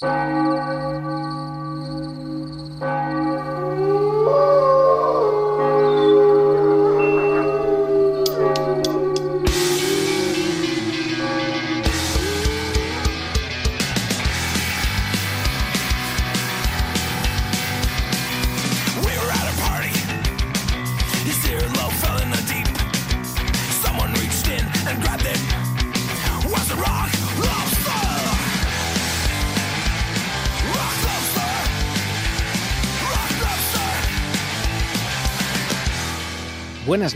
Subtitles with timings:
[0.00, 0.45] Buenas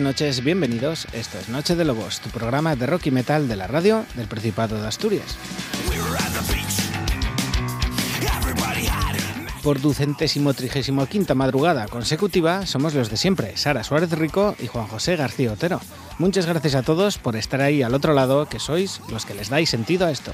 [0.00, 1.06] noches, bienvenidos.
[1.12, 4.26] Esto es Noche de Lobos, tu programa de rock y metal de la radio del
[4.26, 5.36] Principado de Asturias.
[9.62, 14.86] Por ducentésimo trigésimo quinta madrugada consecutiva somos los de siempre, Sara Suárez Rico y Juan
[14.86, 15.80] José García Otero.
[16.18, 19.50] Muchas gracias a todos por estar ahí al otro lado, que sois los que les
[19.50, 20.32] dais sentido a esto.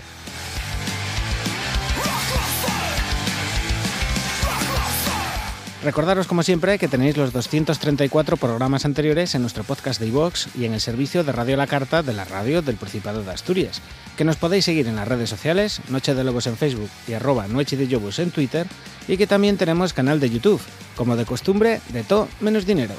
[5.82, 10.65] Recordaros como siempre que tenéis los 234 programas anteriores en nuestro podcast de iVox y
[10.65, 13.83] en el servicio de Radio La Carta de la radio del Principado de Asturias,
[14.16, 17.46] que nos podéis seguir en las redes sociales, Noche de Lobos en Facebook y arroba
[17.46, 18.66] Noche de Lobos en Twitter,
[19.07, 20.63] y que también tenemos canal de YouTube,
[20.96, 22.95] como de costumbre, de todo menos dinero.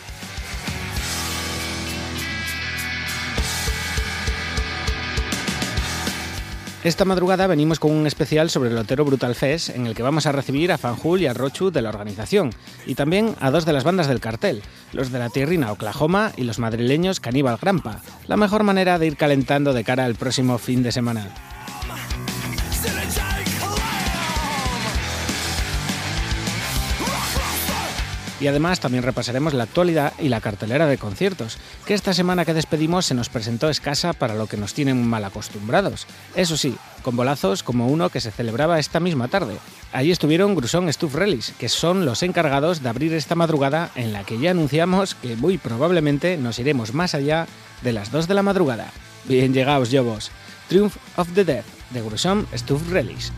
[6.83, 10.25] Esta madrugada venimos con un especial sobre el Otero Brutal Fest en el que vamos
[10.25, 12.52] a recibir a Fanjul y a Rochu de la organización
[12.86, 14.61] y también a dos de las bandas del cartel,
[14.94, 19.17] los de la tierrina Oklahoma y los madrileños Caníbal Grampa, la mejor manera de ir
[19.17, 21.28] calentando de cara al próximo fin de semana.
[28.39, 32.53] Y además también repasaremos la actualidad y la cartelera de conciertos, que esta semana que
[32.53, 36.05] despedimos se nos presentó escasa para lo que nos tienen mal acostumbrados.
[36.35, 39.57] Eso sí, con bolazos como uno que se celebraba esta misma tarde.
[39.91, 44.23] Allí estuvieron Grusón Stuff Release, que son los encargados de abrir esta madrugada en la
[44.23, 47.47] que ya anunciamos que muy probablemente nos iremos más allá
[47.81, 48.91] de las 2 de la madrugada.
[49.25, 50.31] Bien llegaos, Jobos.
[50.67, 53.31] Triumph of the Dead, de Grusón Stuff Release.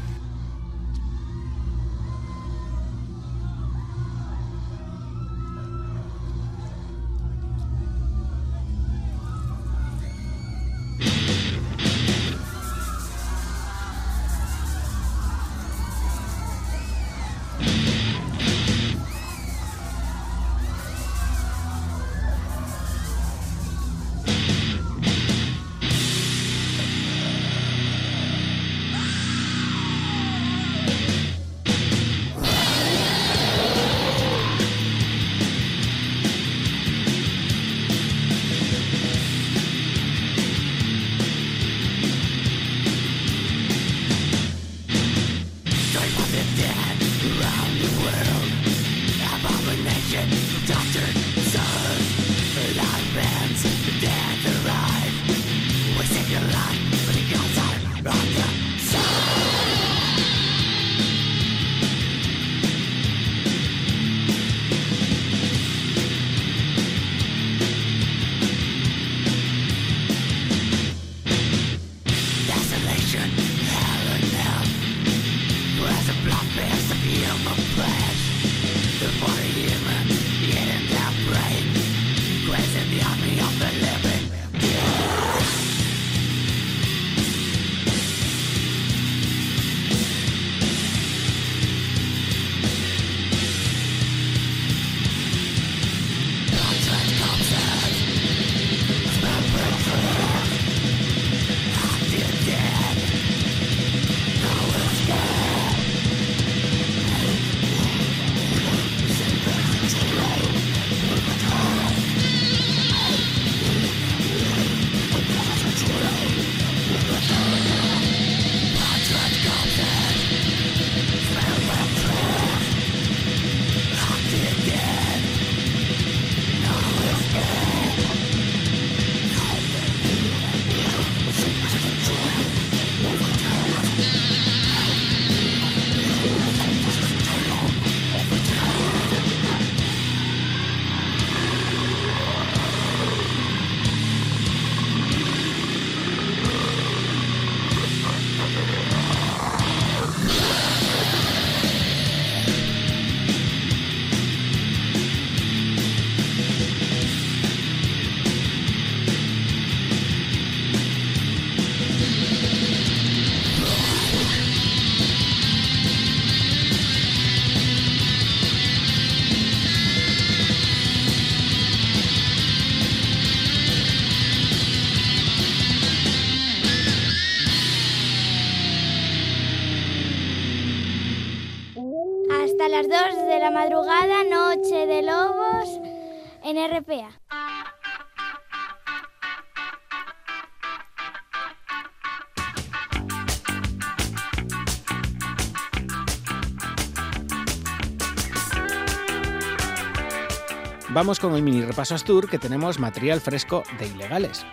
[200.92, 204.46] Vamos con el mini repaso Astur que tenemos material fresco de ilegales.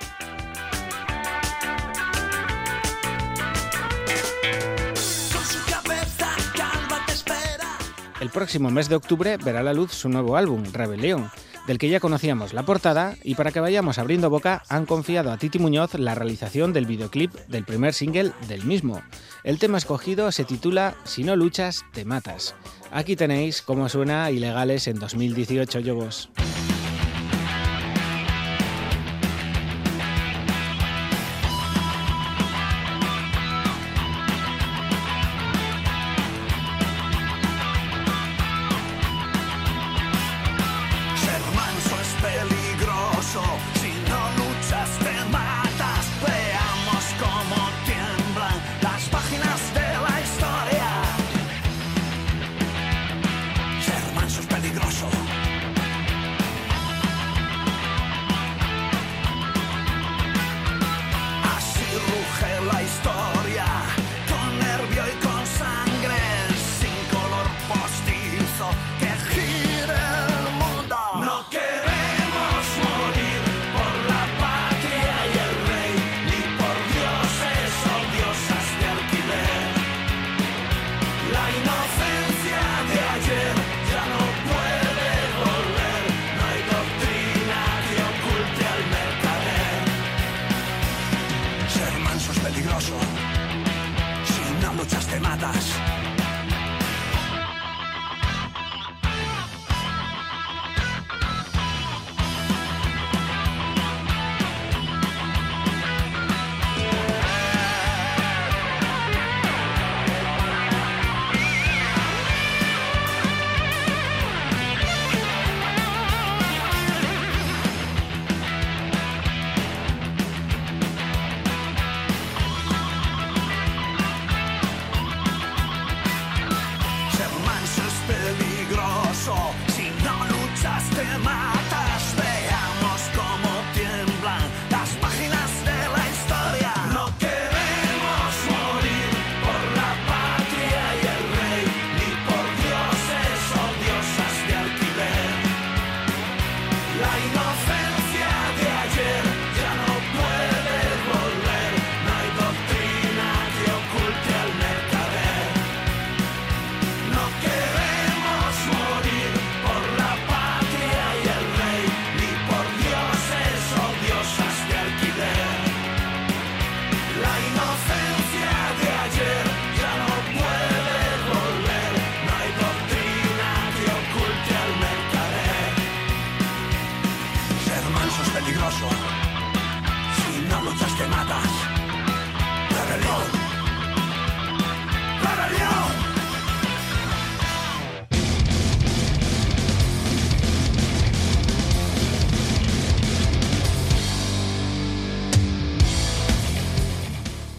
[8.21, 11.31] El próximo mes de octubre verá la luz su nuevo álbum, Rebelión,
[11.67, 15.39] del que ya conocíamos la portada y para que vayamos abriendo boca han confiado a
[15.39, 19.03] Titi Muñoz la realización del videoclip del primer single del mismo.
[19.45, 22.55] El tema escogido se titula Si no luchas, te matas.
[22.93, 26.31] Aquí tenéis cómo suena Ilegales en 2018, Yobos.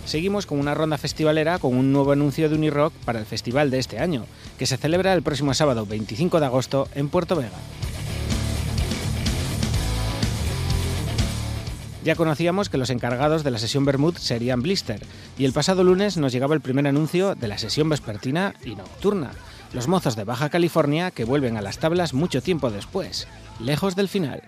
[0.07, 3.79] Seguimos con una ronda festivalera con un nuevo anuncio de Unirock para el festival de
[3.79, 4.25] este año,
[4.57, 7.57] que se celebra el próximo sábado 25 de agosto en Puerto Vega.
[12.05, 15.01] Ya conocíamos que los encargados de la sesión Bermud serían Blister,
[15.37, 19.31] y el pasado lunes nos llegaba el primer anuncio de la sesión vespertina y nocturna,
[19.73, 23.27] los mozos de Baja California que vuelven a las tablas mucho tiempo después,
[23.59, 24.41] lejos del final.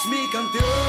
[0.00, 0.79] es mi canción.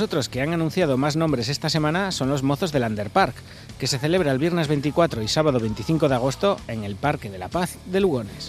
[0.00, 3.34] Los otros que han anunciado más nombres esta semana son los mozos del Underpark,
[3.78, 7.36] que se celebra el viernes 24 y sábado 25 de agosto en el Parque de
[7.36, 8.48] la Paz de Lugones.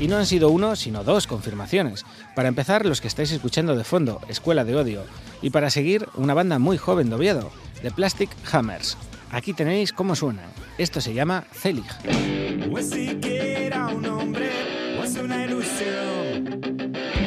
[0.00, 2.06] Y no han sido uno, sino dos confirmaciones.
[2.34, 5.02] Para empezar, los que estáis escuchando de fondo, Escuela de Odio.
[5.42, 7.50] Y para seguir, una banda muy joven de Oviedo,
[7.82, 8.96] The Plastic Hammers.
[9.30, 10.48] Aquí tenéis cómo suenan.
[10.78, 11.84] Esto se llama Celig.
[12.70, 12.94] Pues
[15.08, 17.17] hombre una ilusión.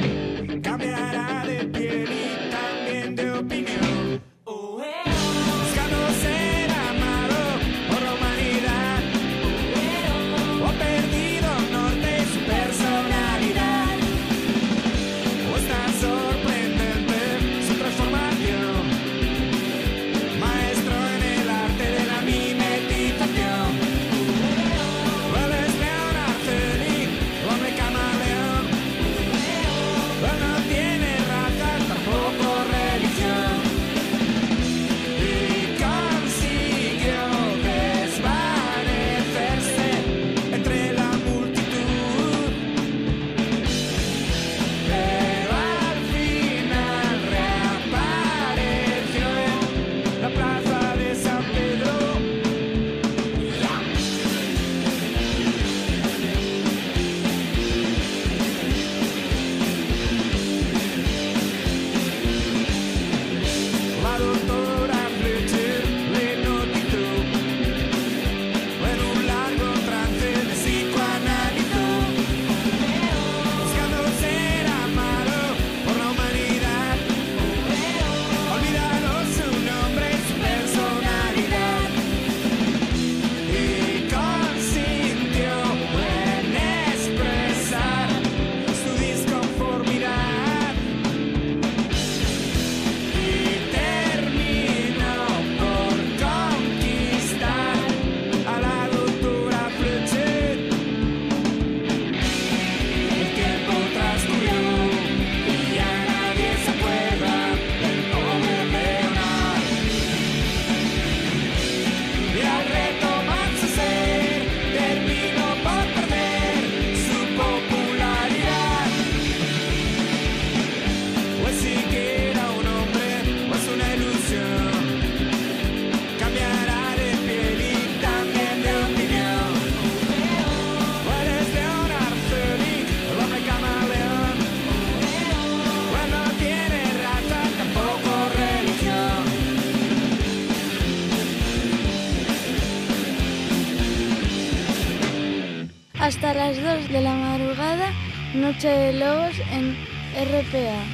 [148.62, 149.76] Noche de Lobos en
[150.14, 150.91] RPA.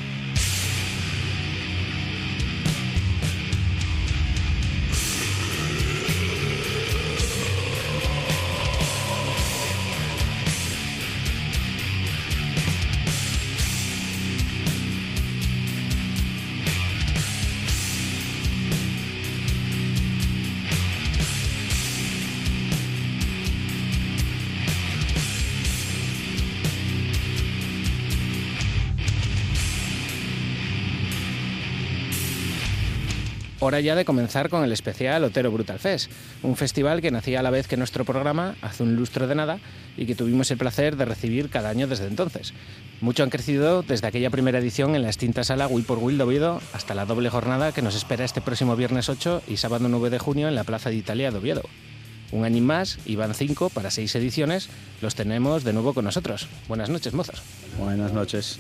[33.68, 36.10] Hora ya de comenzar con el especial Otero Brutal Fest,
[36.42, 39.60] un festival que nacía a la vez que nuestro programa hace un lustro de nada
[39.98, 42.54] y que tuvimos el placer de recibir cada año desde entonces.
[43.02, 46.24] Mucho han crecido desde aquella primera edición en la extinta sala Will por Will de
[46.24, 50.12] Oviedo hasta la doble jornada que nos espera este próximo viernes 8 y sábado 9
[50.12, 51.64] de junio en la Plaza de Italia de Oviedo.
[52.32, 54.70] Un año más y van cinco para seis ediciones.
[55.02, 56.48] Los tenemos de nuevo con nosotros.
[56.70, 57.42] Buenas noches, mozos.
[57.78, 58.60] Buenas noches.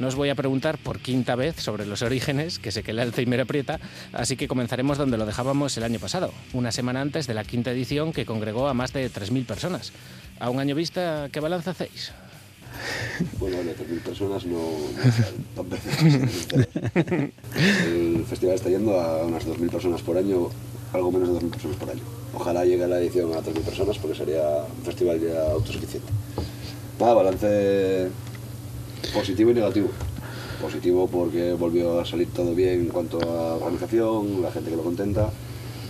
[0.00, 3.00] No os voy a preguntar por quinta vez sobre los orígenes, que sé que el
[3.00, 3.78] Alzheimer aprieta,
[4.14, 7.70] así que comenzaremos donde lo dejábamos el año pasado, una semana antes de la quinta
[7.70, 9.92] edición que congregó a más de 3.000 personas.
[10.38, 12.12] A un año vista, ¿qué balance hacéis?
[13.38, 14.58] Bueno, de 3.000 personas no,
[15.54, 15.66] tan
[17.84, 20.48] El festival está yendo a unas 2.000 personas por año,
[20.94, 22.02] algo menos de 2.000 personas por año.
[22.32, 26.10] Ojalá llegue la edición a 3.000 personas porque sería un festival ya autosuficiente.
[26.98, 28.08] Nada, balance
[29.14, 29.88] positivo y negativo.
[30.60, 34.82] Positivo porque volvió a salir todo bien en cuanto a organización, la gente que lo
[34.82, 35.30] contenta,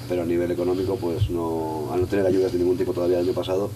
[0.09, 3.27] pero a nivel económico, pues no, al no tener ayudas de ningún tipo todavía el
[3.27, 3.71] año pasado,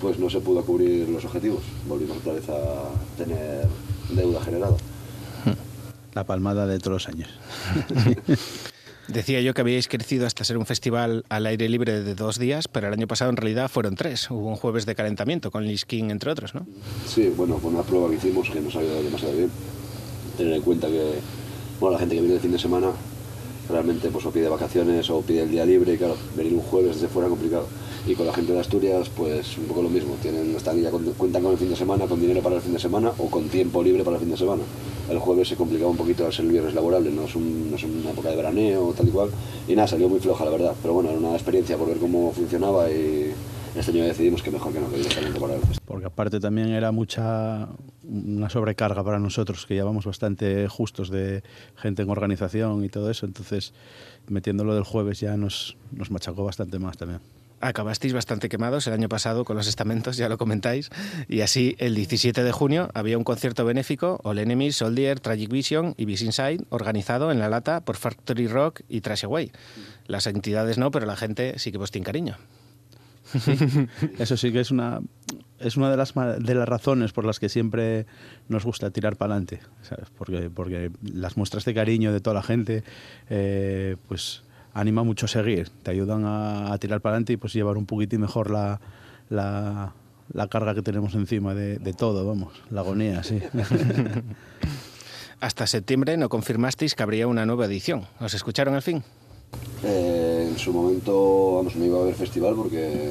[0.00, 1.62] pues no se pudo cubrir los objetivos.
[1.86, 3.66] Volvimos otra vez a tener
[4.10, 4.76] deuda generada.
[6.14, 7.28] La palmada de todos los años.
[9.12, 12.66] Decía yo que habíais crecido hasta ser un festival al aire libre de dos días,
[12.66, 14.30] pero el año pasado en realidad fueron tres.
[14.30, 16.66] Hubo un jueves de calentamiento con Lis King, entre otros, ¿no?
[17.06, 19.50] Sí, bueno, fue una prueba que hicimos que nos salió demasiado bien.
[20.38, 21.20] Tener en cuenta que
[21.78, 22.92] bueno, la gente que viene el fin de semana
[23.68, 26.94] realmente pues, o pide vacaciones o pide el día libre y claro, venir un jueves
[26.94, 27.66] desde fuera complicado.
[28.04, 30.16] Y con la gente de Asturias, pues un poco lo mismo.
[30.20, 32.72] Tienen, están ya con- cuentan con el fin de semana, con dinero para el fin
[32.72, 34.62] de semana o con tiempo libre para el fin de semana.
[35.08, 38.10] El jueves se complicaba un poquito el viernes laborable, no es, un- no es una
[38.10, 39.30] época de veraneo tal y cual.
[39.68, 40.74] Y nada, salió muy floja la verdad.
[40.82, 43.32] Pero bueno, era una experiencia por ver cómo funcionaba y
[43.76, 45.60] este año decidimos que mejor que no, que directamente para el.
[45.86, 47.68] Porque aparte también era mucha
[48.02, 51.44] una sobrecarga para nosotros, que ya vamos bastante justos de
[51.76, 53.26] gente en organización y todo eso.
[53.26, 53.72] Entonces,
[54.28, 57.20] metiéndolo del jueves ya nos, nos machacó bastante más también.
[57.62, 60.90] Acabasteis bastante quemados el año pasado con los estamentos, ya lo comentáis,
[61.28, 65.94] y así el 17 de junio había un concierto benéfico, All Enemies, Soldier, Tragic Vision
[65.96, 69.52] y Beast Inside, organizado en La Lata por Factory Rock y Trash Away.
[70.06, 72.36] Las entidades no, pero la gente sí que vos tiene cariño.
[74.18, 75.00] Eso sí que es una,
[75.60, 78.06] es una de, las, de las razones por las que siempre
[78.48, 79.60] nos gusta tirar para adelante.
[80.18, 82.82] Porque, porque las muestras de cariño de toda la gente,
[83.30, 84.42] eh, pues
[84.74, 87.86] anima mucho a seguir, te ayudan a, a tirar para adelante y pues llevar un
[87.86, 88.80] poquitín mejor la,
[89.30, 89.92] la,
[90.32, 93.40] la carga que tenemos encima de, de todo, vamos, la agonía, sí.
[95.40, 98.06] Hasta septiembre no confirmasteis que habría una nueva edición.
[98.20, 99.02] ¿Os escucharon al fin?
[99.82, 103.10] Eh, en su momento, vamos, no iba a haber festival porque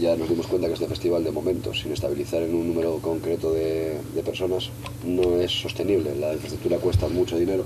[0.00, 3.52] ya nos dimos cuenta que este festival de momento, sin estabilizar en un número concreto
[3.52, 4.70] de, de personas,
[5.04, 6.14] no es sostenible.
[6.14, 7.64] La infraestructura cuesta mucho dinero.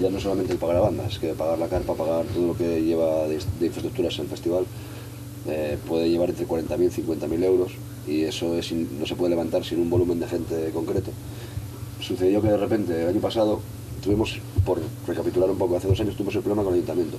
[0.00, 2.56] Ya no solamente el pagar a bandas, es que pagar la carpa, pagar todo lo
[2.56, 4.64] que lleva de, infraestructuras el festival,
[5.48, 7.72] eh, puede llevar entre 40.000 y 50.000 euros
[8.06, 8.54] y eso
[8.98, 11.10] no se puede levantar sin un volumen de gente concreto.
[12.00, 13.60] Sucedió que de repente el año pasado
[14.02, 17.18] tuvimos, por recapitular un poco, hace dos años tuvimos el problema con el ayuntamiento.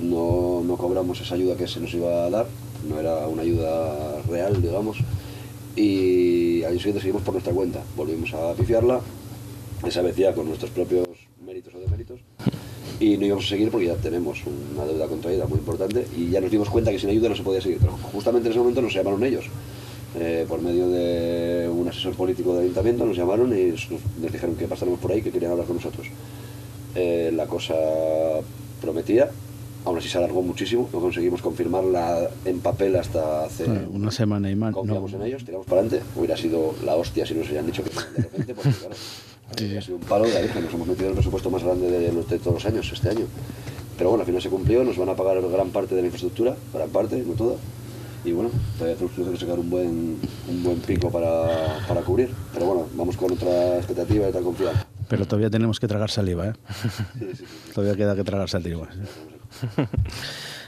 [0.00, 2.46] No, no cobramos esa ayuda que se nos iba a dar,
[2.88, 4.98] no era una ayuda real, digamos,
[5.76, 7.82] y al año siguiente seguimos por nuestra cuenta.
[7.96, 9.00] Volvimos a pifiarla,
[9.84, 11.13] esa vez ya con nuestros propios
[13.00, 14.38] y no íbamos a seguir porque ya tenemos
[14.74, 17.42] una deuda contraída muy importante y ya nos dimos cuenta que sin ayuda no se
[17.42, 17.78] podía seguir.
[17.80, 19.44] Pero justamente en ese momento nos llamaron ellos,
[20.18, 24.54] eh, por medio de un asesor político del ayuntamiento, nos llamaron y nos, nos dijeron
[24.56, 26.06] que pasáramos por ahí, que querían hablar con nosotros.
[26.94, 27.74] Eh, la cosa
[28.80, 29.28] prometía,
[29.84, 34.54] aún así se alargó muchísimo, no conseguimos confirmarla en papel hasta hace Una semana y
[34.54, 34.72] más.
[34.72, 35.18] confiamos no.
[35.20, 36.06] en ellos, tiramos para adelante.
[36.16, 38.94] Hubiera sido la hostia si nos hubieran dicho que de repente, porque claro,
[39.58, 40.64] hubiera sido un palo de la Virgen.
[40.64, 43.10] Nos hemos metido en el presupuesto más grande de, los, de todos los años, este
[43.10, 43.26] año.
[43.96, 46.56] Pero bueno, al final se cumplió, nos van a pagar gran parte de la infraestructura,
[46.72, 47.56] gran parte, no toda.
[48.24, 52.30] Y bueno, todavía tenemos que sacar un buen, un buen pico para, para cubrir.
[52.52, 54.86] Pero bueno, vamos con otra expectativa y otra confianza.
[55.08, 56.52] Pero todavía tenemos que tragar saliva, ¿eh?
[57.74, 58.88] Todavía queda que tragar saliva.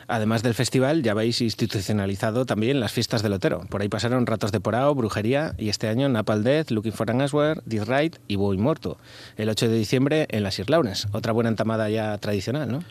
[0.08, 3.62] Además del festival, ya habéis institucionalizado también las fiestas del Otero.
[3.68, 7.20] Por ahí pasaron Ratos de Porao, Brujería y este año Napal Death, Looking for an
[7.20, 8.98] Answer, This Right y Boy Morto.
[9.36, 11.08] El 8 de diciembre en las Lawrence.
[11.12, 12.82] Otra buena entamada ya tradicional, ¿no?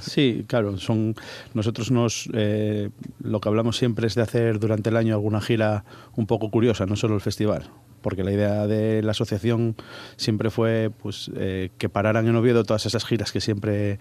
[0.00, 1.14] Sí, claro, son
[1.54, 2.90] nosotros nos eh,
[3.22, 5.84] lo que hablamos siempre es de hacer durante el año alguna gira
[6.16, 7.70] un poco curiosa, no solo el festival,
[8.02, 9.76] porque la idea de la asociación
[10.16, 13.98] siempre fue pues eh, que pararan en Oviedo todas esas giras que siempre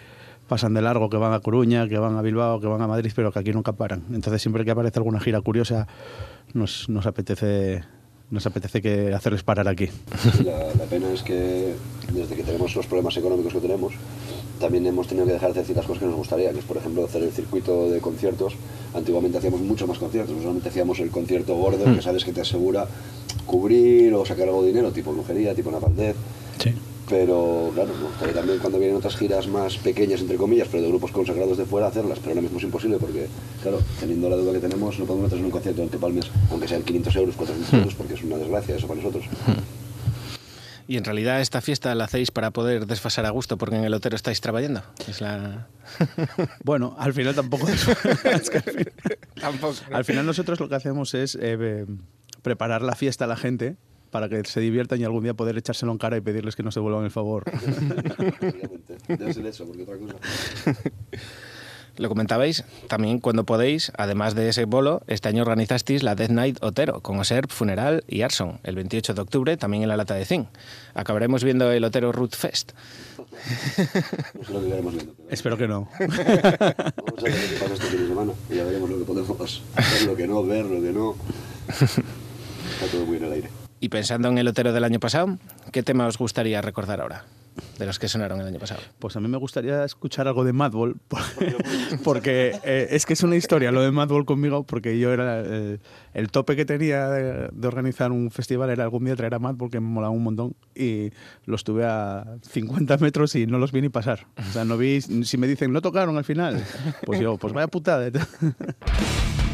[0.48, 3.12] pasan de largo, que van a Coruña, que van a Bilbao, que van a Madrid,
[3.16, 4.04] pero que aquí nunca paran.
[4.14, 5.88] Entonces siempre que aparece alguna gira curiosa
[6.54, 7.84] nos, nos apetece
[8.30, 9.88] nos apetece que hacerles parar aquí.
[9.88, 11.76] Sí, la, la pena es que
[12.12, 13.94] desde que tenemos los problemas económicos que tenemos,
[14.60, 16.76] también hemos tenido que dejar de hacer ciertas cosas que nos gustaría, que es por
[16.76, 18.56] ejemplo hacer el circuito de conciertos.
[18.94, 22.42] Antiguamente hacíamos mucho más conciertos, no solamente hacíamos el concierto gordo que sabes que te
[22.42, 22.86] asegura
[23.46, 26.16] cubrir o sacar algo de dinero, tipo brujería, tipo Napaldez.
[26.62, 26.74] Sí.
[27.10, 30.90] Pero claro, me gustaría también cuando vienen otras giras más pequeñas, entre comillas, pero de
[30.90, 32.20] grupos consagrados de fuera, hacerlas.
[32.20, 33.28] Pero ahora mismo es imposible porque,
[33.62, 36.68] claro, teniendo la deuda que tenemos, no podemos meternos en un concierto en Tepalmes, aunque
[36.68, 39.24] sean 500 euros, 400 euros, porque es una desgracia eso para nosotros.
[40.90, 43.94] Y en realidad esta fiesta la hacéis para poder desfasar a gusto porque en el
[43.94, 44.84] Otero estáis trabajando.
[45.08, 45.68] Es la...
[46.64, 47.68] Bueno, al final tampoco
[48.34, 48.90] es que al, fin-
[49.40, 49.76] Tampoco.
[49.92, 51.86] al final nosotros lo que hacemos es eh, eh,
[52.42, 53.76] preparar la fiesta a la gente
[54.12, 56.76] para que se diviertan y algún día poder echárselo en cara y pedirles que nos
[56.76, 57.44] devuelvan el favor.
[59.08, 60.16] Debe ser eso, porque otra cosa.
[61.98, 66.58] Lo comentabais, también cuando podéis, además de ese bolo, este año organizasteis la Death Night
[66.62, 70.24] Otero, con Oserp, Funeral y Arson, el 28 de octubre, también en la Lata de
[70.24, 70.48] Zinc.
[70.94, 72.74] Acabaremos viendo el Otero Root Fest.
[74.38, 75.14] No sé lo que viendo.
[75.18, 75.90] pero Espero que no.
[76.00, 79.64] Vamos a ver qué pasa este fin de semana y ya veremos lo que podemos
[79.76, 81.16] hacer, lo que no, ver, lo que no.
[81.68, 83.67] Está todo muy en el aire.
[83.80, 85.38] Y pensando en el Otero del año pasado,
[85.72, 87.26] ¿qué tema os gustaría recordar ahora?
[87.80, 88.82] De los que sonaron el año pasado.
[89.00, 91.22] Pues a mí me gustaría escuchar algo de Madball, por-
[92.04, 95.80] porque eh, es que es una historia lo de Madball conmigo, porque yo era el,
[96.14, 99.70] el tope que tenía de, de organizar un festival era algún día traer a Madball,
[99.72, 101.12] que me molaba un montón, y
[101.46, 104.26] los tuve a 50 metros y no los vi ni pasar.
[104.38, 106.64] O sea, no vi, si me dicen, no tocaron al final,
[107.06, 108.10] pues yo, pues vaya putada.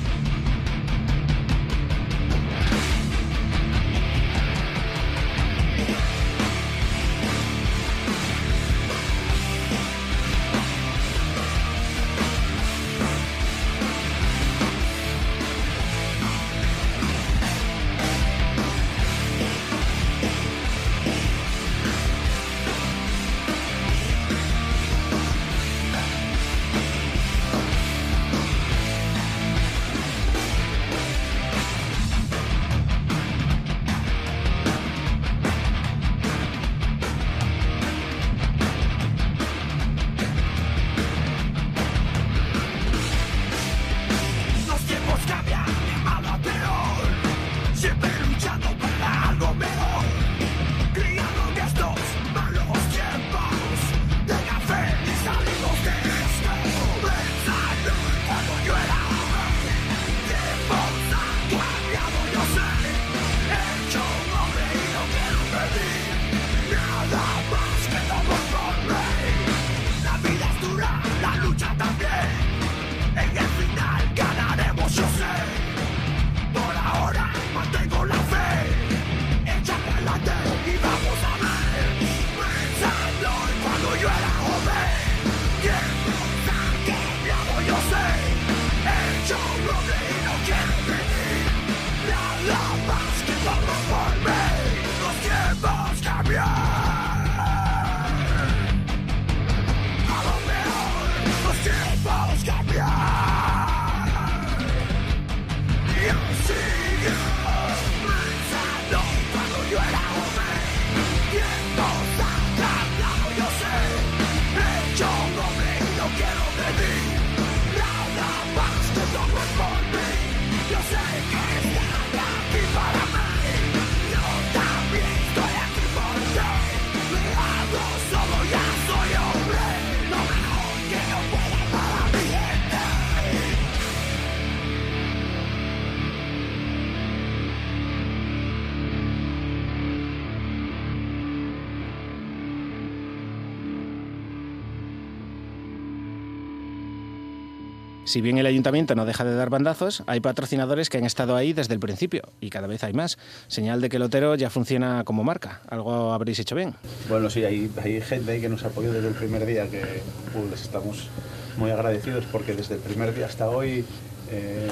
[148.05, 151.53] Si bien el ayuntamiento no deja de dar bandazos, hay patrocinadores que han estado ahí
[151.53, 153.17] desde el principio y cada vez hay más.
[153.47, 155.61] Señal de que el Otero ya funciona como marca.
[155.69, 156.75] Algo habréis hecho bien.
[157.07, 160.61] Bueno, sí, hay, gente ahí que nos apoyó desde el primer día que uh, les
[160.63, 161.07] estamos
[161.55, 163.85] muy agradecidos porque desde el primer día hasta hoy
[164.29, 164.67] eh,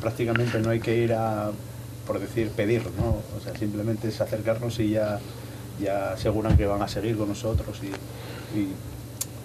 [0.00, 1.52] prácticamente no hay que ir a,
[2.04, 2.82] por decir, pedir.
[2.82, 5.20] O sea, simplemente es acercarnos y ya,
[5.80, 7.90] ya aseguran que van a seguir con nosotros y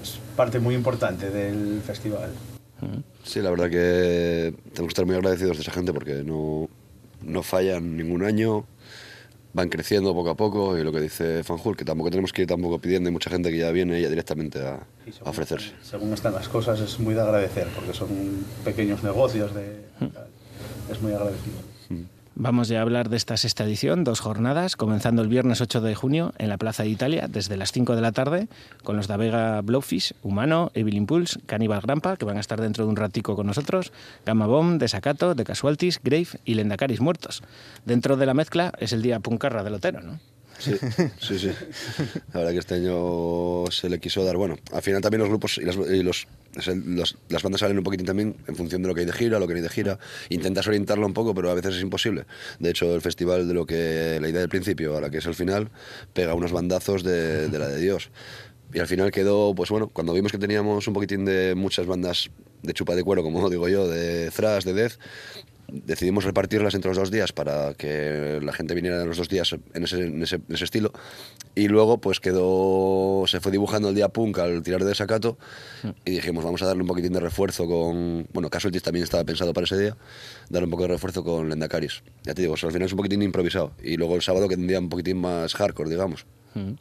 [0.02, 2.32] es parte muy importante del festival.
[3.24, 6.70] Sí, la verdad que tenemos que estar muy agradecidos de esa gente porque no,
[7.22, 8.66] no fallan ningún año,
[9.54, 12.48] van creciendo poco a poco y lo que dice Fanjul, que tampoco tenemos que ir
[12.48, 14.76] tampoco pidiendo, hay mucha gente que ya viene ya directamente a,
[15.26, 15.72] a ofrecerse.
[15.82, 18.10] Según están las cosas es muy de agradecer porque son
[18.64, 19.82] pequeños negocios, de,
[20.92, 21.77] es muy agradecido.
[22.40, 25.96] Vamos ya a hablar de esta sexta edición, dos jornadas, comenzando el viernes 8 de
[25.96, 28.48] junio en la Plaza de Italia desde las 5 de la tarde
[28.84, 32.84] con los de Vega Blowfish, Humano, Evil Impulse, Cannibal Grampa, que van a estar dentro
[32.86, 33.92] de un ratico con nosotros,
[34.24, 37.42] Gamma Bomb, Desacato, De Casualties, Grave y Lendacaris Muertos.
[37.86, 40.20] Dentro de la mezcla es el día puncarra del Otero, ¿no?
[40.60, 40.74] Sí,
[41.20, 41.52] sí, sí.
[42.34, 45.58] La verdad que este año se le quiso dar, bueno, al final también los grupos
[45.58, 46.28] y, las, los,
[47.30, 49.48] las bandas salen un poquitín también en función de lo que hay de gira, lo
[49.48, 50.00] que hay de gira.
[50.30, 52.26] Intentas orientarlo un poco, pero a veces es imposible.
[52.60, 55.26] De hecho, el festival de lo que la idea del principio a la que es
[55.26, 55.70] el final
[56.14, 58.10] pega unos bandazos de, de la de Dios.
[58.74, 62.30] Y al final quedó, pues bueno, cuando vimos que teníamos un poquitín de muchas bandas
[62.64, 64.94] de chupa de cuero, como digo yo, de thrash, de death,
[65.68, 69.84] decidimos repartirlas entre los dos días para que la gente viniera los dos días en
[69.84, 70.92] ese, en ese, en ese estilo.
[71.56, 75.38] Y luego pues quedó, se fue dibujando el día punk al tirar de desacato
[76.06, 79.54] y dijimos vamos a darle un poquitín de refuerzo con, bueno, Casualties también estaba pensado
[79.54, 79.98] para ese día,
[80.50, 82.04] darle un poco de refuerzo con Lendacaris.
[82.24, 83.72] Ya te digo, o sea, al final es un poquitín improvisado.
[83.84, 86.26] Y luego el sábado que tendría un poquitín más hardcore, digamos.
[86.54, 86.74] Mm.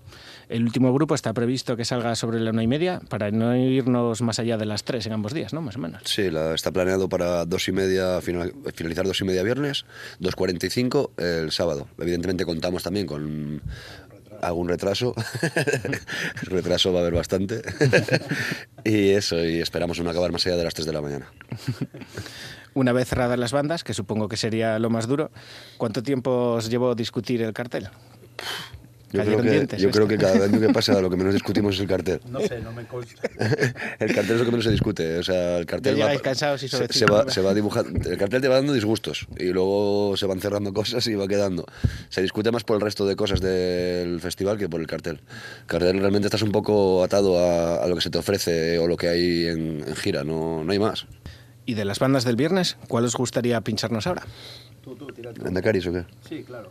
[0.49, 4.23] El último grupo está previsto que salga sobre la una y media para no irnos
[4.23, 5.61] más allá de las tres en ambos días, ¿no?
[5.61, 6.03] Más o menos.
[6.05, 9.87] Sí, la, está planeado para dos y media, final- finalizar dos y media viernes,
[10.21, 11.89] 2.45 el sábado.
[11.99, 13.61] Evidentemente contamos también con
[14.41, 15.15] algún retraso.
[16.43, 17.63] retraso va a haber bastante.
[18.85, 21.27] y eso, y esperamos no acabar más allá de las 3 de la mañana.
[22.75, 25.31] Una vez cerradas las bandas, que supongo que sería lo más duro,
[25.79, 27.89] ¿cuánto tiempo os llevó discutir el cartel?
[29.13, 31.77] Yo, creo que, dientes, yo creo que cada año que pasa lo que menos discutimos
[31.77, 32.21] es el cartel.
[32.29, 33.23] No sé, no me consta.
[34.01, 35.19] El cartel es lo que menos se discute.
[35.19, 38.11] O sea, el cartel va, cansados y se, sobre se cinco, va, se va dibujando.
[38.11, 41.65] El cartel te va dando disgustos y luego se van cerrando cosas y va quedando.
[42.09, 45.21] Se discute más por el resto de cosas del festival que por el cartel.
[45.61, 48.89] El cartel realmente estás un poco atado a, a lo que se te ofrece o
[48.89, 51.07] lo que hay en, en gira, no, no hay más.
[51.65, 54.23] ¿Y de las bandas del viernes, cuál os gustaría pincharnos ahora?
[54.83, 55.43] Tú, tú, tira tú.
[55.45, 56.05] ¿Lendacaris o qué?
[56.29, 56.71] Sí, claro.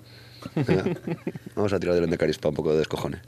[1.55, 3.21] Vamos a tirar de Lendacaris para un poco de descojone.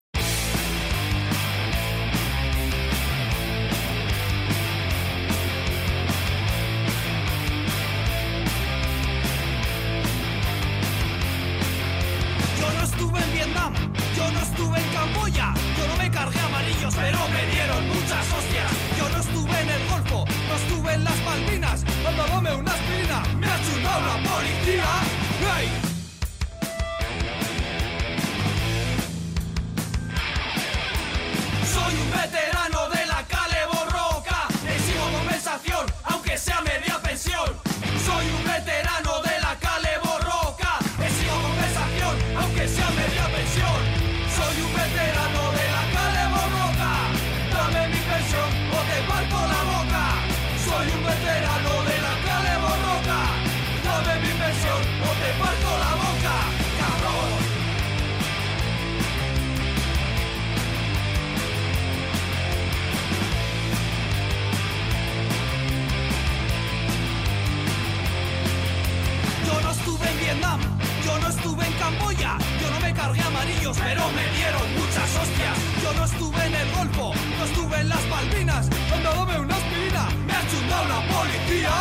[71.48, 75.58] Estuve en Camboya, yo no me cargué amarillos, pero me dieron muchas hostias.
[75.82, 80.34] Yo no estuve en el Golfo, no estuve en las Malvinas, dándome una aspirina, me
[80.34, 81.72] ha chutado la policía.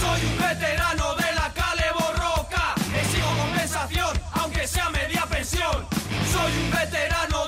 [0.00, 5.86] Soy un veterano de la calle Borroca, exijo compensación, aunque sea media pensión.
[6.32, 7.46] Soy un veterano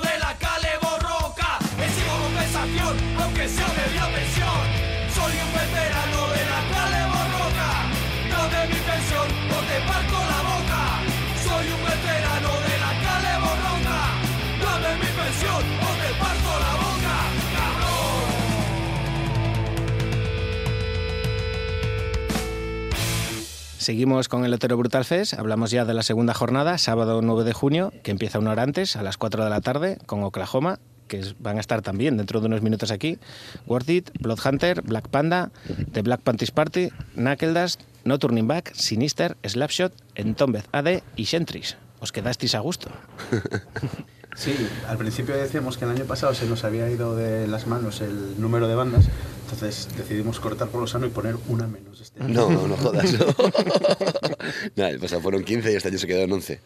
[23.81, 27.51] Seguimos con el Otero Brutal Fest, hablamos ya de la segunda jornada, sábado 9 de
[27.51, 30.77] junio, que empieza una hora antes, a las 4 de la tarde, con Oklahoma,
[31.11, 33.19] que van a estar también dentro de unos minutos aquí.
[33.67, 35.51] Worth It, Bloodhunter, Black Panda,
[35.91, 41.75] The Black Panties Party, Knuckle Dust, No Turning Back, Sinister, Slapshot, Entombed AD y Sentries.
[41.99, 42.89] Os quedasteis a gusto.
[44.35, 44.55] Sí,
[44.87, 48.39] al principio decíamos que el año pasado se nos había ido de las manos el
[48.39, 49.05] número de bandas,
[49.43, 52.33] entonces decidimos cortar por lo sano y poner una menos este año.
[52.33, 53.05] No, no, no jodas.
[55.01, 56.59] Pasado fueron 15 y este año se quedó en 11.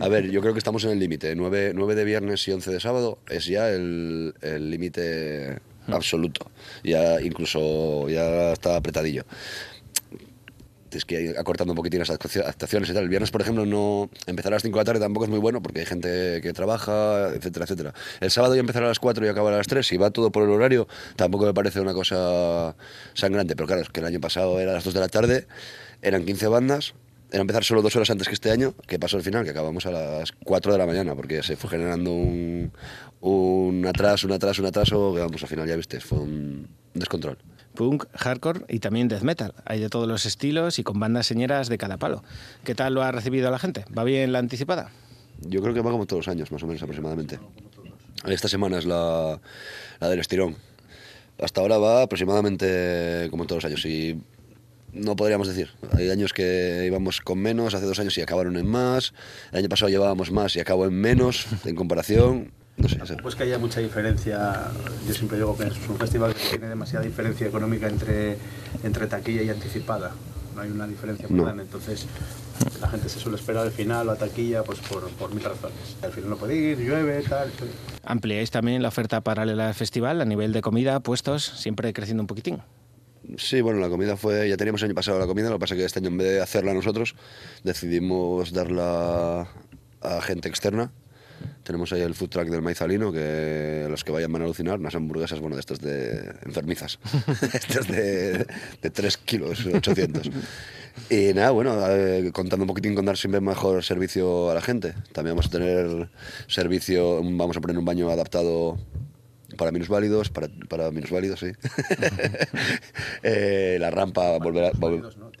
[0.00, 1.34] A ver, yo creo que estamos en el límite.
[1.34, 6.50] 9, 9 de viernes y 11 de sábado es ya el límite absoluto.
[6.84, 9.24] Ya incluso ya está apretadillo.
[10.98, 13.04] Es que ir acortando un poquitín las actuaci- actuaciones y tal.
[13.04, 15.38] El viernes, por ejemplo, no empezar a las 5 de la tarde tampoco es muy
[15.38, 17.94] bueno porque hay gente que trabaja, etcétera, etcétera.
[18.20, 19.86] El sábado ya empezar a las 4 y acabar a las 3.
[19.86, 22.76] Si va todo por el horario, tampoco me parece una cosa
[23.14, 23.56] sangrante.
[23.56, 25.46] Pero claro, es que el año pasado era a las 2 de la tarde,
[26.02, 26.94] eran 15 bandas.
[27.30, 29.86] Era empezar solo dos horas antes que este año, que pasó al final, que acabamos
[29.86, 32.70] a las 4 de la mañana, porque se fue generando un,
[33.22, 37.38] un atraso, un atraso, un atraso, que vamos, al final ya viste, fue un descontrol.
[37.74, 39.54] Punk, hardcore y también death metal.
[39.64, 42.22] Hay de todos los estilos y con bandas señeras de cada palo.
[42.64, 43.84] ¿Qué tal lo ha recibido la gente?
[43.96, 44.90] ¿Va bien la anticipada?
[45.40, 47.38] Yo creo que va como todos los años, más o menos aproximadamente.
[48.26, 49.40] Esta semana es la,
[50.00, 50.56] la del estirón.
[51.40, 53.84] Hasta ahora va aproximadamente como todos los años.
[53.86, 54.20] Y
[54.92, 55.70] no podríamos decir.
[55.92, 59.14] Hay años que íbamos con menos, hace dos años y acabaron en más.
[59.50, 62.52] El año pasado llevábamos más y acabó en menos en comparación.
[62.76, 62.98] No sé.
[63.02, 63.16] eso.
[63.22, 64.70] Pues que haya mucha diferencia,
[65.06, 68.38] yo siempre digo que es un festival que tiene demasiada diferencia económica entre,
[68.82, 70.10] entre taquilla y anticipada.
[70.54, 71.44] No hay una diferencia muy No.
[71.44, 72.06] grande, entonces
[72.80, 75.96] la gente se suele esperar al final o a taquilla pues por, por mil razones.
[76.02, 77.50] Al final no puede ir, llueve, tal.
[77.52, 77.68] tal.
[78.04, 82.26] Ampliáis también la oferta paralela del festival a nivel de comida, puestos, siempre creciendo un
[82.26, 82.58] poquitín.
[83.36, 84.48] Sí, bueno, la comida fue.
[84.48, 86.18] Ya teníamos el año pasado la comida, lo que pasa es que este año en
[86.18, 87.14] vez de hacerla nosotros,
[87.62, 89.46] decidimos darla
[90.02, 90.90] a gente externa.
[91.62, 94.94] Tenemos ahí el food truck del maizalino, que los que vayan van a alucinar, unas
[94.94, 96.98] hamburguesas, bueno, de estas de enfermizas,
[97.54, 98.46] estas de,
[98.82, 100.30] de 3 kilos, 800.
[101.08, 104.94] Y nada, bueno, eh, contando un poquitín con dar siempre mejor servicio a la gente.
[105.12, 106.08] También vamos a tener
[106.48, 108.78] servicio, vamos a poner un baño adaptado
[109.56, 111.52] para minusválidos, para, para minusválidos, sí.
[113.22, 115.31] Eh, la rampa volverá, vol- Válidos, ¿no,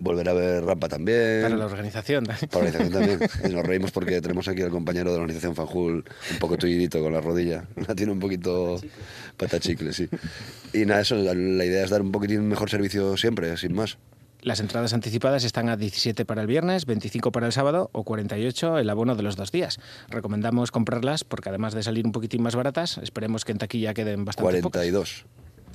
[0.00, 0.04] tío?
[0.04, 1.42] volverá a haber rampa también.
[1.42, 2.24] Para la organización.
[2.24, 3.20] Para la organización también.
[3.44, 7.00] Y nos reímos porque tenemos aquí al compañero de la organización Fanjul un poco tullidito
[7.00, 7.64] con la rodilla.
[7.88, 8.80] La tiene un poquito
[9.36, 10.08] patachicle, sí.
[10.72, 11.34] Y nada, eso, la,
[11.64, 13.98] idea es dar un poquitín mejor servicio siempre, sin más.
[14.42, 18.78] Las entradas anticipadas están a 17 para el viernes, 25 para el sábado o 48
[18.78, 19.78] el abono de los dos días.
[20.08, 24.24] Recomendamos comprarlas porque además de salir un poquitín más baratas, esperemos que en taquilla queden
[24.24, 25.24] bastante pocas.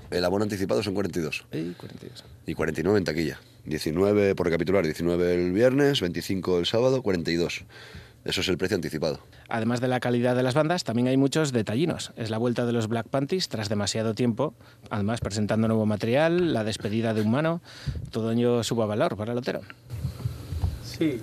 [0.10, 0.18] 42.
[0.18, 1.46] El abono anticipado son 42.
[1.52, 2.24] Ey, 42.
[2.48, 3.40] Y 49 en taquilla.
[3.66, 7.66] 19 por recapitular, 19 el viernes, 25 el sábado, 42.
[8.26, 9.20] Eso es el precio anticipado.
[9.50, 12.12] Además de la calidad de las bandas, también hay muchos detallinos.
[12.18, 14.56] Es la vuelta de los Black Panties tras demasiado tiempo,
[14.90, 17.62] además presentando nuevo material, la despedida de un mano,
[18.10, 19.62] todo ello suba valor para el Otero.
[20.84, 21.20] Sí,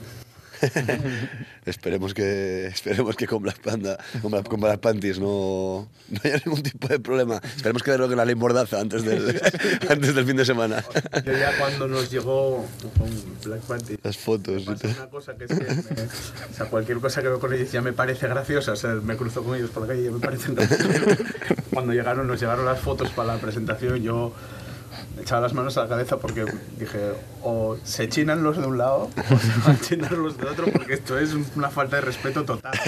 [1.66, 6.40] Esperemos que, esperemos que con Black Panda, con Black, con Black Panties no, no haya
[6.44, 7.40] ningún tipo de problema.
[7.56, 9.40] Esperemos que deroguen la ley Mordaza antes del,
[9.88, 10.84] antes del fin de semana.
[11.24, 12.64] yo ya cuando nos llegó
[12.98, 13.10] con
[13.44, 14.66] Black Panther, Las fotos.
[14.66, 17.80] una cosa que es que me- o sea, cualquier cosa que veo con ellos ya
[17.82, 20.18] me parece graciosa, o sea, me cruzo con ellos por la calle y ya me
[20.20, 20.56] parecen.
[21.72, 24.32] Cuando llegaron, nos llegaron las fotos para la presentación, yo
[25.20, 26.44] echaba las manos a la cabeza porque
[26.78, 26.98] dije,
[27.42, 30.66] o se chinan los de un lado o se van a chinar los de otro
[30.72, 32.72] porque esto es una falta de respeto total.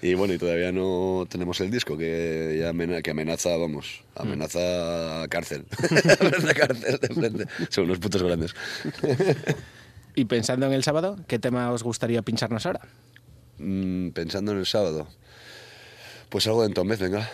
[0.00, 5.26] Y bueno, y todavía no tenemos el disco que ya amena- que amenaza, vamos, amenaza
[5.28, 5.64] cárcel.
[6.20, 7.46] amenaza cárcel de frente.
[7.68, 8.54] Son unos putos grandes.
[10.14, 12.80] Y pensando en el sábado, ¿qué tema os gustaría pincharnos ahora?
[13.58, 15.08] Mm, pensando en el sábado.
[16.28, 17.28] Pues algo de Entombez, venga.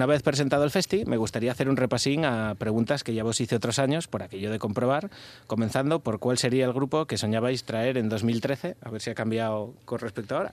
[0.00, 3.38] Una vez presentado el festi, me gustaría hacer un repasín a preguntas que ya vos
[3.38, 5.10] hice otros años, por aquello de comprobar,
[5.46, 9.14] comenzando por cuál sería el grupo que soñabais traer en 2013, a ver si ha
[9.14, 10.52] cambiado con respecto a ahora.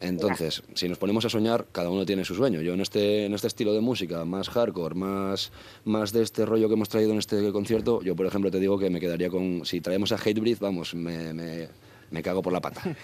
[0.00, 2.60] Entonces, si nos ponemos a soñar, cada uno tiene su sueño.
[2.60, 5.52] Yo en este, en este estilo de música, más hardcore, más,
[5.84, 8.80] más de este rollo que hemos traído en este concierto, yo por ejemplo te digo
[8.80, 11.68] que me quedaría con, si traemos a Hatebreed, vamos, me, me,
[12.10, 12.82] me cago por la pata.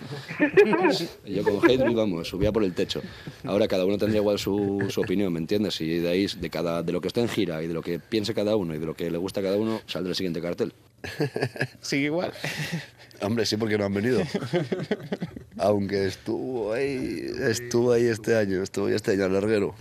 [1.24, 3.02] yo con Hatebreed, vamos, subía por el techo.
[3.44, 5.80] Ahora cada uno tendría igual su, su opinión, ¿me entiendes?
[5.80, 7.98] Y de ahí, de, cada, de lo que está en gira y de lo que
[7.98, 10.40] piense cada uno y de lo que le gusta a cada uno, saldrá el siguiente
[10.40, 10.74] cartel.
[11.80, 12.32] Sigue igual.
[13.22, 14.22] Hombre, sí, porque no han venido.
[15.58, 19.74] Aunque estuvo ahí, estuvo ahí este año, estuvo ya este año al larguero.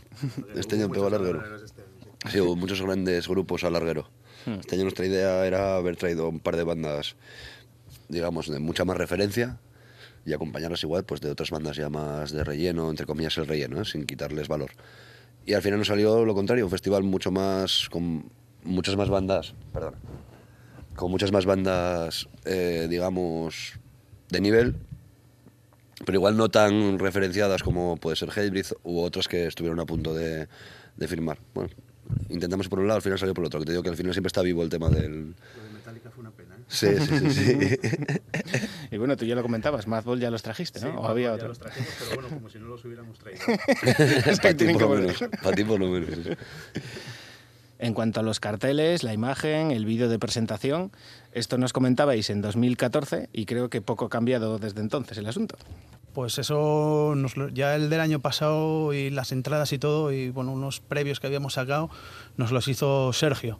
[0.55, 1.43] Este año pegó al larguero.
[2.31, 4.09] Sí, hubo muchos grandes grupos al larguero.
[4.45, 7.15] Este año nuestra idea era haber traído un par de bandas,
[8.09, 9.59] digamos, de mucha más referencia
[10.25, 13.81] y acompañarlas igual pues de otras bandas ya más de relleno, entre comillas el relleno,
[13.81, 13.85] ¿eh?
[13.85, 14.71] sin quitarles valor.
[15.45, 18.31] Y al final nos salió lo contrario, un festival mucho más, con
[18.63, 19.95] muchas más bandas, perdón,
[20.95, 23.73] con muchas más bandas, eh, digamos,
[24.29, 24.75] de nivel,
[26.03, 30.15] pero igual no tan referenciadas como puede ser Hatebreed u otras que estuvieron a punto
[30.15, 30.47] de,
[30.97, 31.37] de firmar.
[31.53, 31.69] Bueno,
[32.29, 33.97] intentamos por un lado, al final salió por el otro, que te digo que al
[33.97, 35.35] final siempre está vivo el tema del...
[35.57, 36.54] Lo de Metallica fue una pena, ¿eh?
[36.67, 37.31] Sí, sí, sí.
[37.31, 37.77] sí.
[38.91, 40.99] Y bueno, tú ya lo comentabas, Madball ya los trajiste, ¿no?
[41.01, 41.47] ¿O había ya otro?
[41.49, 43.41] los trajimos, pero bueno, como si no los hubiéramos traído.
[44.25, 45.05] Es que Para ti tienen por que lo volver.
[45.21, 45.41] menos.
[45.43, 46.09] Para ti por lo menos.
[46.23, 46.31] sí.
[47.77, 50.91] En cuanto a los carteles, la imagen, el vídeo de presentación,
[51.33, 55.57] esto nos comentabais en 2014 y creo que poco ha cambiado desde entonces el asunto.
[56.13, 60.29] Pues eso, nos lo- ya el del año pasado y las entradas y todo, y
[60.29, 61.89] bueno, unos previos que habíamos sacado,
[62.37, 63.59] nos los hizo Sergio,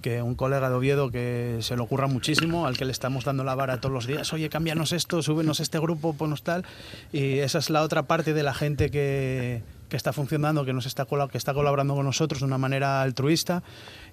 [0.00, 3.44] que un colega de Oviedo que se le ocurra muchísimo, al que le estamos dando
[3.44, 6.64] la vara todos los días, oye, cámbianos esto, súbenos este grupo, ponos tal,
[7.12, 10.86] y esa es la otra parte de la gente que, que está funcionando, que, nos
[10.86, 13.62] está, que está colaborando con nosotros de una manera altruista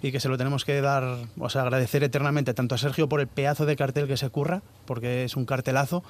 [0.02, 3.22] y que se lo tenemos que dar, o sea, agradecer eternamente tanto a Sergio por
[3.22, 6.04] el pedazo de cartel que se curra, porque es un cartelazo,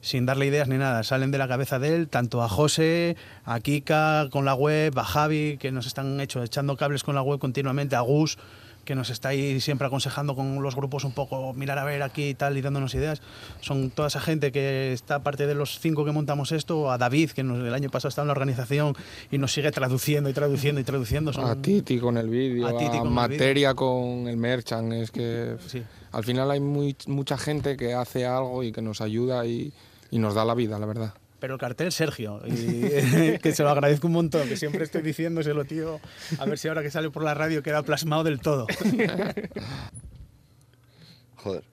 [0.00, 3.60] sin darle ideas ni nada, salen de la cabeza de él, tanto a José, a
[3.60, 7.38] Kika con la web, a Javi, que nos están hecho, echando cables con la web
[7.38, 8.38] continuamente, a Gus,
[8.84, 12.28] que nos está ahí siempre aconsejando con los grupos un poco, mirar a ver aquí
[12.30, 13.20] y tal, y dándonos ideas.
[13.60, 17.30] Son toda esa gente que está, aparte de los cinco que montamos esto, a David,
[17.30, 18.94] que nos- el año pasado estaba en la organización
[19.30, 21.32] y nos sigue traduciendo y traduciendo y traduciendo.
[21.32, 24.92] Son- A Titi con el vídeo, A Titi con el Materia con el merchant.
[24.92, 25.82] Es que Sí.
[26.12, 29.72] al final hay muy, mucha gente que hace algo y que nos ayuda y,
[30.10, 31.14] y nos da la vida, la verdad.
[31.44, 35.66] Pero el cartel, Sergio, y, que se lo agradezco un montón, que siempre estoy diciéndoselo,
[35.66, 36.00] tío,
[36.38, 38.66] a ver si ahora que sale por la radio queda plasmado del todo.
[41.36, 41.64] Joder.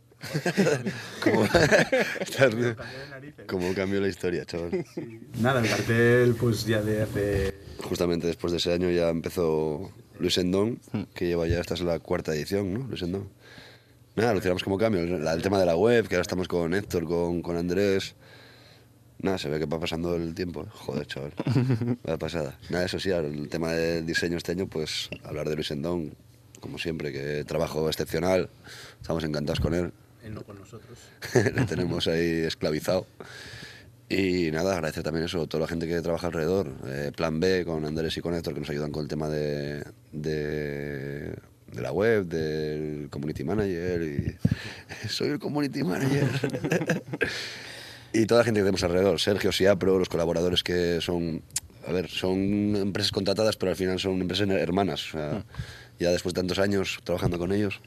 [1.23, 1.47] ¿Cómo,
[3.47, 4.85] cómo cambió la historia, chaval?
[5.39, 7.55] Nada, el cartel pues ya de hace...
[7.81, 10.81] Justamente después de ese año ya empezó Luis Endón,
[11.13, 12.87] que lleva ya, esta es la cuarta edición, ¿no?
[12.89, 13.29] Luis Endón.
[14.17, 14.99] Nada, lo tiramos como cambio.
[14.99, 18.15] El, el tema de la web, que ahora estamos con Héctor, con, con Andrés.
[19.21, 20.65] Nada, se ve que va pasando el tiempo.
[20.71, 21.33] Joder, chaval.
[22.09, 22.57] Va pasada.
[22.69, 26.15] Nada, eso sí, el tema del diseño este año, pues hablar de Luis Endón,
[26.59, 28.49] como siempre, que trabajo excepcional.
[28.99, 29.91] Estamos encantados con él.
[30.23, 30.97] Él no con nosotros.
[31.33, 33.05] le tenemos ahí esclavizado.
[34.09, 36.73] Y nada, agradecer también eso a toda la gente que trabaja alrededor.
[36.87, 39.83] Eh, Plan B con Andrés y con Héctor que nos ayudan con el tema de,
[40.11, 41.33] de,
[41.71, 44.01] de la web, del community manager.
[44.01, 47.03] Y soy el community manager.
[48.13, 49.19] Y toda la gente que tenemos alrededor.
[49.19, 51.41] Sergio, Siapro, los colaboradores que son.
[51.87, 55.07] A ver, son empresas contratadas, pero al final son empresas hermanas.
[55.09, 55.45] O sea,
[55.99, 57.81] ya después de tantos años trabajando con ellos.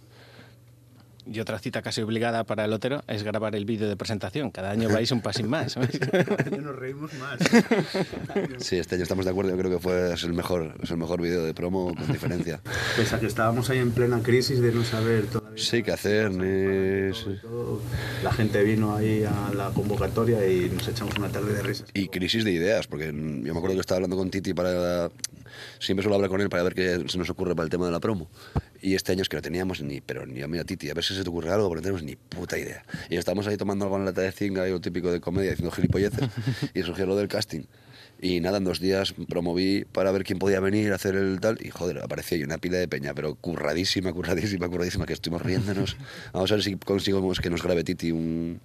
[1.26, 4.50] Y otra cita casi obligada para el Otero es grabar el vídeo de presentación.
[4.50, 5.72] Cada año vais un pasín más.
[5.72, 5.98] ¿sabes?
[6.60, 7.38] nos reímos más.
[8.58, 9.50] Sí, este año estamos de acuerdo.
[9.50, 12.60] Yo creo que fue es el mejor, es el mejor vídeo de promo con diferencia.
[12.96, 15.62] Pese a que estábamos ahí en plena crisis de no saber todavía...
[15.62, 17.12] Sí, qué hacer, ni...
[17.40, 17.80] todo,
[18.22, 21.88] La gente vino ahí a la convocatoria y nos echamos una tarde de risas.
[21.94, 25.10] Y crisis de ideas, porque yo me acuerdo que estaba hablando con Titi para...
[25.78, 27.92] Siempre suelo hablar con él para ver qué se nos ocurre para el tema de
[27.92, 28.28] la promo.
[28.80, 30.00] Y este año es que no teníamos ni...
[30.00, 31.82] Pero ni a mí a Titi, a ver si se te ocurre algo, porque no
[31.82, 32.84] tenemos ni puta idea.
[33.08, 35.52] Y estábamos ahí tomando algo en la lata de zinga, y lo típico de comedia,
[35.52, 36.28] haciendo gilipolleces,
[36.74, 37.62] y surgió lo del casting.
[38.20, 41.58] Y nada, en dos días promoví para ver quién podía venir a hacer el tal.
[41.60, 45.96] Y joder, apareció ahí una pila de peña, pero curradísima, curradísima, curradísima, que estuvimos riéndonos.
[46.32, 48.60] Vamos a ver si conseguimos que nos grabe Titi un,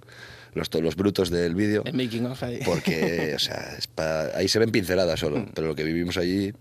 [0.54, 1.84] los, los brutos del vídeo.
[1.86, 2.60] El making of ahí.
[2.66, 6.54] Porque, o sea, es pa- ahí se ven pinceladas solo, pero lo que vivimos allí,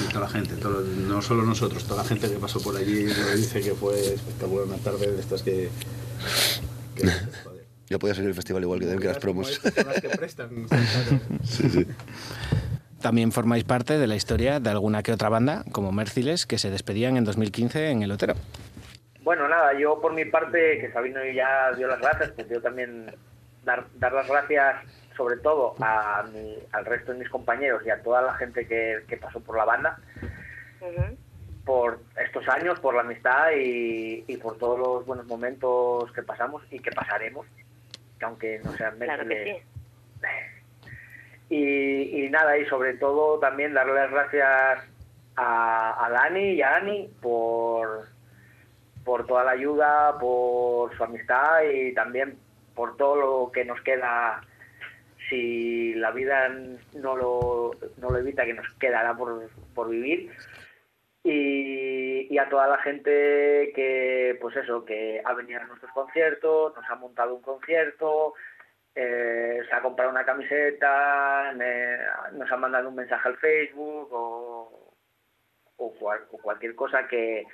[0.00, 3.04] Y toda la gente, todo- no solo nosotros, toda la gente que pasó por allí
[3.04, 5.68] me dice que fue espectacular una tarde de estas que...
[7.88, 9.58] que podía salir al festival igual que, que las promos.
[9.58, 11.20] Como estas son las que prestan, claro.
[11.44, 11.86] Sí, sí.
[13.00, 16.70] También formáis parte de la historia de alguna que otra banda, como Mérciles, que se
[16.70, 18.34] despedían en 2015 en el Otero.
[19.22, 23.14] Bueno, nada, yo por mi parte, que Sabino ya dio las gracias, pues yo también
[23.64, 24.76] dar, dar las gracias
[25.16, 29.04] sobre todo a mi- al resto de mis compañeros y a toda la gente que,
[29.06, 29.98] que pasó por la banda
[31.64, 36.62] por estos años, por la amistad y, y por todos los buenos momentos que pasamos
[36.70, 37.46] y que pasaremos,
[38.18, 39.62] que aunque no sean Claro que Mérciles,
[41.50, 44.80] y, y nada, y sobre todo también darle las gracias
[45.36, 48.08] a, a Dani y a Ani por,
[49.04, 52.38] por toda la ayuda, por su amistad y también
[52.74, 54.40] por todo lo que nos queda.
[55.28, 56.48] Si la vida
[56.94, 60.30] no lo, no lo evita, que nos quedará por, por vivir.
[61.24, 66.74] Y, y a toda la gente que, pues eso, que ha venido a nuestros conciertos,
[66.74, 68.34] nos ha montado un concierto,
[68.94, 71.54] eh, se ha comprado una camiseta,
[72.32, 74.94] nos ha mandado un mensaje al Facebook o,
[75.76, 77.46] o cualquier cosa que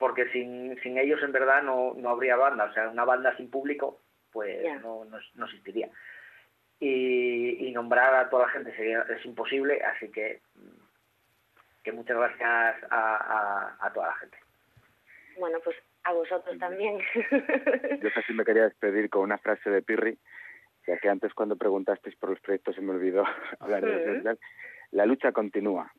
[0.00, 3.50] porque sin, sin ellos en verdad no, no habría banda, o sea, una banda sin
[3.50, 4.00] público
[4.32, 5.90] pues no, no, no existiría.
[6.78, 10.40] Y, y nombrar a toda la gente sería, es imposible, así que,
[11.82, 14.38] que muchas gracias a, a, a toda la gente.
[15.38, 16.98] Bueno, pues a vosotros también.
[18.02, 20.18] Yo casi me quería despedir con una frase de Pirri,
[20.86, 23.24] ya que antes cuando preguntasteis por los proyectos se me olvidó
[23.60, 24.38] hablar de y tal.
[24.92, 25.92] La lucha continúa.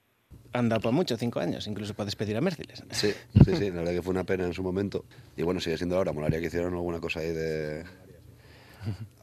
[0.54, 2.84] Anda para mucho, cinco años, incluso para despedir a Mérciles.
[2.92, 3.14] Sí,
[3.46, 5.06] sí, sí, la verdad que fue una pena en su momento.
[5.38, 6.12] Y bueno, sigue siendo ahora.
[6.12, 7.84] Molaría que hicieran alguna cosa ahí de.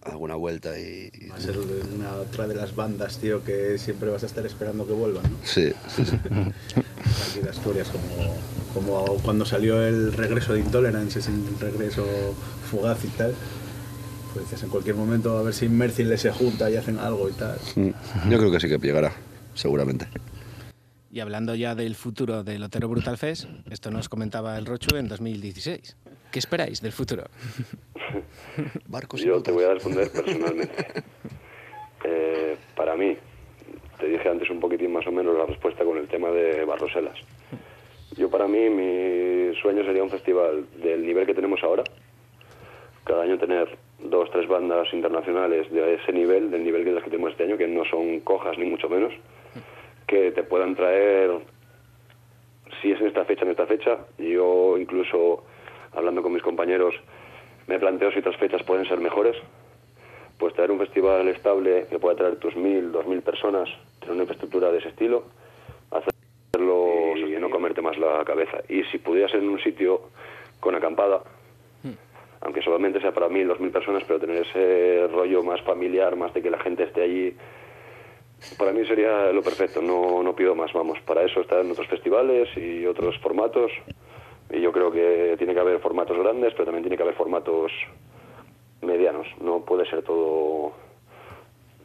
[0.03, 1.11] alguna vuelta y.
[1.31, 4.87] Va a ser una otra de las bandas, tío, que siempre vas a estar esperando
[4.87, 5.37] que vuelvan, ¿no?
[5.45, 6.17] Sí, sí, sí.
[7.31, 8.35] Aquí de Asturias, como,
[8.73, 12.07] como cuando salió el regreso de Intolerance, ese regreso
[12.71, 13.35] fugaz y tal.
[14.33, 17.33] Pues dices, en cualquier momento a ver si Merciless se junta y hacen algo y
[17.33, 17.59] tal.
[17.77, 17.91] Mm,
[18.31, 19.13] Yo creo que sí que llegará,
[19.55, 20.07] seguramente.
[21.19, 25.09] Y hablando ya del futuro del Otero Brutal Fest, esto nos comentaba el Rochu en
[25.09, 25.97] 2016.
[26.31, 27.25] ¿Qué esperáis del futuro?
[28.87, 30.87] Barcos Yo te voy a responder personalmente.
[32.05, 33.17] Eh, para mí,
[33.99, 37.19] te dije antes un poquitín más o menos la respuesta con el tema de Barroselas.
[38.17, 41.83] Yo para mí, mi sueño sería un festival del nivel que tenemos ahora.
[43.03, 47.11] Cada año tener dos, tres bandas internacionales de ese nivel, del nivel que las que
[47.11, 49.13] tenemos este año, que no son cojas ni mucho menos,
[50.09, 51.31] que te puedan traer,
[52.83, 53.99] si es en esta fecha, en esta fecha.
[54.19, 55.45] Yo incluso,
[55.93, 56.95] hablando con mis compañeros,
[57.69, 59.37] me planteo si otras fechas pueden ser mejores.
[60.39, 63.69] Pues traer un festival estable que pueda traer tus mil, dos mil personas,
[64.01, 65.25] tener una infraestructura de ese estilo,
[65.91, 68.59] hacerlo y no comerte más la cabeza.
[68.69, 70.11] Y si pudiera ser en un sitio
[70.61, 71.23] con acampada,
[72.41, 76.33] aunque solamente sea para mil, dos mil personas, pero tener ese rollo más familiar, más
[76.33, 77.37] de que la gente esté allí,
[78.57, 79.83] para mí sería lo perfecto.
[79.83, 80.99] No, no pido más, vamos.
[81.01, 83.71] Para eso están otros festivales y otros formatos.
[84.51, 87.73] Y yo creo que tiene que haber formatos grandes, pero también tiene que haber formatos
[88.81, 89.27] medianos.
[89.41, 90.73] No puede ser todo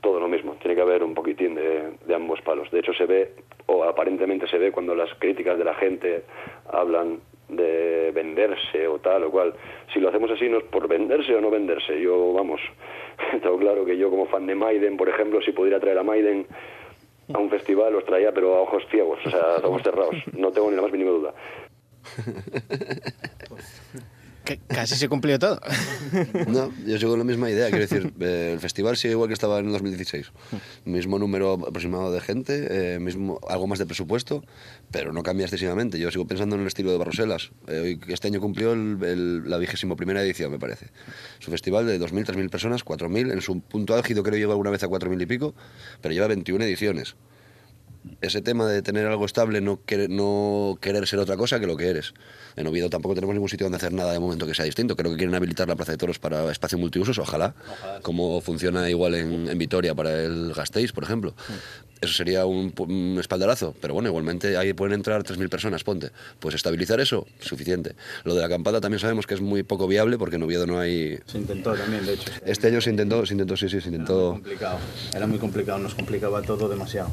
[0.01, 0.55] todo lo mismo.
[0.61, 2.69] Tiene que haber un poquitín de, de ambos palos.
[2.71, 3.35] De hecho, se ve,
[3.67, 6.25] o aparentemente se ve, cuando las críticas de la gente
[6.69, 7.21] hablan
[7.55, 9.53] de venderse o tal o cual.
[9.93, 11.99] Si lo hacemos así no es por venderse o no venderse.
[12.01, 12.61] Yo, vamos,
[13.41, 16.47] tengo claro que yo como fan de Maiden, por ejemplo, si pudiera traer a Maiden
[17.33, 20.15] a un festival, los traía, pero a ojos ciegos, o sea, a ojos cerrados.
[20.33, 21.33] No tengo ni la más mínima duda.
[24.67, 25.59] Casi se cumplió todo.
[26.47, 27.69] No, yo sigo con la misma idea.
[27.69, 30.31] Quiero decir, eh, el festival sigue igual que estaba en el 2016.
[30.85, 34.43] Mismo número aproximado de gente, eh, mismo, algo más de presupuesto,
[34.91, 35.97] pero no cambia excesivamente.
[35.97, 37.51] Yo sigo pensando en el estilo de Barroselas.
[37.67, 40.87] Eh, este año cumplió la vigésimo primera edición, me parece.
[41.39, 43.31] Su festival de 2.000, 3.000 personas, 4.000.
[43.31, 45.55] En su punto álgido creo que llegó alguna vez a 4.000 y pico,
[46.01, 47.15] pero lleva 21 ediciones.
[48.21, 51.77] Ese tema de tener algo estable, no querer, no querer ser otra cosa que lo
[51.77, 52.13] que eres.
[52.55, 54.95] En Oviedo tampoco tenemos ningún sitio donde hacer nada de momento que sea distinto.
[54.95, 57.55] Creo que quieren habilitar la Plaza de Toros para espacio multiusos, ojalá.
[58.01, 61.33] Como funciona igual en, en Vitoria para el Gasteiz, por ejemplo.
[62.03, 63.73] Eso sería un, un espaldarazo.
[63.81, 66.11] Pero bueno, igualmente ahí pueden entrar 3.000 personas, ponte.
[66.39, 67.95] Pues estabilizar eso, suficiente.
[68.23, 70.79] Lo de la acampada también sabemos que es muy poco viable porque en Oviedo no
[70.79, 71.17] hay...
[71.25, 72.31] Se intentó también, de hecho.
[72.45, 74.31] Este año se intentó, se intentó, sí, sí, se intentó...
[74.31, 74.77] Complicado.
[75.15, 77.09] Era muy complicado, nos complicaba todo demasiado.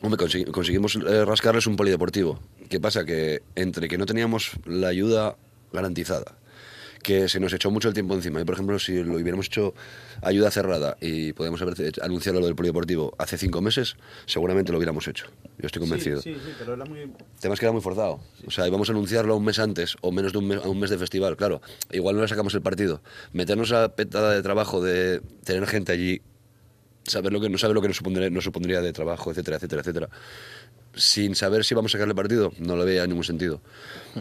[0.00, 2.38] Hombre, consegui- conseguimos eh, rascarles un polideportivo.
[2.68, 3.04] ¿Qué pasa?
[3.04, 5.36] Que entre que no teníamos la ayuda
[5.72, 6.34] garantizada,
[7.02, 8.40] que se nos echó mucho el tiempo encima.
[8.40, 9.74] Y, por ejemplo, si lo hubiéramos hecho
[10.22, 13.96] ayuda cerrada y podíamos haber anunciado lo del polideportivo hace cinco meses,
[14.26, 15.26] seguramente lo hubiéramos hecho.
[15.58, 16.20] Yo estoy convencido.
[16.20, 17.00] Sí, sí, sí, pero era muy...
[17.00, 18.20] El tema es que era muy forzado.
[18.46, 20.78] O sea, íbamos a anunciarlo un mes antes o menos de un mes, a un
[20.78, 21.36] mes de festival.
[21.36, 23.02] Claro, igual no le sacamos el partido.
[23.32, 26.22] Meternos a petada de trabajo de tener gente allí
[27.04, 29.80] saber lo que no sabe lo que nos supondría, nos supondría de trabajo, etcétera, etcétera,
[29.80, 30.08] etcétera.
[30.94, 33.60] Sin saber si vamos a sacarle partido, no le veía ningún sentido.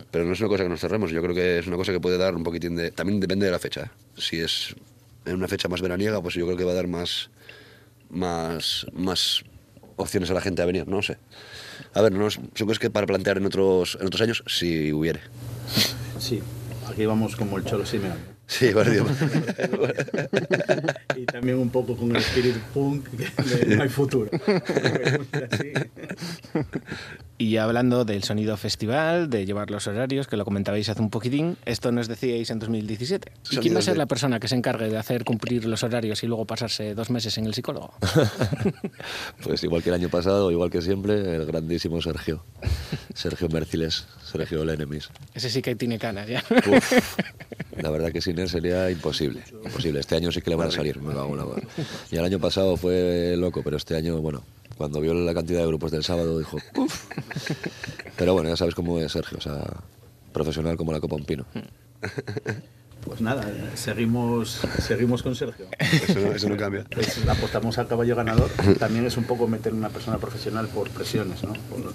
[0.09, 1.99] Pero no es una cosa que nos cerremos, yo creo que es una cosa que
[1.99, 2.91] puede dar un poquitín de...
[2.91, 3.81] También depende de la fecha.
[3.83, 3.89] ¿eh?
[4.17, 4.73] Si es
[5.25, 7.29] en una fecha más veraniega, pues yo creo que va a dar más,
[8.09, 9.43] más, más
[9.97, 11.17] opciones a la gente a venir, no sé.
[11.93, 14.93] A ver, no, es- son cosas que para plantear en otros, en otros años, si
[14.93, 15.19] hubiere.
[16.19, 16.41] Sí,
[16.87, 18.30] aquí vamos como el Cholo Simeone.
[18.51, 18.81] Sí, digo.
[21.15, 24.29] y también un poco con el spirit punk de No hay futuro.
[27.37, 31.09] Y ya hablando del sonido festival, de llevar los horarios, que lo comentabais hace un
[31.09, 33.31] poquitín, esto nos decíais en 2017.
[33.51, 36.21] ¿Y quién va a ser la persona que se encargue de hacer cumplir los horarios
[36.21, 37.93] y luego pasarse dos meses en el psicólogo?
[39.43, 42.45] Pues igual que el año pasado, igual que siempre, el grandísimo Sergio.
[43.15, 45.09] Sergio Mérciles, Sergio Lenemis.
[45.33, 46.43] Ese sí que tiene canas ya.
[46.49, 46.93] Uf,
[47.81, 49.43] la verdad que sin él sería imposible.
[49.63, 49.99] Imposible.
[49.99, 50.99] Este año sí que le van a salir.
[51.01, 51.45] me cago la.
[52.11, 54.43] Y el año pasado fue loco, pero este año, bueno,
[54.77, 57.05] cuando vio la cantidad de grupos del sábado dijo, "Uf".
[58.17, 59.61] Pero bueno, ya sabes cómo es Sergio, o sea,
[60.33, 61.45] profesional como la copa un pino.
[63.03, 65.65] Pues nada, seguimos, seguimos con Sergio.
[65.79, 66.85] Eso no- eso no cambia.
[66.91, 68.49] Es- apostamos al caballo ganador.
[68.77, 71.53] También es un poco meter una persona profesional por presiones, ¿no?
[71.53, 71.93] Por-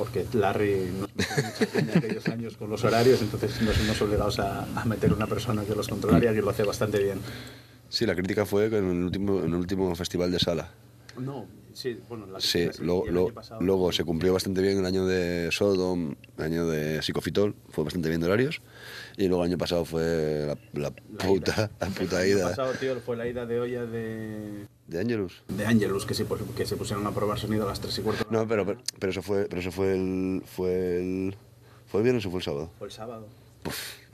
[0.00, 4.84] porque Larry mucha caña aquellos años con los horarios, entonces nos hemos obligados a, a
[4.86, 7.20] meter una persona que los controlaría, que lo hace bastante bien.
[7.90, 10.70] Sí, la crítica fue que en el último, en el último festival de sala.
[11.18, 14.86] No, sí, bueno, la Sí, luego, el año pasado- luego se cumplió bastante bien el
[14.86, 18.62] año de Sodom, el año de Psicofitol, fue bastante bien de horarios.
[19.20, 22.72] Y luego el año pasado fue la, la puta, la puta El año ida pasado,
[22.72, 25.42] tío, fue la ida de olla de, de Angelus.
[25.48, 28.00] de Angelus, que se, pus- que se pusieron a probar sonido a las 3 y
[28.00, 28.26] cuarto.
[28.30, 31.36] No, pero, pero, pero eso fue, pero eso fue el, fue el,
[31.86, 32.70] fue el viernes o fue el sábado.
[32.78, 33.26] Fue el sábado.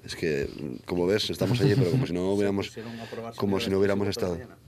[0.04, 0.48] Es que,
[0.86, 2.76] como ves, estamos allí, pero como si no hubiéramos,
[3.36, 4.58] como si no hubiéramos 3 y cuarto de estado.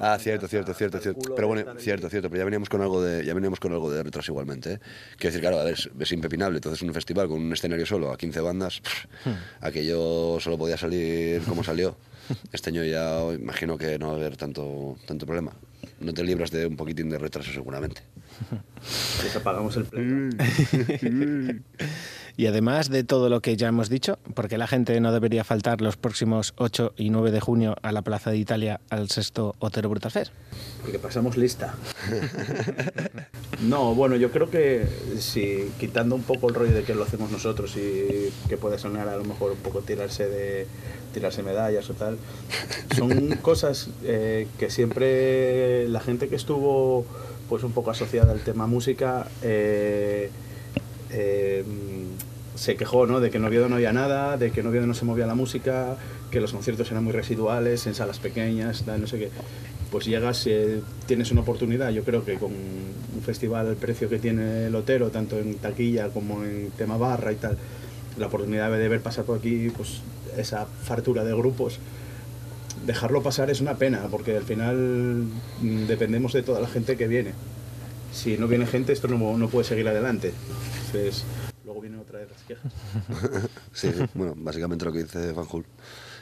[0.00, 1.34] Ah, cierto, cierto, cierto, cierto.
[1.34, 4.02] Pero bueno, cierto, cierto, pero ya veníamos con algo de, ya veníamos con algo de
[4.02, 4.74] retraso igualmente.
[4.74, 4.80] ¿eh?
[5.16, 6.58] Quiero decir, claro, a ver, es, es impepinable.
[6.58, 9.06] Entonces un festival con un escenario solo a 15 bandas, pff,
[9.60, 11.96] aquello solo podía salir como salió.
[12.52, 15.52] Este año ya imagino que no va a haber tanto, tanto problema.
[16.00, 18.02] No te libras de un poquitín de retraso seguramente.
[19.22, 19.86] Les apagamos el.
[22.36, 25.82] Y además de todo lo que ya hemos dicho, porque la gente no debería faltar
[25.82, 29.90] los próximos 8 y 9 de junio a la Plaza de Italia al sexto Otero
[29.90, 30.32] Brutal Fest.
[30.80, 31.74] Porque pasamos lista.
[33.60, 37.30] No, bueno, yo creo que si quitando un poco el rollo de que lo hacemos
[37.30, 40.66] nosotros y que puede sonar a lo mejor un poco tirarse de
[41.12, 42.16] tirarse medallas o tal,
[42.96, 47.06] son cosas eh, que siempre la gente que estuvo
[47.52, 50.30] pues un poco asociada al tema música eh,
[51.10, 51.62] eh,
[52.54, 53.20] se quejó ¿no?
[53.20, 55.34] de que en Oviedo no había nada, de que en Oviedo no se movía la
[55.34, 55.98] música,
[56.30, 59.30] que los conciertos eran muy residuales, en salas pequeñas, no sé qué.
[59.90, 64.18] Pues llegas, eh, tienes una oportunidad, yo creo que con un festival al precio que
[64.18, 67.58] tiene el Otero, tanto en taquilla como en tema barra y tal,
[68.16, 70.00] la oportunidad de ver pasar por aquí pues,
[70.38, 71.80] esa fartura de grupos,
[72.86, 75.26] dejarlo pasar es una pena, porque al final
[75.60, 77.32] mm, dependemos de toda la gente que viene.
[78.12, 80.32] Si no viene gente, esto no, no puede seguir adelante.
[80.86, 81.24] Entonces,
[81.64, 82.72] luego vienen otra vez las quejas.
[83.72, 85.64] Sí, bueno, básicamente lo que dice Fanjul.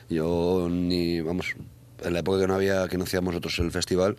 [0.08, 1.54] Yo ni, vamos,
[2.02, 4.16] en la época que no había, que no hacíamos nosotros el festival,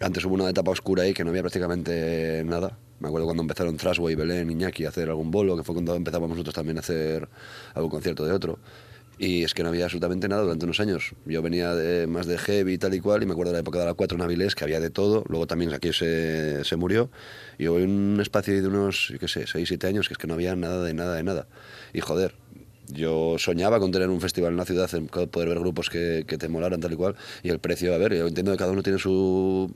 [0.00, 2.78] antes hubo una etapa oscura ahí que no había prácticamente nada.
[3.00, 6.30] Me acuerdo cuando empezaron Trashway, Belén, Iñaki a hacer algún bolo, que fue cuando empezábamos
[6.30, 7.28] nosotros también a hacer
[7.74, 8.58] algún concierto de otro.
[9.22, 11.12] Y es que no había absolutamente nada durante unos años.
[11.26, 13.60] Yo venía de, más de heavy y tal y cual, y me acuerdo de la
[13.60, 15.24] época de la 4 en que había de todo.
[15.28, 17.10] Luego también aquí se, se murió.
[17.58, 20.32] Y hubo un espacio de unos, qué sé, 6, 7 años, que es que no
[20.32, 21.48] había nada de nada de nada.
[21.92, 22.34] Y joder,
[22.88, 24.88] yo soñaba con tener un festival en la ciudad,
[25.30, 27.14] poder ver grupos que, que te molaran tal y cual.
[27.42, 29.70] Y el precio, a ver, yo entiendo que cada uno tiene su...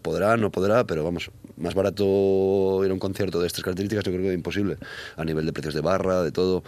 [0.00, 4.12] Podrá, no podrá, pero vamos, más barato ir a un concierto de estas características yo
[4.12, 4.78] creo que es imposible.
[5.16, 6.64] A nivel de precios de barra, de todo.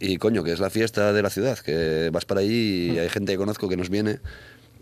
[0.00, 3.10] Y coño, que es la fiesta de la ciudad, que vas para allí y hay
[3.10, 4.18] gente que conozco que nos viene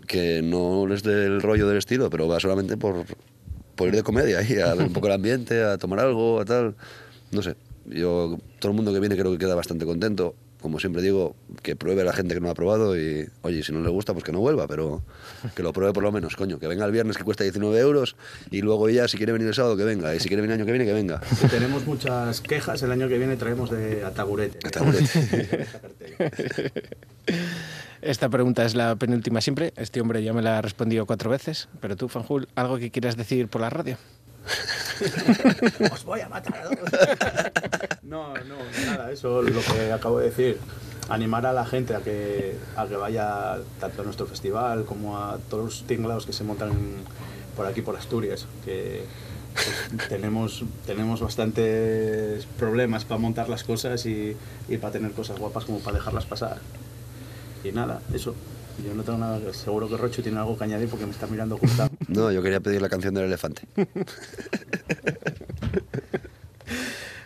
[0.09, 3.05] que no es del rollo del estilo, pero va solamente por,
[3.75, 6.45] por ir de comedia ahí, a ver un poco el ambiente, a tomar algo, a
[6.45, 6.75] tal.
[7.31, 7.55] No sé,
[7.85, 10.33] yo, todo el mundo que viene creo que queda bastante contento.
[10.61, 13.71] Como siempre digo, que pruebe a la gente que no ha probado y, oye, si
[13.71, 15.03] no le gusta, pues que no vuelva, pero
[15.55, 16.59] que lo pruebe por lo menos, coño.
[16.59, 18.15] Que venga el viernes que cuesta 19 euros
[18.51, 20.13] y luego ya, si quiere venir el sábado, que venga.
[20.13, 21.21] Y si quiere venir el año que viene, que venga.
[21.25, 24.59] Si tenemos muchas quejas, el año que viene traemos de Atagurete.
[28.01, 29.73] Esta pregunta es la penúltima siempre.
[29.75, 31.67] Este hombre ya me la ha respondido cuatro veces.
[31.81, 33.97] Pero tú, Fanjul, ¿algo que quieras decir por la radio?
[35.93, 36.69] Os voy a matar a.
[38.03, 40.59] No, no, nada, eso lo que acabo de decir.
[41.09, 45.37] animar a la gente a que, a que vaya tanto a nuestro festival como a
[45.49, 46.71] todos los tinglados que se montan
[47.55, 49.03] por aquí, por Asturias, que
[49.53, 54.37] pues, tenemos, tenemos bastantes problemas para montar las cosas y,
[54.67, 56.59] y para tener cosas guapas como para dejarlas pasar.
[57.63, 58.35] Y nada, eso.
[58.85, 59.39] Yo no tengo nada.
[59.53, 61.89] Seguro que Rocho tiene algo que añadir porque me está mirando ocultado.
[62.07, 63.63] No, yo quería pedir la canción del elefante.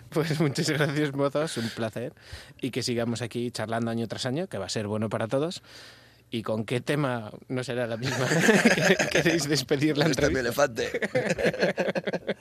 [0.10, 2.14] Pues muchas gracias, mozos, un placer.
[2.62, 5.64] Y que sigamos aquí charlando año tras año, que va a ser bueno para todos.
[6.30, 8.28] ¿Y con qué tema no será la misma?
[9.12, 10.84] ¿Queréis despedir la Este es mi entrevista?
[10.86, 12.33] elefante.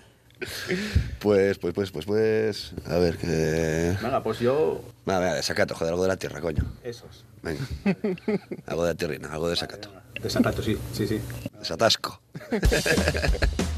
[1.19, 2.73] Pues, pues, pues, pues, pues.
[2.87, 3.97] A ver, que.
[4.03, 4.83] Venga, pues yo...
[5.07, 6.65] Venga, venga, desacato, joder, algo de la tierra, coño.
[6.83, 7.25] Esos.
[7.43, 7.67] Venga.
[8.67, 9.91] Algo de la tierrina, algo de desacato.
[10.21, 11.21] Desacato, sí, sí, sí.
[11.59, 12.21] Desatasco.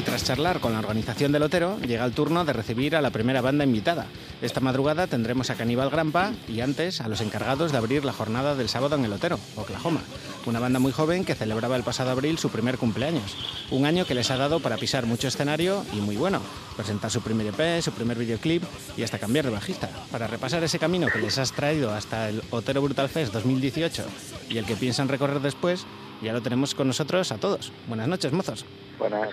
[0.00, 3.10] Y tras charlar con la organización del Otero, llega el turno de recibir a la
[3.10, 4.06] primera banda invitada.
[4.40, 8.54] Esta madrugada tendremos a Caníbal Grampa y antes a los encargados de abrir la jornada
[8.54, 10.00] del sábado en el Otero, Oklahoma.
[10.46, 13.36] Una banda muy joven que celebraba el pasado abril su primer cumpleaños.
[13.70, 16.40] Un año que les ha dado para pisar mucho escenario y muy bueno.
[16.76, 18.62] Presentar su primer EP, su primer videoclip
[18.96, 19.90] y hasta cambiar de bajista.
[20.10, 24.06] Para repasar ese camino que les has traído hasta el Otero Brutal Fest 2018
[24.48, 25.84] y el que piensan recorrer después,
[26.22, 27.70] ya lo tenemos con nosotros a todos.
[27.86, 28.64] Buenas noches, mozos.
[29.00, 29.30] Buenas.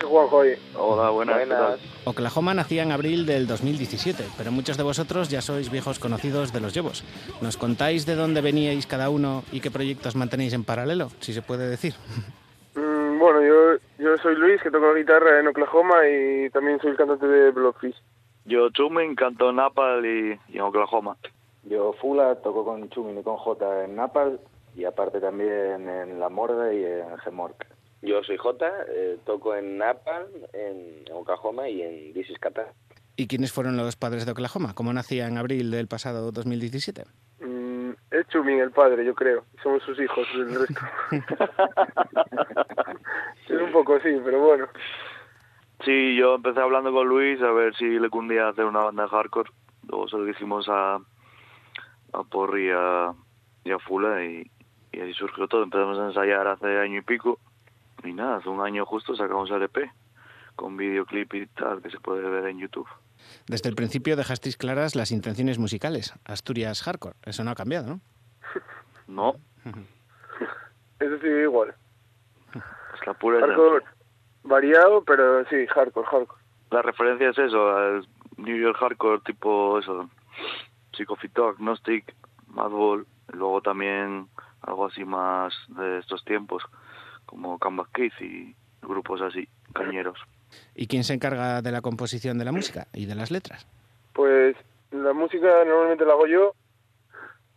[0.77, 1.79] Hola, buenas.
[2.05, 6.61] Oklahoma nacía en abril del 2017, pero muchos de vosotros ya sois viejos conocidos de
[6.61, 7.03] los Llevos.
[7.41, 11.41] ¿Nos contáis de dónde veníais cada uno y qué proyectos mantenéis en paralelo, si se
[11.41, 11.93] puede decir?
[12.77, 16.91] Mm, bueno, yo, yo soy Luis, que toco la guitarra en Oklahoma y también soy
[16.91, 17.95] el cantante de Blockfish.
[18.45, 21.17] Yo Chumin, canto en Napal y, y en Oklahoma.
[21.63, 24.39] Yo Fula, toco con Chumin y con J en Napal
[24.75, 27.65] y aparte también en La Morda y en Gemork.
[28.01, 32.71] Yo soy Jota, eh, toco en Napalm, en Oklahoma y en This is Qatar.
[33.15, 34.73] ¿Y quiénes fueron los padres de Oklahoma?
[34.75, 37.05] ¿Cómo nacía en abril del pasado 2017?
[37.39, 39.45] Mm, es Chumin el padre, yo creo.
[39.63, 40.79] Somos sus hijos, el resto.
[43.49, 44.67] es un poco así, pero bueno.
[45.83, 49.09] Sí, yo empecé hablando con Luis a ver si le cundía hacer una banda de
[49.09, 49.49] hardcore.
[49.87, 50.99] Luego se lo dijimos a,
[52.13, 53.11] a Porri y a,
[53.63, 54.51] y a Fula y,
[54.91, 55.63] y ahí surgió todo.
[55.63, 57.39] Empezamos a ensayar hace año y pico
[58.03, 59.91] y nada, hace un año justo sacamos el EP
[60.55, 62.87] con videoclip y tal que se puede ver en YouTube.
[63.47, 66.13] Desde el principio dejasteis claras las intenciones musicales.
[66.25, 67.15] Asturias Hardcore.
[67.23, 68.01] Eso no ha cambiado, ¿no?
[69.07, 69.35] No,
[70.99, 71.73] Eso sí, igual.
[72.53, 73.85] es la pura Hardcore
[74.47, 76.41] variado, pero sí, hardcore, hardcore.
[76.71, 80.09] La referencia es eso, al New York Hardcore tipo eso,
[80.93, 82.13] Psychofito, Agnostic,
[82.47, 84.27] Madball, y luego también
[84.61, 86.63] algo así más de estos tiempos,
[87.27, 90.17] como Canvas Kids y grupos así, cañeros.
[90.75, 93.67] ¿Y quién se encarga de la composición de la música y de las letras?
[94.13, 94.55] Pues
[94.91, 96.53] la música normalmente la hago yo,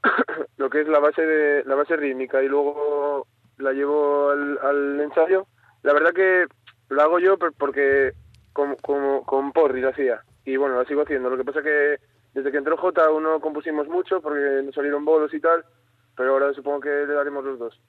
[0.59, 3.27] lo que es la base de la base rítmica y luego
[3.59, 5.47] la llevo al, al ensayo.
[5.83, 6.47] La verdad que
[6.91, 8.13] la hago yo porque
[8.53, 11.31] como, como, con Porri la hacía y bueno, la sigo haciendo.
[11.31, 11.97] Lo que pasa que
[12.35, 15.65] desde que entró J uno compusimos mucho porque nos salieron bolos y tal,
[16.17, 17.81] pero ahora supongo que le daremos los dos.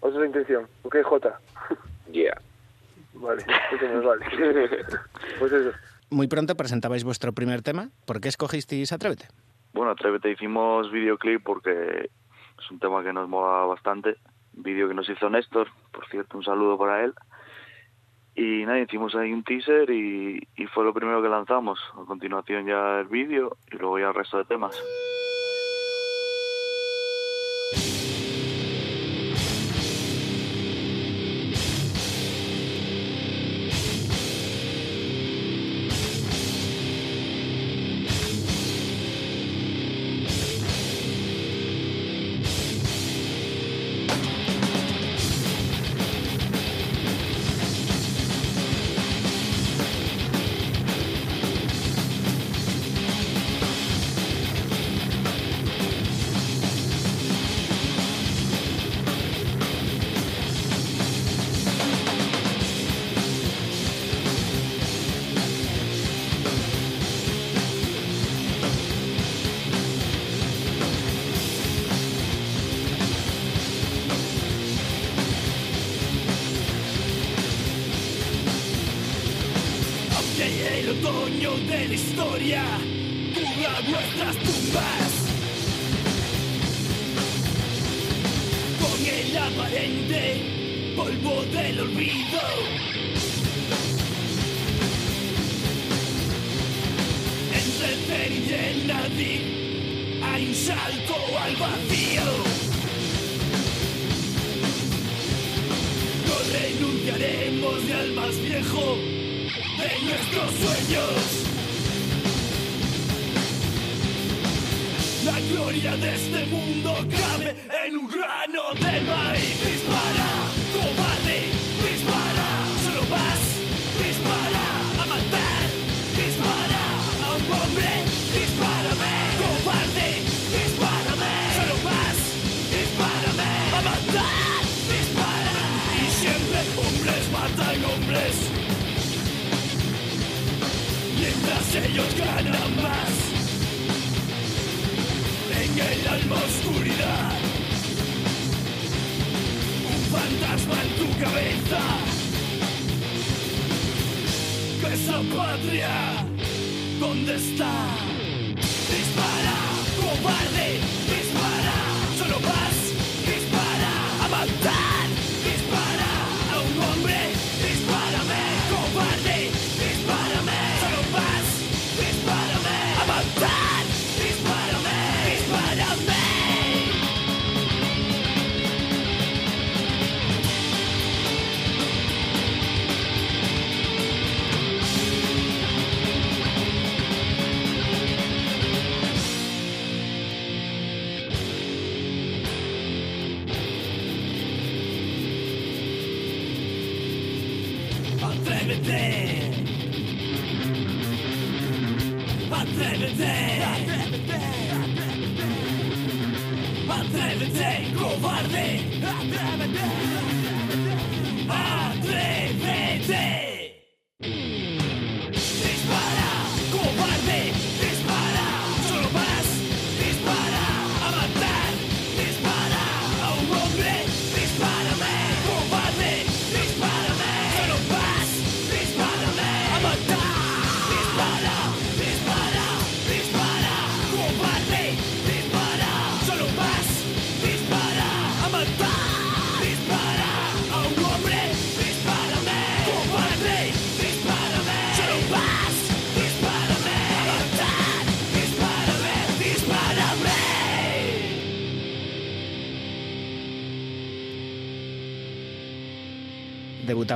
[0.00, 0.66] O esa es la intención.
[0.82, 1.40] ¿Ok, J?
[2.12, 2.36] Yeah.
[3.14, 4.26] Vale, eso me vale.
[5.38, 5.70] pues eso.
[6.10, 7.90] Muy pronto presentabais vuestro primer tema.
[8.06, 9.28] ¿Por qué escogisteis Atrévete?
[9.72, 12.10] Bueno, Atrévete hicimos videoclip porque
[12.58, 14.16] es un tema que nos mola bastante.
[14.52, 17.14] Vídeo que nos hizo Néstor, por cierto, un saludo para él.
[18.34, 21.78] Y nada, hicimos ahí un teaser y, y fue lo primero que lanzamos.
[21.94, 24.76] A continuación ya el vídeo y luego ya el resto de temas.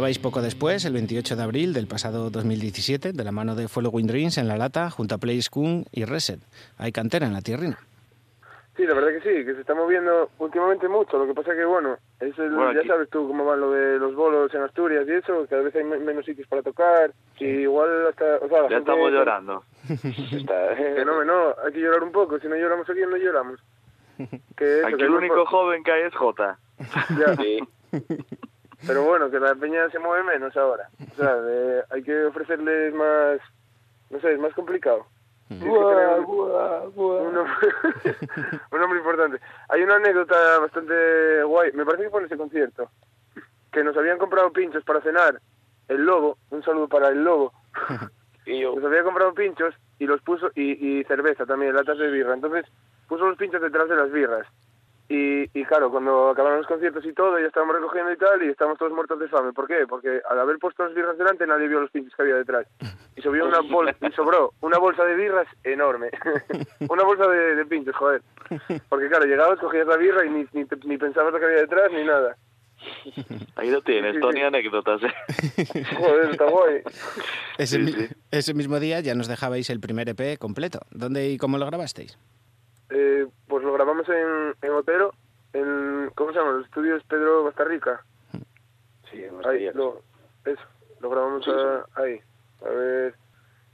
[0.05, 4.07] Debutabais poco después, el 28 de abril del pasado 2017, de la mano de Following
[4.07, 6.41] Dreams en La Lata, junto a Play School y Reset.
[6.77, 7.79] Hay cantera en la tierrina.
[8.77, 11.17] Sí, la verdad que sí, que se está moviendo últimamente mucho.
[11.17, 13.71] Lo que pasa que, bueno, es el, Bueno, ya aquí- sabes tú cómo van lo
[13.71, 17.11] de los bolos en Asturias y eso, cada vez hay me- menos sitios para tocar.
[17.39, 18.37] Y igual hasta.
[18.45, 19.65] O sea, la Ya gente- estamos llorando.
[19.89, 22.39] Está, que no, no, hay que llorar un poco.
[22.41, 23.59] Si no lloramos aquí, no lloramos.
[24.55, 26.59] Que eso, Aquí que el único joven que hay es Jota.
[27.19, 27.99] Ya.
[28.87, 30.89] Pero bueno, que la peña se mueve menos ahora.
[31.13, 33.39] O sea, de- hay que ofrecerles más.
[34.11, 35.07] No sé, es más complicado.
[35.49, 36.25] Tienes que tener un-
[36.97, 37.53] Un, nombre,
[38.73, 39.39] un nombre importante.
[39.69, 41.73] Hay una anécdota bastante guay.
[41.73, 42.91] Me parece que fue en ese concierto.
[43.73, 45.41] Que nos habían comprado pinchos para cenar.
[45.89, 47.53] El lobo, un saludo para el lobo.
[48.47, 52.11] Y yo, Nos había comprado pinchos y los puso, y, y cerveza también, latas de
[52.11, 52.35] birra.
[52.35, 52.67] Entonces
[53.09, 54.47] puso los pinchos detrás de las birras.
[55.09, 58.49] Y, y claro, cuando acabaron los conciertos y todo, ya estábamos recogiendo y tal, y
[58.49, 59.53] estábamos todos muertos de fame.
[59.53, 59.87] ¿Por qué?
[59.87, 62.67] Porque al haber puesto las birras delante, nadie vio los pinchos que había detrás.
[63.15, 66.09] Y subió una bol y sobró una bolsa de birras enorme.
[66.89, 68.23] una bolsa de, de pinchos, joder.
[68.89, 71.59] Porque claro, llegabas, cogías la birra y ni, ni, te- ni pensabas lo que había
[71.61, 72.37] detrás ni nada.
[73.57, 74.43] Ahí lo tienes, Sí, sí, Tony sí.
[74.43, 75.03] anécdotas.
[75.03, 75.85] ¿eh?
[75.99, 76.83] Joder, está guay.
[77.59, 78.09] Ese, Sí, mi- sí.
[78.31, 80.81] ese mismo día ya nos dejabais el primer EP completo.
[80.91, 82.19] ¿Dónde y cómo lo grabasteis?
[82.97, 85.13] Eh, pues lo grabamos en, en Otero,
[85.53, 86.53] en, ¿cómo se llama?
[86.53, 88.05] Los estudios Pedro Bastarrica.
[89.11, 90.01] sí, en Ahí, lo,
[90.45, 90.63] eso,
[91.01, 92.21] lo grabamos Sí, a- ahí.
[92.65, 93.15] A ver.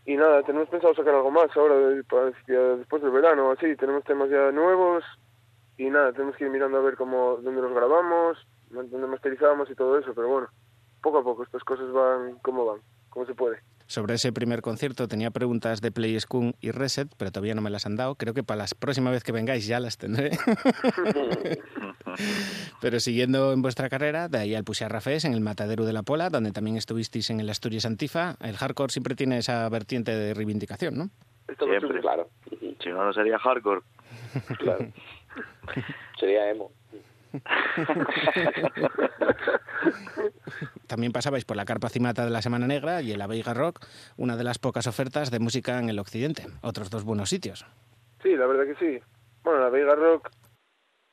[0.06, 3.76] Y nada, tenemos pensado sacar algo más ahora, después del verano o así.
[3.76, 5.04] Tenemos temas ya nuevos
[5.76, 8.38] y nada, tenemos que ir mirando a ver cómo, dónde los grabamos,
[8.70, 10.14] dónde masterizamos y todo eso.
[10.14, 10.48] Pero bueno,
[11.02, 13.60] poco a poco estas cosas van como van, como se puede.
[13.90, 17.70] Sobre ese primer concierto tenía preguntas de Play School y Reset, pero todavía no me
[17.70, 18.14] las han dado.
[18.14, 20.30] Creo que para la próxima vez que vengáis ya las tendré.
[22.80, 26.04] pero siguiendo en vuestra carrera, de ahí al Pusia Rafés en el Matadero de la
[26.04, 30.34] Pola, donde también estuvisteis en el Asturias Antifa, el hardcore siempre tiene esa vertiente de
[30.34, 31.10] reivindicación, ¿no?
[31.58, 32.00] Siempre.
[32.00, 32.30] Claro,
[32.80, 33.80] Si no, no sería hardcore.
[34.58, 34.86] claro.
[36.20, 36.70] Sería emo.
[40.86, 44.36] También pasabais por la carpa cimata de la Semana Negra y el Veiga Rock, una
[44.36, 46.44] de las pocas ofertas de música en el occidente.
[46.62, 47.64] Otros dos buenos sitios.
[48.22, 49.02] Sí, la verdad que sí.
[49.42, 50.28] Bueno, la Vega Rock,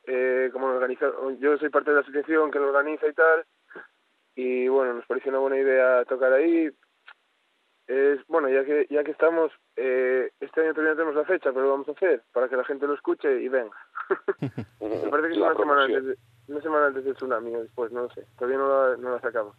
[0.06, 1.06] eh, como organiza,
[1.40, 3.46] yo soy parte de la asociación que lo organiza y tal,
[4.34, 6.70] y bueno, nos pareció una buena idea tocar ahí.
[7.88, 11.50] Es, bueno, ya que ya que estamos, eh, este año todavía no tenemos la fecha,
[11.52, 13.74] pero lo vamos a hacer para que la gente lo escuche y venga.
[14.80, 16.18] Me parece que es una semana, antes de,
[16.48, 18.24] una semana antes del tsunami o después, no lo sé.
[18.38, 19.56] Todavía no la, no la sacamos.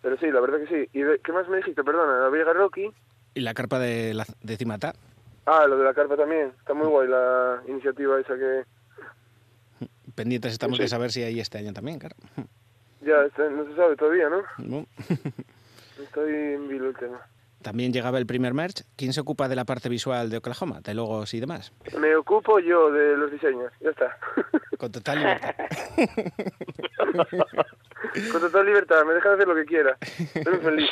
[0.00, 0.90] Pero sí, la verdad que sí.
[0.98, 1.84] ¿Y de- qué más me dijiste?
[1.84, 2.90] Perdona, la Vega Rocky.
[3.34, 4.94] Y la carpa de, la, de Cimata,
[5.44, 6.52] Ah, lo de la carpa también.
[6.58, 8.64] Está muy guay la iniciativa esa que...
[10.14, 10.84] pendientes estamos Sí.
[10.84, 12.14] de saber si hay este año también, claro.
[13.02, 14.42] Ya, está- no se sabe todavía, ¿no?
[14.58, 14.86] No.
[16.00, 16.68] Estoy en.
[17.62, 18.82] También llegaba el primer merch.
[18.96, 21.72] ¿Quién se ocupa de la parte visual de Oklahoma, de logos y demás?
[21.98, 24.16] Me ocupo yo de los diseños, ya está.
[24.78, 25.54] Con total libertad.
[28.32, 29.96] Con total libertad, me dejan hacer lo que quiera.
[30.32, 30.90] Soy feliz.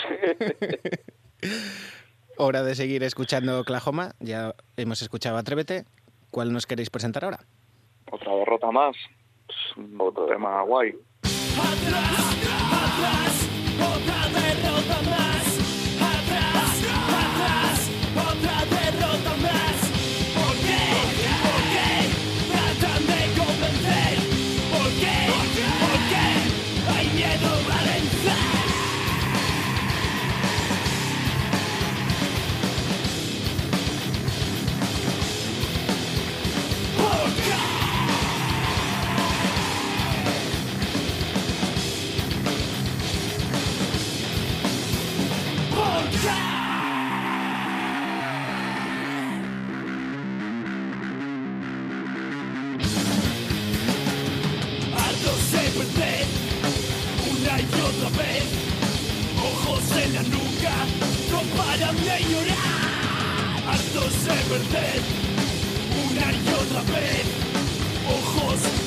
[2.37, 4.13] Hora de seguir escuchando Oklahoma.
[4.21, 5.85] Ya hemos escuchado Atrévete.
[6.31, 7.41] ¿Cuál nos queréis presentar ahora?
[8.11, 8.97] Otra derrota más.
[9.49, 9.99] Es un
[10.29, 10.95] tema guay.
[14.07, 15.11] Derrota más.
[15.11, 15.20] Atrás,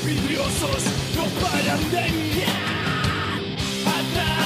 [0.06, 0.84] vidriosos,
[1.16, 2.74] no paran de mirar
[4.00, 4.43] atrás,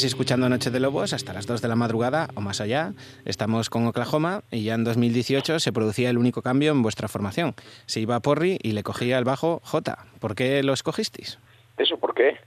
[0.00, 2.94] Seguís escuchando Noche de Lobos hasta las 2 de la madrugada o más allá.
[3.26, 7.52] Estamos con Oklahoma y ya en 2018 se producía el único cambio en vuestra formación.
[7.84, 9.98] Se iba a Porri y le cogía el bajo J.
[10.18, 11.38] ¿Por qué lo escogisteis?
[11.76, 12.38] ¿Eso por qué?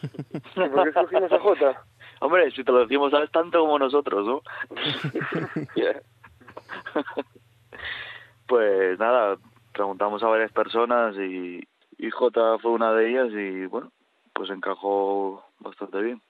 [0.54, 1.82] ¿Por qué escogimos a Jota?
[2.20, 4.42] Hombre, si te lo decimos, sabes tanto como nosotros, ¿no?
[8.46, 9.36] pues nada,
[9.74, 11.60] preguntamos a varias personas y,
[11.98, 13.92] y J fue una de ellas y bueno,
[14.32, 16.22] pues encajó bastante bien,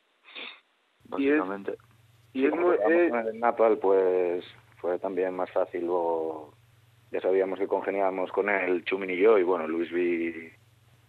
[1.18, 1.76] Y es- básicamente.
[2.34, 2.76] Y es como muy...
[2.76, 4.44] eh, con el Napal, pues
[4.80, 5.84] fue también más fácil.
[5.86, 6.54] Luego
[7.10, 10.50] ya sabíamos que congeniábamos con él, Chumin y yo, y bueno, Luis vi,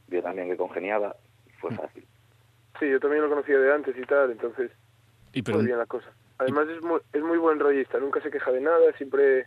[0.08, 1.16] vio también que congeniaba,
[1.60, 2.06] fue fácil.
[2.80, 4.72] Sí, yo también lo conocía de antes y tal, entonces
[5.32, 6.12] Y fue bien la cosa.
[6.40, 9.46] Además es muy, es muy buen rollista, nunca se queja de nada, siempre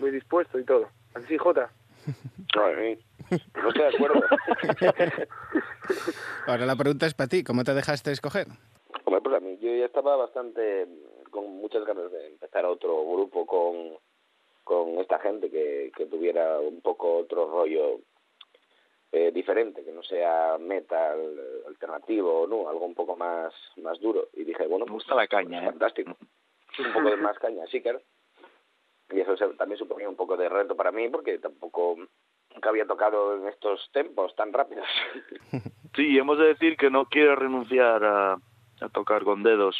[0.00, 0.88] muy dispuesto y todo.
[1.14, 1.70] Así, Jota.
[3.54, 4.20] No estoy de acuerdo.
[6.46, 7.42] Ahora la pregunta es para ti.
[7.44, 8.46] ¿Cómo te dejaste escoger?
[9.04, 10.86] Hombre, pues a mí yo ya estaba bastante
[11.30, 13.98] con muchas ganas de empezar otro grupo con,
[14.64, 18.00] con esta gente que, que tuviera un poco otro rollo
[19.12, 24.28] eh, diferente, que no sea metal eh, alternativo, no, algo un poco más más duro.
[24.32, 26.16] Y dije, bueno, me gusta la caña, fantástico.
[26.78, 28.00] Un poco de más caña, sí, claro.
[29.10, 31.96] Y eso se- también suponía un poco de reto para mí, porque tampoco
[32.52, 34.86] nunca había tocado en estos tempos tan rápidos.
[35.96, 38.36] Sí, hemos de decir que no quiere renunciar a,
[38.80, 39.76] a tocar con dedos.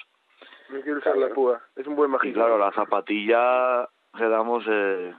[0.71, 2.39] No quiero usar la púa, es un buen Y magista.
[2.41, 5.15] claro, la zapatilla que damos eh,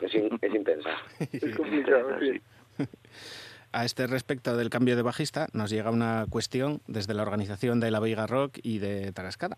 [0.00, 0.90] es, in- es intensa.
[1.32, 2.40] Es complicado, sí.
[3.72, 7.90] A este respecto del cambio de bajista, nos llega una cuestión desde la organización de
[7.90, 9.56] La Veiga Rock y de Tarascada.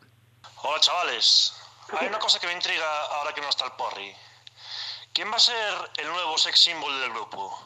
[0.63, 1.53] Hola chavales,
[2.01, 2.85] hay una cosa que me intriga
[3.19, 4.13] ahora que no está el Porri.
[5.13, 5.55] ¿Quién va a ser
[5.99, 7.59] el nuevo sex symbol del grupo?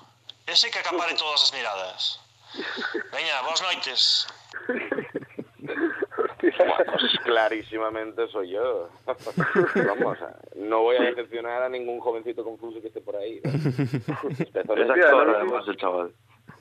[0.46, 2.20] Ese que acapare todas las miradas.
[3.12, 4.26] Venga, buenas noites.
[6.40, 6.54] Pues
[7.24, 8.88] clarísimamente soy yo.
[9.06, 10.18] Vamos,
[10.56, 13.40] no voy a decepcionar a ningún jovencito confuso que esté por ahí.
[13.44, 15.36] Es actor, ¿no?
[15.36, 16.12] además, el chaval.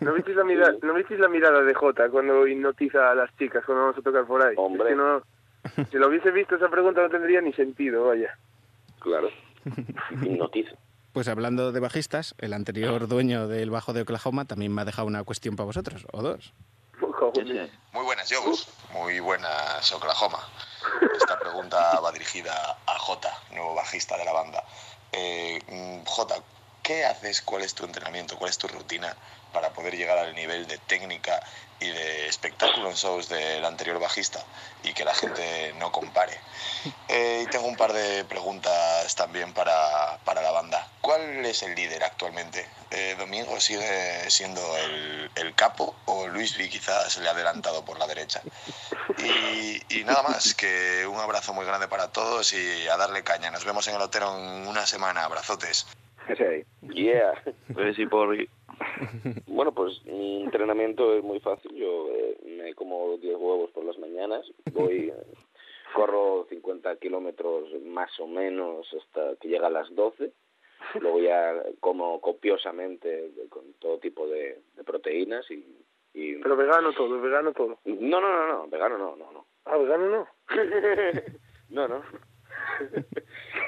[0.01, 3.65] ¿No visteis la, mira- ¿No visteis la mirada de Jota cuando hipnotiza a las chicas
[3.65, 4.55] cuando vamos a tocar por ahí?
[4.57, 4.83] Hombre.
[4.83, 5.21] Es que no,
[5.91, 8.37] si lo hubiese visto esa pregunta no tendría ni sentido, vaya.
[8.99, 9.29] Claro.
[10.21, 10.71] Hipnotiza.
[11.13, 15.07] Pues hablando de bajistas, el anterior dueño del bajo de Oklahoma también me ha dejado
[15.07, 16.53] una cuestión para vosotros, o dos.
[17.91, 18.67] Muy buenas, Yogos.
[18.91, 20.39] Muy buenas, Oklahoma.
[21.15, 24.63] Esta pregunta va dirigida a Jota, nuevo bajista de la banda.
[25.11, 26.35] Eh, mm, Jota,
[26.83, 27.41] ¿qué haces?
[27.41, 28.37] ¿Cuál es tu entrenamiento?
[28.37, 29.15] ¿Cuál es tu rutina
[29.53, 31.41] para poder llegar al nivel de técnica
[31.79, 34.43] y de espectáculo en shows del anterior bajista
[34.83, 36.37] y que la gente no compare?
[37.07, 40.87] Eh, y tengo un par de preguntas también para, para la banda.
[41.01, 42.65] ¿Cuál es el líder actualmente?
[42.91, 47.85] Eh, ¿Domingo sigue siendo el, el capo o Luis V quizás se le ha adelantado
[47.85, 48.41] por la derecha?
[49.17, 53.51] Y, y nada más, que un abrazo muy grande para todos y a darle caña.
[53.51, 55.23] Nos vemos en el Otero en una semana.
[55.23, 55.87] Abrazotes.
[56.27, 56.65] Sí.
[56.93, 57.33] Yeah.
[57.73, 58.35] Pues sí, por...
[59.47, 61.73] Bueno, pues mi entrenamiento es muy fácil.
[61.75, 64.45] Yo eh, me como 10 huevos por las mañanas.
[64.71, 65.23] Voy, eh,
[65.93, 70.31] corro 50 kilómetros más o menos hasta que llega a las 12.
[71.01, 75.65] Luego ya como copiosamente con todo tipo de, de proteínas y,
[76.13, 76.35] y...
[76.35, 77.79] Pero vegano todo, vegano todo.
[77.83, 79.45] No, no, no, no, vegano no, no, no.
[79.65, 80.27] Ah, vegano no.
[81.69, 82.01] No, no.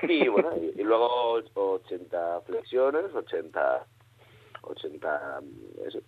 [0.03, 3.85] Y bueno, y, y luego 80 flexiones, 80,
[4.61, 5.99] 80, mm, eso,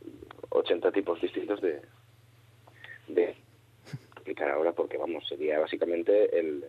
[0.49, 1.81] 80 tipos distintos de,
[3.07, 3.35] de
[4.13, 6.65] explicar ahora porque vamos, sería básicamente el,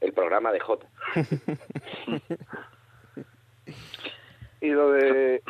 [0.00, 0.86] el programa de J.
[4.60, 5.42] Y lo de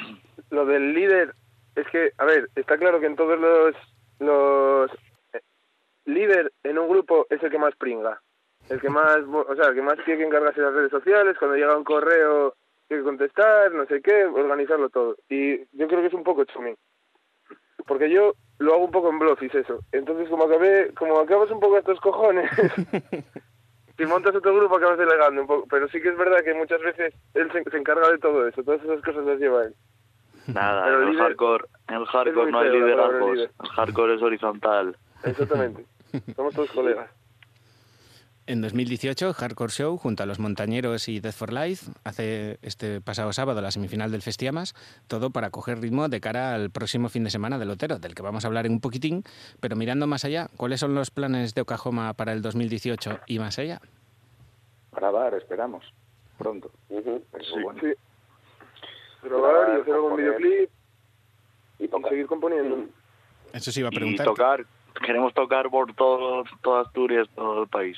[0.51, 1.35] lo del líder
[1.75, 3.75] es que, a ver, está claro que en todos los,
[4.19, 4.91] los
[5.33, 5.41] eh,
[6.05, 8.21] líder en un grupo es el que más pringa.
[8.69, 11.57] El que más, o sea, el que más tiene que encargarse las redes sociales, cuando
[11.57, 12.55] llega un correo
[12.89, 15.17] que contestar, no sé qué, organizarlo todo.
[15.29, 16.77] Y yo creo que es un poco chumín.
[17.87, 19.81] Porque yo lo hago un poco en blofis eso.
[19.93, 22.51] Entonces como acabé, como acabas un poco a estos cojones,
[23.97, 25.67] si montas otro grupo acabas delegando un poco.
[25.71, 28.63] Pero sí que es verdad que muchas veces él se, se encarga de todo eso,
[28.63, 29.75] todas esas cosas las lleva él.
[30.49, 33.35] Nada, Pero el líder- hardcore, en el hardcore no hay liderazgos.
[33.37, 33.51] líder.
[33.63, 34.97] El hardcore es horizontal.
[35.25, 35.85] Exactamente.
[36.37, 37.11] Somos todos colegas.
[38.51, 43.31] En 2018, Hardcore Show, junto a los Montañeros y Death for Life, hace este pasado
[43.35, 44.75] sábado la semifinal del Festiamas,
[45.07, 48.23] todo para coger ritmo de cara al próximo fin de semana del Otero, del que
[48.23, 49.23] vamos a hablar en un poquitín,
[49.61, 53.59] pero mirando más allá, ¿cuáles son los planes de Oklahoma para el 2018 y más
[53.59, 53.83] allá?
[54.93, 55.85] Grabar, esperamos.
[56.39, 56.71] Pronto.
[56.89, 57.21] Eso
[57.55, 57.63] Sí.
[57.63, 57.81] bueno.
[57.83, 57.93] Sí.
[59.25, 60.71] Grabar y hacer algún videoclip
[61.81, 62.87] y seguir componiendo.
[63.53, 64.25] Eso sí iba a Y preguntar.
[64.25, 64.65] tocar,
[65.05, 67.97] queremos tocar por todo, toda Asturias, todo el país.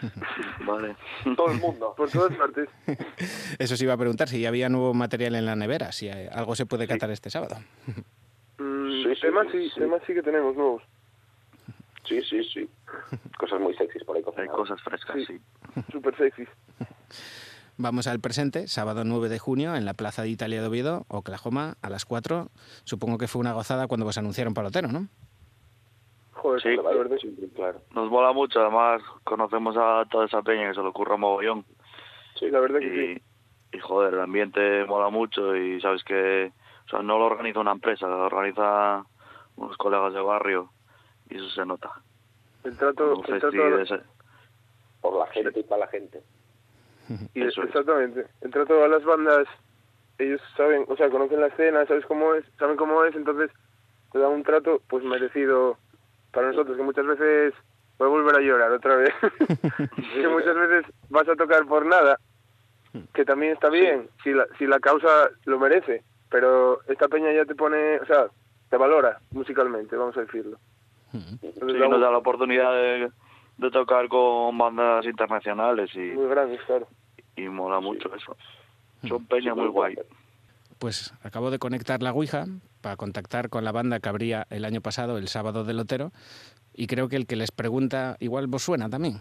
[0.66, 0.96] Vale.
[1.36, 1.94] Todo el mundo.
[1.96, 2.68] Por todas partes.
[3.58, 6.54] Eso sí iba a preguntar si ya había nuevo material en la nevera, si algo
[6.56, 7.56] se puede catar este sábado.
[8.58, 9.80] Mm, Sí, sí, temas, sí, sí, sí.
[9.80, 10.82] temas sí que tenemos nuevos.
[12.06, 12.68] Sí, sí, sí.
[13.38, 14.22] Cosas muy sexys por ahí.
[14.36, 15.40] Hay cosas frescas, sí.
[15.92, 16.44] Súper sexy.
[17.76, 21.78] Vamos al presente, sábado 9 de junio, en la Plaza de Italia de Oviedo, Oklahoma,
[21.80, 22.50] a las 4.
[22.84, 25.08] Supongo que fue una gozada cuando vos anunciaron para Otero, ¿no?
[26.40, 26.76] Joder, Sí.
[26.76, 27.18] la verdad.
[27.54, 27.80] Claro.
[27.94, 31.64] Nos mola mucho, además conocemos a toda esa peña que se le ocurra mogollón.
[32.38, 33.22] Sí, la verdad que y, sí.
[33.72, 36.50] y joder, el ambiente mola mucho y sabes que,
[36.86, 39.04] o sea, no lo organiza una empresa, lo organiza
[39.56, 40.70] unos colegas de barrio
[41.28, 41.90] y eso se nota.
[42.64, 44.00] El trato, el trato de ese-
[45.02, 46.22] Por la gente y para la gente.
[47.34, 47.68] Y Eso es.
[47.68, 48.26] exactamente.
[48.40, 49.46] El trato a las bandas,
[50.18, 53.50] ellos saben, o sea, conocen la escena, sabes cómo es, saben cómo es, entonces
[54.12, 55.76] te dan un trato pues merecido
[56.32, 57.54] para nosotros, que muchas veces
[57.98, 59.14] voy a volver a llorar otra vez.
[60.14, 62.18] que muchas veces vas a tocar por nada,
[63.14, 67.44] que también está bien, si la, si la causa lo merece, pero esta peña ya
[67.44, 68.26] te pone, o sea,
[68.68, 70.58] te valora musicalmente, vamos a decirlo.
[71.12, 73.10] Entonces, Sí, nos da la oportunidad de,
[73.58, 76.86] de tocar con bandas internacionales y, muy grandes, claro.
[77.36, 78.36] y mola mucho eso.
[79.06, 79.96] Son peña muy guay.
[80.80, 82.46] Pues acabo de conectar la Ouija
[82.80, 86.10] para contactar con la banda que abría el año pasado, el sábado del Otero,
[86.72, 89.20] y creo que el que les pregunta igual vos suena también.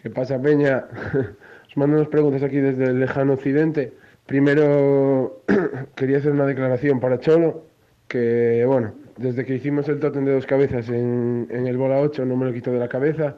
[0.00, 0.84] ¿Qué pasa, Peña?
[1.68, 3.92] Os mando unas preguntas aquí desde el lejano occidente.
[4.26, 5.42] Primero,
[5.96, 7.64] quería hacer una declaración para Cholo,
[8.06, 12.24] que, bueno, desde que hicimos el tótem de dos cabezas en, en el Bola 8
[12.24, 13.34] no me lo quito de la cabeza.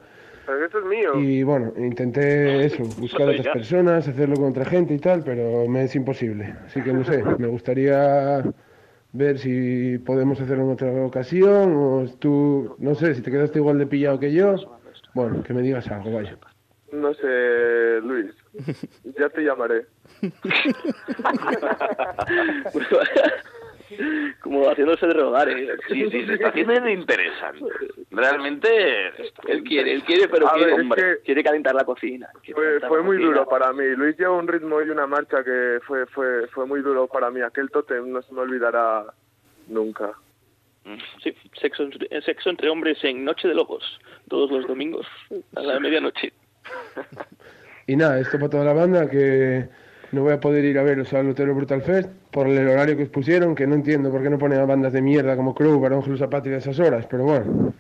[0.47, 1.21] Pero que esto es mío.
[1.21, 5.67] Y bueno, intenté eso, buscar a otras personas, hacerlo con otra gente y tal, pero
[5.69, 6.55] me es imposible.
[6.67, 8.45] Así que no sé, me gustaría
[9.13, 13.79] ver si podemos hacerlo en otra ocasión o tú, no sé, si te quedaste igual
[13.79, 14.57] de pillado que yo,
[15.15, 16.37] bueno, que me digas algo, vaya.
[16.93, 18.33] No sé, Luis.
[19.19, 19.87] Ya te llamaré.
[24.41, 25.69] Como haciéndose de rogar, ¿eh?
[25.89, 27.65] Sí, sí, se está haciendo interesante.
[28.11, 29.09] Realmente
[29.49, 32.29] Él quiere, él quiere, pero quiere, ver, es hombre, que- quiere calentar la cocina.
[32.53, 33.27] Fue, fue la muy cocina.
[33.33, 33.85] duro para mí.
[33.97, 37.41] Luis lleva un ritmo y una marcha que fue fue fue muy duro para mí.
[37.41, 39.05] Aquel tótem no se me olvidará
[39.69, 40.13] nunca.
[41.23, 43.83] Sí, sexo, entre- sexo entre hombres en Noche de Lobos,
[44.29, 45.07] todos los domingos
[45.57, 46.33] a la medianoche.
[47.87, 49.69] Y nada, esto para toda la banda, que
[50.15, 53.03] no voy a poder ir a veros al Lutero Brutal Fest por el horario que
[53.05, 55.79] os pusieron, que no entiendo por qué no ponen a bandas de mierda como Crew,
[55.81, 57.75] Barón Jesús Zapatria a esas horas, pero bueno,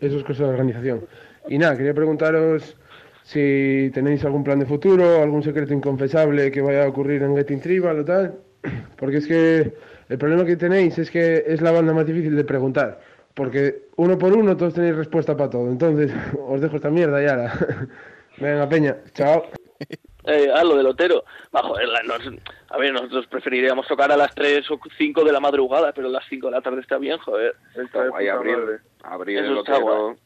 [0.00, 1.00] eso es cosa de organización.
[1.48, 2.76] Y nada, quería preguntaros
[3.22, 7.60] si tenéis algún plan de futuro, algún secreto inconfesable que vaya a ocurrir en Getting
[7.60, 8.34] Tribal o tal,
[8.96, 9.72] porque es que
[10.08, 13.00] el problema que tenéis es que es la banda más difícil de preguntar,
[13.34, 16.10] porque uno por uno todos tenéis respuesta para todo, entonces
[16.48, 17.36] os dejo esta mierda ya.
[17.36, 17.88] la-
[18.40, 19.44] Venga, Peña, chao.
[20.32, 21.24] Eh, ah, lo del Otero.
[21.54, 22.38] Va, joder, la- nos-
[22.70, 26.10] a ver, nosotros preferiríamos tocar a las 3 o 5 de la madrugada, pero a
[26.10, 27.54] las 5 de la tarde está bien, joder.
[27.74, 30.16] Está guay abrir, abrir el Otero,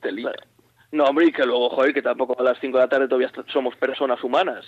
[0.00, 0.32] telita.
[0.92, 3.30] No, hombre, y que luego, joder, que tampoco a las 5 de la tarde todavía
[3.52, 4.64] somos personas humanas.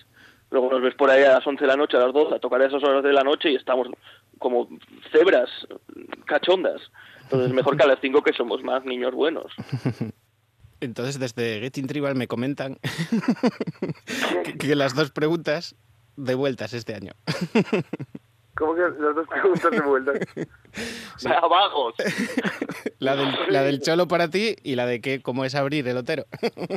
[0.50, 2.38] Luego nos ves por ahí a las 11 de la noche, a las 12, a
[2.40, 3.88] tocar a esas horas de la noche y estamos
[4.38, 4.68] como
[5.12, 5.48] cebras,
[6.26, 6.80] cachondas.
[7.22, 9.46] Entonces, mejor que a las 5 que somos más niños buenos.
[10.81, 12.78] Entonces, desde Getting Tribal me comentan
[14.44, 15.74] que, que las dos preguntas
[16.16, 17.12] de vueltas este año.
[18.57, 20.12] ¿Cómo que las dos preguntas de vuelta?
[21.24, 21.94] ¡Vagos!
[22.98, 25.97] La del, la del cholo para ti y la de que cómo es abrir el
[25.97, 26.27] Otero.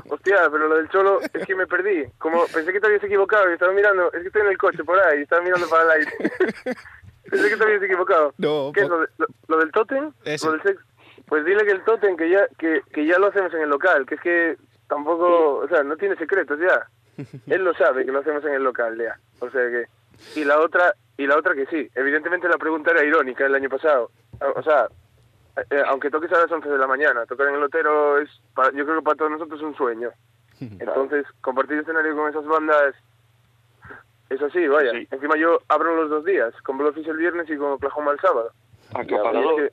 [0.10, 2.06] Hostia, pero lo del cholo es que me perdí.
[2.18, 4.86] Como pensé que te habías equivocado y estaba mirando, es que estoy en el coche
[4.86, 6.12] por ahí, estaba mirando para el aire.
[7.30, 8.34] Pensé que te habías equivocado.
[8.38, 10.04] No, ¿Qué es lo, de- lo- lo del tótem?
[10.24, 10.80] ¿Lo del sex?
[11.28, 14.06] Pues dile que el tótem que ya, que, que ya lo hacemos en el local,
[14.06, 16.88] que es que tampoco, o sea, no tiene secretos ya.
[17.48, 19.18] Él lo sabe que lo hacemos en el local ya.
[19.40, 19.86] O sea que
[20.36, 21.90] y la otra y la otra que sí.
[21.96, 24.12] Evidentemente la pregunta era irónica el año pasado.
[24.56, 24.88] O sea,
[25.70, 28.72] eh, aunque toques a las 11 de la mañana, tocar en el Lotero es para-
[28.72, 30.10] yo creo que para todos nosotros es un sueño.
[30.60, 32.96] Entonces, compartir escenario con esas bandas
[34.30, 34.92] es así, vaya.
[35.12, 38.52] Encima yo abro los dos días, con Blowfish el viernes y con Oklahoma el sábado.
[39.18, 39.72] Acaparador.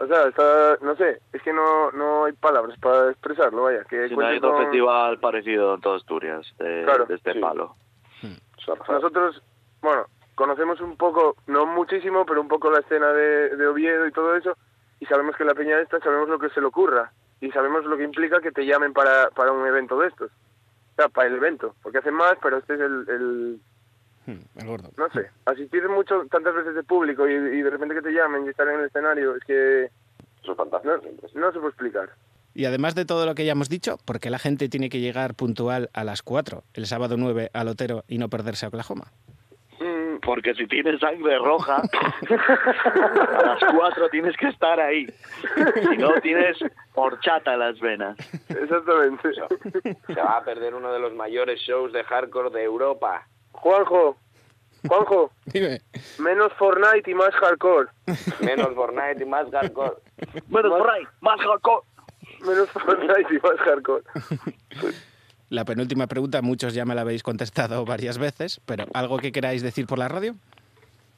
[0.00, 3.84] O sea, está, no sé, es que no, no hay palabras para expresarlo, vaya.
[3.84, 7.32] Que Si no hay otro con- festival parecido en toda Asturias de, Claro, de este
[7.32, 7.38] sí.
[7.38, 7.74] palo.
[8.88, 9.42] Nosotros,
[9.80, 10.04] bueno,
[10.34, 14.36] conocemos un poco, no muchísimo, pero un poco la escena de, de Oviedo y todo
[14.36, 14.56] eso,
[15.00, 17.10] y sabemos que la peña esta, sabemos lo que se le ocurra,
[17.40, 20.30] y sabemos lo que implica que te llamen para, para un evento de estos.
[20.30, 23.60] O sea, para el evento, porque hacen más, pero este es el, el
[24.56, 24.90] El gordo.
[24.96, 28.46] no sé, asistir mucho, tantas veces de público y, y de repente que te llamen
[28.46, 29.84] y estar en el escenario, es que...
[30.42, 30.94] Eso es fantástico.
[31.34, 32.10] No, no se puede explicar.
[32.54, 35.00] Y además de todo lo que ya hemos dicho, ¿por qué la gente tiene que
[35.00, 39.12] llegar puntual a las 4 el sábado 9 al Otero y no perderse a Oklahoma?
[40.22, 45.06] Porque si tienes sangre roja, a las 4 tienes que estar ahí.
[45.88, 46.58] Si no, tienes
[46.94, 48.16] horchata en las venas.
[48.48, 49.30] Exactamente.
[50.06, 53.26] Se va a perder uno de los mayores shows de hardcore de Europa.
[53.60, 54.16] Juanjo,
[54.88, 55.80] Juanjo, Dime.
[56.18, 57.88] menos Fortnite y más hardcore.
[58.40, 59.96] Menos Fortnite y más hardcore.
[60.48, 61.86] Menos Fortnite, más hardcore.
[62.46, 64.04] Menos Fortnite y más hardcore.
[65.50, 69.62] La penúltima pregunta, muchos ya me la habéis contestado varias veces, pero ¿algo que queráis
[69.62, 70.36] decir por la radio?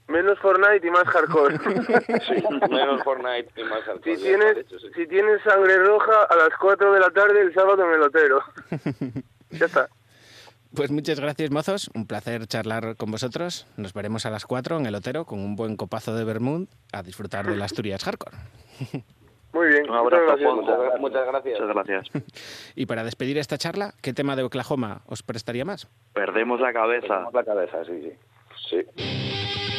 [0.09, 1.59] Menos Fortnite y más hardcore.
[1.59, 4.16] Sí, menos Fortnite y más hardcore.
[4.16, 4.56] Si tienes,
[4.97, 8.40] si tienes sangre roja a las 4 de la tarde el sábado en el Otero.
[9.51, 9.89] ya está.
[10.74, 11.90] Pues muchas gracias, mozos.
[11.94, 13.66] Un placer charlar con vosotros.
[13.77, 17.03] Nos veremos a las 4 en el Otero con un buen copazo de Vermouth a
[17.03, 18.36] disfrutar de la Asturias Hardcore.
[19.53, 19.90] Muy bien.
[19.90, 20.55] Un abrazo, muchas gracias.
[20.55, 21.61] Muchas, gra- muchas gracias.
[21.61, 22.24] Muchas gracias.
[22.74, 25.89] Y para despedir esta charla, ¿qué tema de Oklahoma os prestaría más?
[26.15, 27.07] Perdemos la cabeza.
[27.07, 28.12] Perdemos la cabeza, sí, sí.
[28.70, 29.72] Sí.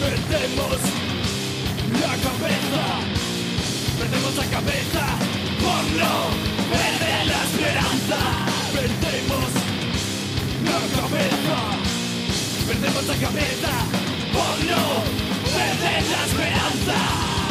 [0.00, 0.80] Perdemos
[2.00, 2.84] la cabeza,
[3.98, 5.04] perdemos la cabeza
[5.62, 6.14] por no
[6.70, 8.18] perder la esperanza,
[8.72, 9.50] perdemos
[10.64, 11.58] la cabeza,
[12.66, 13.72] perdemos la cabeza
[14.32, 14.84] por no
[15.56, 16.98] perder la esperanza,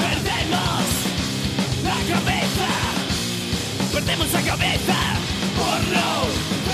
[0.03, 0.85] perdemos
[1.83, 2.74] la cabeza,
[4.05, 4.95] perdemos la cabeza.
[5.57, 6.09] Por no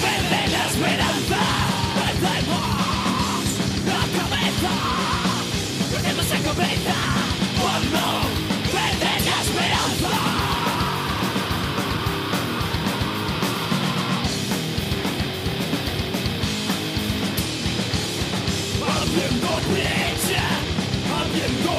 [0.01, 1.41] perder la esperanza,
[1.95, 2.65] perdemos
[3.87, 4.71] la cabeza,
[5.91, 6.95] perdemos la cabeza.
[7.61, 8.07] Por no
[8.75, 10.13] perder la esperanza.
[18.79, 20.47] Perdemos brecha,
[21.21, 21.71] abriendo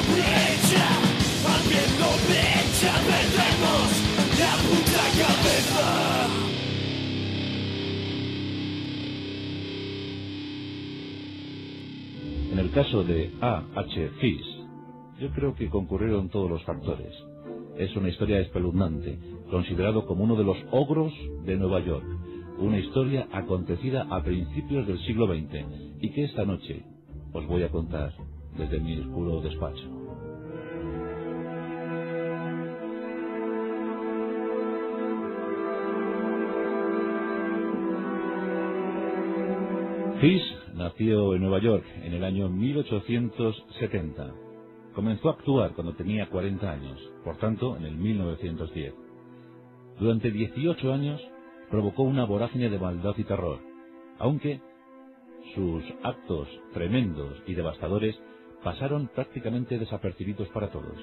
[12.52, 14.10] En el caso de A.H.
[14.20, 14.62] Fish,
[15.20, 17.14] yo creo que concurrieron todos los factores.
[17.78, 19.18] Es una historia espeluznante,
[19.50, 21.12] considerado como uno de los ogros
[21.44, 22.04] de Nueva York,
[22.58, 25.64] una historia acontecida a principios del siglo XX
[26.00, 26.84] y que esta noche
[27.32, 28.12] os voy a contar
[28.58, 30.01] desde mi oscuro despacho.
[40.22, 44.32] Fish nació en Nueva York en el año 1870.
[44.94, 48.94] Comenzó a actuar cuando tenía 40 años, por tanto, en el 1910.
[49.98, 51.20] Durante 18 años
[51.72, 53.58] provocó una vorágine de maldad y terror,
[54.20, 54.60] aunque
[55.56, 58.16] sus actos tremendos y devastadores
[58.62, 61.00] pasaron prácticamente desapercibidos para todos.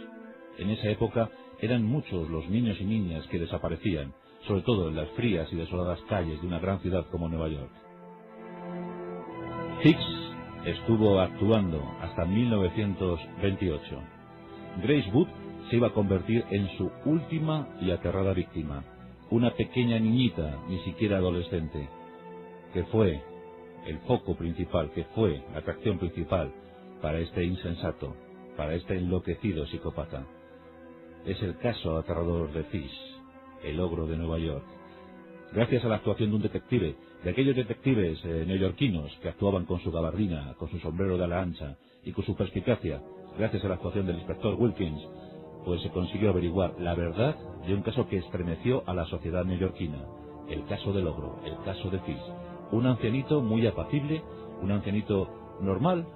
[0.60, 1.30] En esa época
[1.60, 4.14] eran muchos los niños y niñas que desaparecían,
[4.48, 7.89] sobre todo en las frías y desoladas calles de una gran ciudad como Nueva York.
[9.82, 10.04] Hicks
[10.66, 13.82] estuvo actuando hasta 1928.
[14.84, 15.28] Grace Wood
[15.70, 18.84] se iba a convertir en su última y aterrada víctima,
[19.30, 21.88] una pequeña niñita, ni siquiera adolescente,
[22.74, 23.24] que fue
[23.86, 26.52] el foco principal, que fue la atracción principal
[27.02, 28.18] para este insensato,
[28.58, 30.26] para este enloquecido psicópata.
[31.26, 33.00] Es el caso aterrador de Fish,
[33.64, 34.66] el ogro de Nueva York.
[35.54, 39.80] Gracias a la actuación de un detective, de aquellos detectives eh, neoyorquinos que actuaban con
[39.82, 43.02] su gabardina, con su sombrero de ala ancha y con su perspicacia,
[43.38, 45.02] gracias a la actuación del inspector Wilkins,
[45.66, 47.36] pues se consiguió averiguar la verdad
[47.68, 50.00] de un caso que estremeció a la sociedad neoyorquina,
[50.50, 52.22] el caso del ogro, el caso de Fish.
[52.72, 54.24] Un ancianito muy apacible,
[54.62, 56.08] un ancianito normal,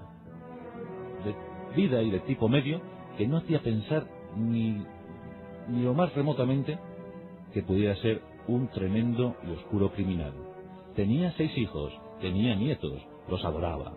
[1.25, 1.35] de
[1.75, 2.79] vida y de tipo medio,
[3.17, 4.07] que no hacía pensar
[4.37, 4.83] ni,
[5.67, 6.79] ni lo más remotamente
[7.53, 10.33] que pudiera ser un tremendo y oscuro criminal.
[10.95, 11.91] Tenía seis hijos,
[12.21, 13.93] tenía nietos, los adoraba,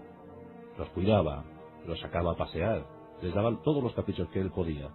[0.79, 1.45] los cuidaba,
[1.87, 2.87] los sacaba a pasear,
[3.21, 4.89] les daba todos los caprichos que él podía.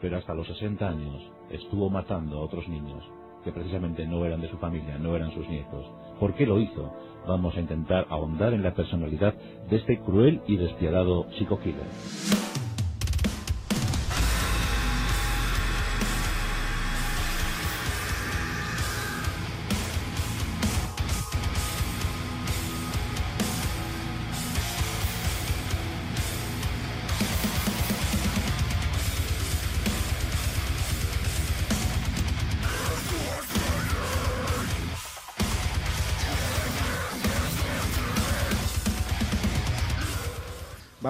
[0.00, 3.04] Pero hasta los 60 años estuvo matando a otros niños
[3.44, 5.86] que precisamente no eran de su familia, no eran sus nietos.
[6.18, 6.92] ¿Por qué lo hizo?
[7.28, 9.34] Vamos a intentar ahondar en la personalidad
[9.70, 12.65] de este cruel y despiadado psico-killer.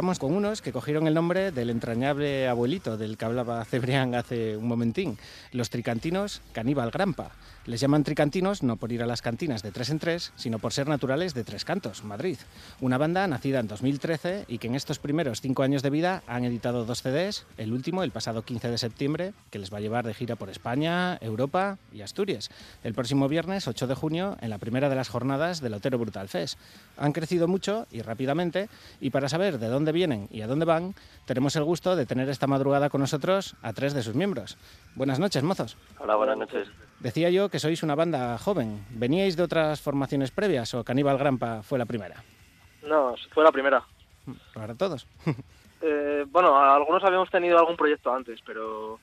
[0.07, 4.69] Con unos que cogieron el nombre del entrañable abuelito del que hablaba Cebrián hace un
[4.69, 5.19] momentín,
[5.51, 7.33] los tricantinos Caníbal Grampa.
[7.66, 10.72] Les llaman tricantinos no por ir a las cantinas de tres en tres, sino por
[10.72, 12.38] ser naturales de Tres Cantos, Madrid.
[12.80, 16.44] Una banda nacida en 2013 y que en estos primeros cinco años de vida han
[16.44, 20.06] editado dos CDs, el último el pasado 15 de septiembre, que les va a llevar
[20.06, 22.51] de gira por España, Europa y Asturias.
[22.84, 26.28] El próximo viernes 8 de junio, en la primera de las jornadas del Otero Brutal
[26.28, 26.60] Fest.
[26.97, 28.68] Han crecido mucho y rápidamente
[29.01, 30.94] y para saber de dónde vienen y a dónde van,
[31.24, 34.56] tenemos el gusto de tener esta madrugada con nosotros a tres de sus miembros.
[34.94, 35.76] Buenas noches, mozos.
[35.98, 36.68] Hola, buenas noches.
[37.01, 38.85] Decía yo que sois una banda joven.
[38.90, 42.23] ¿Veníais de otras formaciones previas o Caníbal Grampa fue la primera?
[42.82, 43.85] No, fue la primera.
[44.55, 45.06] Para todos.
[45.82, 48.98] Eh, bueno, algunos habíamos tenido algún proyecto antes, pero,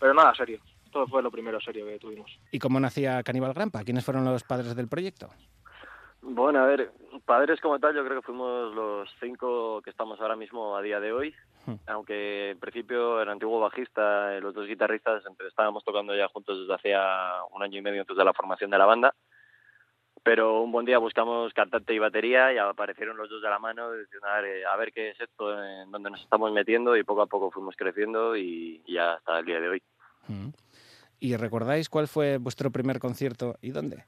[0.00, 0.58] pero nada, serio.
[0.90, 2.30] Todo fue lo primero serio que tuvimos.
[2.50, 3.84] ¿Y cómo nacía Caníbal Grampa?
[3.84, 5.28] ¿Quiénes fueron los padres del proyecto?
[6.26, 6.90] Bueno, a ver,
[7.26, 10.98] padres como tal, yo creo que fuimos los cinco que estamos ahora mismo a día
[10.98, 11.34] de hoy.
[11.86, 16.74] Aunque en principio el antiguo bajista, y los dos guitarristas, estábamos tocando ya juntos desde
[16.74, 19.14] hacía un año y medio antes de la formación de la banda.
[20.22, 23.92] Pero un buen día buscamos cantante y batería y aparecieron los dos de la mano
[23.92, 27.50] diciendo, a ver, qué es esto, en dónde nos estamos metiendo y poco a poco
[27.50, 29.82] fuimos creciendo y, y ya hasta el día de hoy.
[30.28, 30.48] Mm.
[31.20, 34.04] ¿Y recordáis cuál fue vuestro primer concierto y dónde?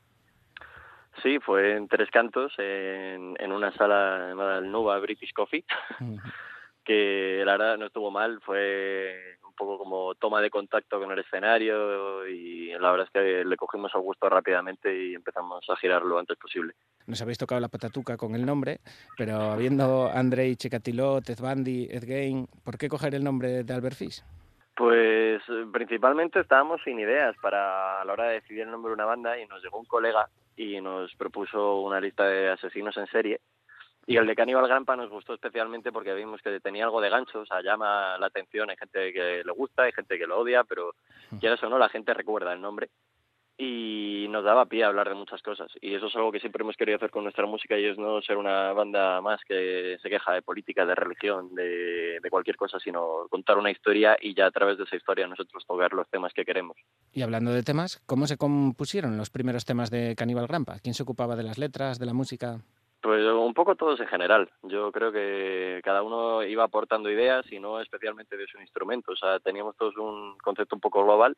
[1.22, 5.64] Sí, fue en Tres Cantos, en, en una sala llamada el Nuba British Coffee,
[6.84, 11.18] que la verdad no estuvo mal, fue un poco como toma de contacto con el
[11.18, 16.02] escenario y la verdad es que le cogimos el gusto rápidamente y empezamos a girar
[16.02, 16.74] lo antes posible.
[17.06, 18.80] Nos habéis tocado la patatuca con el nombre,
[19.16, 23.96] pero habiendo Andrei Checatiló, Ted Bundy, Ed Gein, ¿por qué coger el nombre de Albert
[23.96, 24.22] Fish?
[24.76, 28.94] Pues eh, principalmente estábamos sin ideas para a la hora de decidir el nombre de
[28.94, 33.06] una banda y nos llegó un colega y nos propuso una lista de asesinos en
[33.06, 33.40] serie.
[34.06, 37.40] Y el de Cannibal Grampa nos gustó especialmente porque vimos que tenía algo de gancho,
[37.40, 40.62] o sea, llama la atención, hay gente que le gusta, hay gente que lo odia,
[40.62, 40.92] pero
[41.40, 42.88] quieras o no, la gente recuerda el nombre
[43.58, 45.70] y nos daba pie a hablar de muchas cosas.
[45.80, 48.20] Y eso es algo que siempre hemos querido hacer con nuestra música y es no
[48.20, 52.78] ser una banda más que se queja de política, de religión, de, de cualquier cosa,
[52.78, 56.32] sino contar una historia y ya a través de esa historia nosotros tocar los temas
[56.34, 56.76] que queremos.
[57.12, 60.78] Y hablando de temas, ¿cómo se compusieron los primeros temas de Cannibal Grampa?
[60.82, 62.60] ¿Quién se ocupaba de las letras, de la música?
[63.00, 64.50] Pues un poco todos en general.
[64.64, 69.12] Yo creo que cada uno iba aportando ideas y no especialmente de su instrumento.
[69.12, 71.36] O sea, teníamos todos un concepto un poco global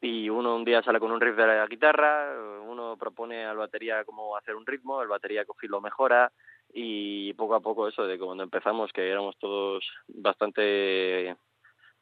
[0.00, 2.32] y uno un día sale con un riff de la guitarra,
[2.66, 6.32] uno propone al batería cómo hacer un ritmo, el batería coge lo mejora
[6.72, 11.36] y poco a poco eso de cuando empezamos que éramos todos bastante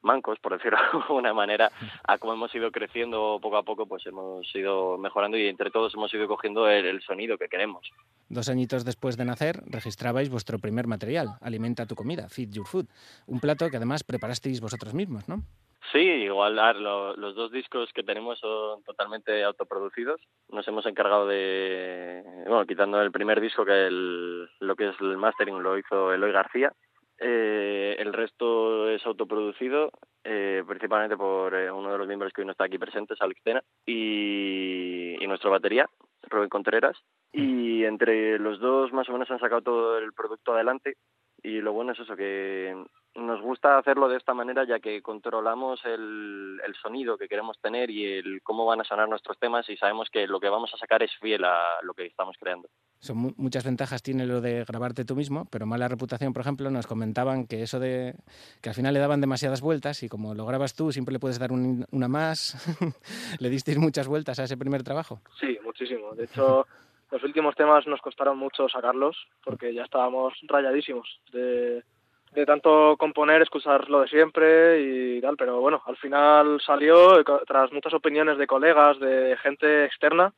[0.01, 1.71] mancos, por decirlo de alguna manera,
[2.07, 5.93] a cómo hemos ido creciendo poco a poco, pues hemos ido mejorando y entre todos
[5.93, 7.91] hemos ido cogiendo el, el sonido que queremos.
[8.29, 12.87] Dos añitos después de nacer, registrabais vuestro primer material, Alimenta tu comida, Feed Your Food,
[13.27, 15.43] un plato que además preparasteis vosotros mismos, ¿no?
[15.91, 20.21] Sí, igual los dos discos que tenemos son totalmente autoproducidos.
[20.49, 25.17] Nos hemos encargado de, bueno, quitando el primer disco que el, lo que es el
[25.17, 26.71] mastering lo hizo Eloy García.
[27.17, 29.91] Eh, el resto es autoproducido,
[30.23, 33.41] eh, principalmente por eh, uno de los miembros que hoy no está aquí presentes, Alex
[33.43, 35.89] Tena, y, y nuestro batería,
[36.29, 36.97] Rubén Contreras.
[37.33, 40.97] Y entre los dos más o menos han sacado todo el producto adelante.
[41.41, 42.75] Y lo bueno es eso, que
[43.19, 47.89] nos gusta hacerlo de esta manera ya que controlamos el, el sonido que queremos tener
[47.89, 50.77] y el cómo van a sonar nuestros temas y sabemos que lo que vamos a
[50.77, 52.67] sacar es fiel a lo que estamos creando.
[52.99, 56.69] Son mu- muchas ventajas tiene lo de grabarte tú mismo, pero mala reputación, por ejemplo,
[56.69, 58.15] nos comentaban que eso de
[58.61, 61.39] que al final le daban demasiadas vueltas y como lo grabas tú siempre le puedes
[61.39, 62.55] dar un- una más.
[63.39, 65.21] le disteis muchas vueltas a ese primer trabajo.
[65.39, 66.13] Sí, muchísimo.
[66.15, 66.67] De hecho,
[67.11, 71.83] los últimos temas nos costaron mucho sacarlos porque ya estábamos rayadísimos de,
[72.31, 75.35] de tanto componer, escuchar lo de siempre y tal.
[75.37, 80.33] Pero bueno, al final salió, tras muchas opiniones de colegas, de gente externa,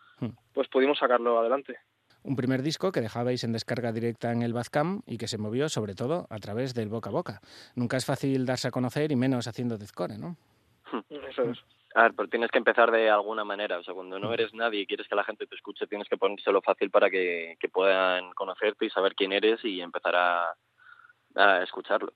[0.54, 1.78] pues pudimos sacarlo adelante.
[2.24, 5.70] Un primer disco que dejabais en descarga directa en el Bazcam y que se movió
[5.70, 7.42] sobre todo a través del boca a boca.
[7.76, 10.38] Nunca es fácil darse a conocer y menos haciendo deathcore, ¿no?
[11.10, 11.60] Eso es.
[11.96, 13.80] A ver, pero tienes que empezar de alguna manera.
[13.80, 16.16] O sea, cuando no eres nadie y quieres que la gente te escuche, tienes que
[16.16, 20.56] ponérselo fácil para que, que puedan conocerte y saber quién eres y empezar a,
[21.36, 22.14] a escucharlo.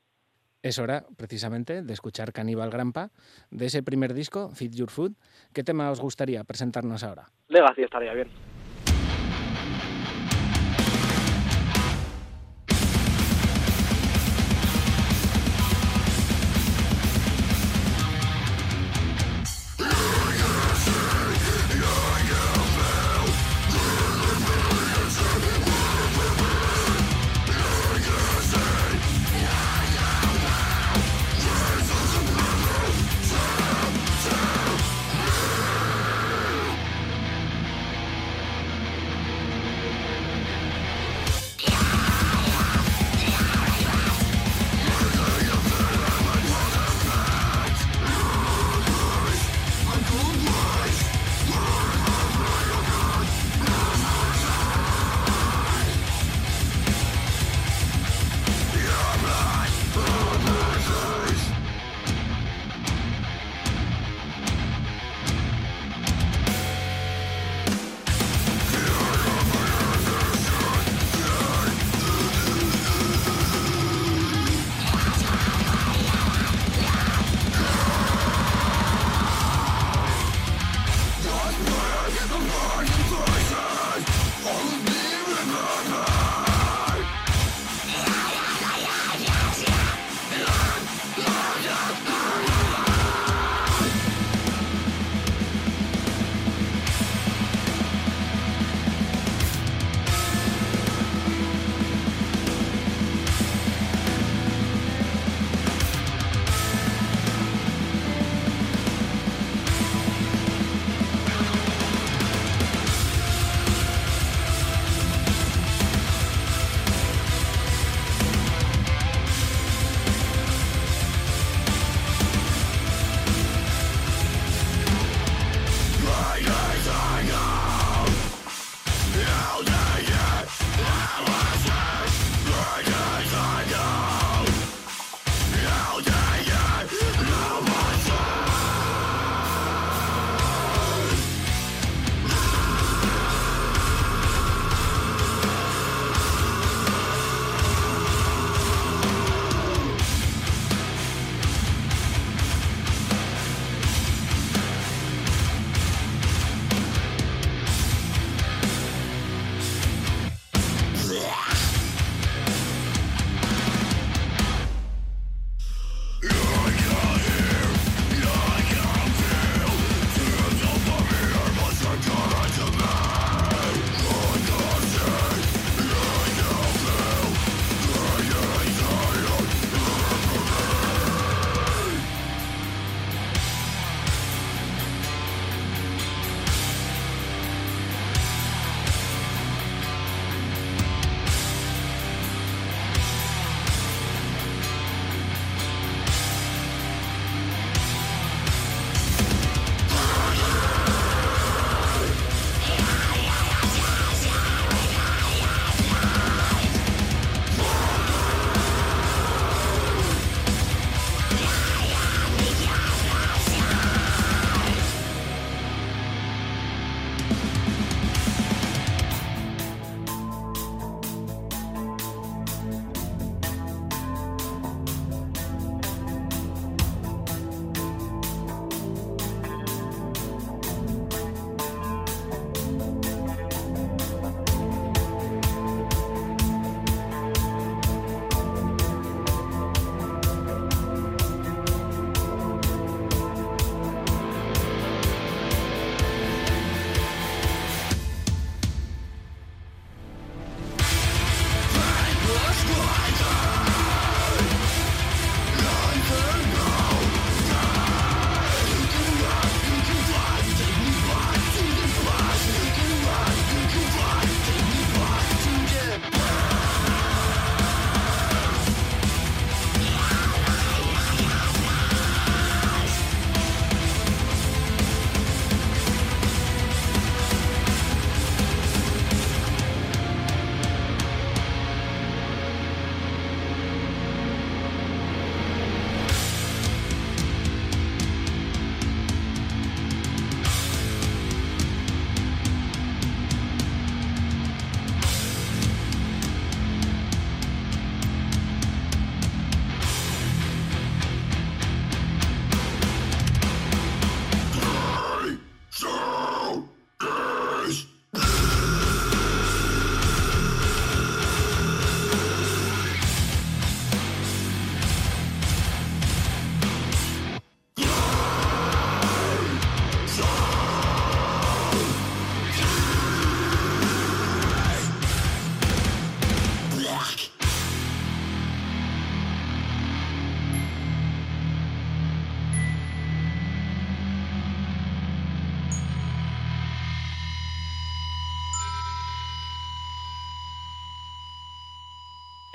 [0.62, 3.12] Es hora, precisamente, de escuchar Caníbal Grampa,
[3.52, 5.14] de ese primer disco, Feed Your Food.
[5.54, 7.28] ¿Qué tema os gustaría presentarnos ahora?
[7.50, 8.30] Legacy estaría bien.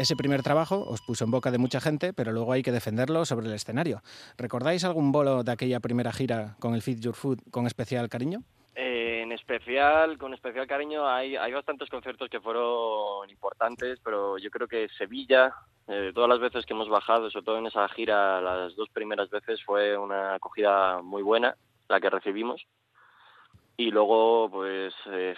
[0.01, 3.27] Ese primer trabajo os puso en boca de mucha gente, pero luego hay que defenderlo
[3.27, 4.01] sobre el escenario.
[4.39, 8.41] ¿Recordáis algún bolo de aquella primera gira con el Fit Your Food con especial cariño?
[8.75, 14.49] Eh, en especial, con especial cariño, hay, hay bastantes conciertos que fueron importantes, pero yo
[14.49, 15.53] creo que Sevilla,
[15.87, 19.29] eh, todas las veces que hemos bajado, sobre todo en esa gira, las dos primeras
[19.29, 21.55] veces fue una acogida muy buena,
[21.91, 22.65] la que recibimos.
[23.77, 25.35] Y luego, pues, eh,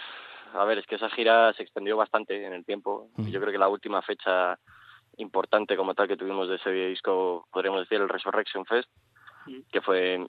[0.53, 3.09] a ver, es que esa gira se extendió bastante en el tiempo.
[3.17, 4.57] Y yo creo que la última fecha
[5.17, 8.89] importante como tal que tuvimos de ese disco, podríamos decir, el Resurrection Fest,
[9.71, 10.25] que fue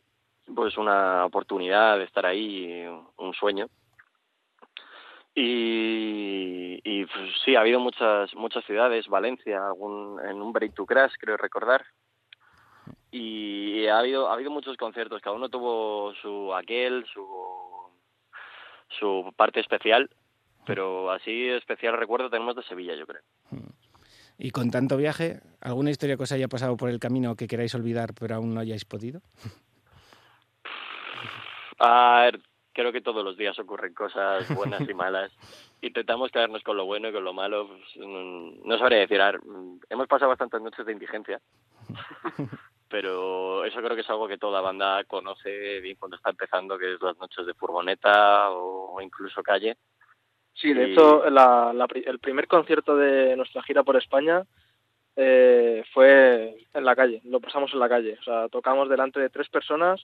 [0.55, 2.85] pues una oportunidad de estar ahí,
[3.17, 3.69] un sueño.
[5.35, 10.87] Y, y pues, sí, ha habido muchas muchas ciudades, Valencia, algún, en un Break to
[10.87, 11.85] Crash, creo recordar.
[13.11, 17.27] Y ha habido ha habido muchos conciertos, cada uno tuvo su aquel, su
[18.99, 20.11] su parte especial,
[20.67, 23.23] pero así especial recuerdo tenemos de Sevilla, yo creo.
[24.39, 27.75] Y con tanto viaje, ¿alguna historia que os haya pasado por el camino que queráis
[27.75, 29.21] olvidar pero aún no hayáis podido?
[31.79, 32.41] A ver,
[32.73, 35.33] creo que todos los días ocurren cosas buenas y malas.
[35.81, 37.69] Intentamos quedarnos con lo bueno y con lo malo.
[37.69, 39.21] pues, mm, no sabría decir.
[39.21, 41.41] a ver, mm, hemos pasado bastantes noches de indigencia,
[42.95, 46.95] pero eso creo que es algo que toda banda conoce bien cuando está empezando, que
[46.95, 49.77] es las noches de furgoneta o, incluso calle.
[50.53, 54.45] Sí, de Y- hecho, la- la el primer concierto de nuestra gira por España
[55.17, 58.17] eh, fue en la calle, lo pasamos en la calle.
[58.21, 60.01] O sea, tocamos delante de tres personas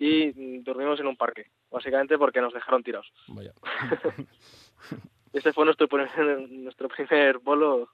[0.00, 3.12] y dormimos en un parque, básicamente porque nos dejaron tirados.
[3.28, 3.52] Vaya.
[5.32, 6.10] Este fue nuestro primer,
[6.50, 7.88] nuestro primer bolo.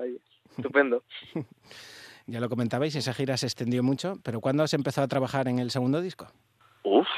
[0.00, 0.16] Ahí,
[0.56, 1.02] estupendo.
[2.30, 5.58] Ya lo comentabais, esa gira se extendió mucho, pero ¿cuándo se empezó a trabajar en
[5.58, 6.26] el segundo disco?
[6.82, 7.08] Uf.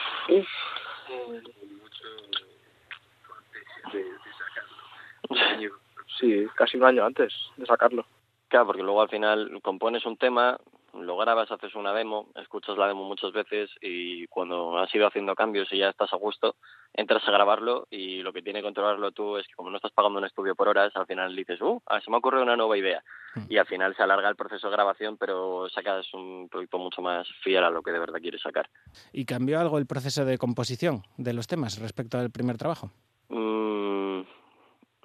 [6.21, 8.07] Sí, casi un año antes de sacarlo.
[8.47, 10.57] Claro, porque luego al final compones un tema,
[10.95, 15.35] lo grabas, haces una demo, escuchas la demo muchas veces y cuando has ido haciendo
[15.35, 16.57] cambios y ya estás a gusto,
[16.93, 19.93] entras a grabarlo y lo que tiene que controlarlo tú es que como no estás
[19.93, 22.57] pagando un estudio por horas, al final dices, uh, ah, se me ha ocurrido una
[22.57, 23.03] nueva idea.
[23.49, 27.29] Y al final se alarga el proceso de grabación, pero sacas un producto mucho más
[27.45, 28.69] fiel a lo que de verdad quieres sacar.
[29.13, 32.91] ¿Y cambió algo el proceso de composición de los temas respecto al primer trabajo?
[33.29, 34.23] Mm,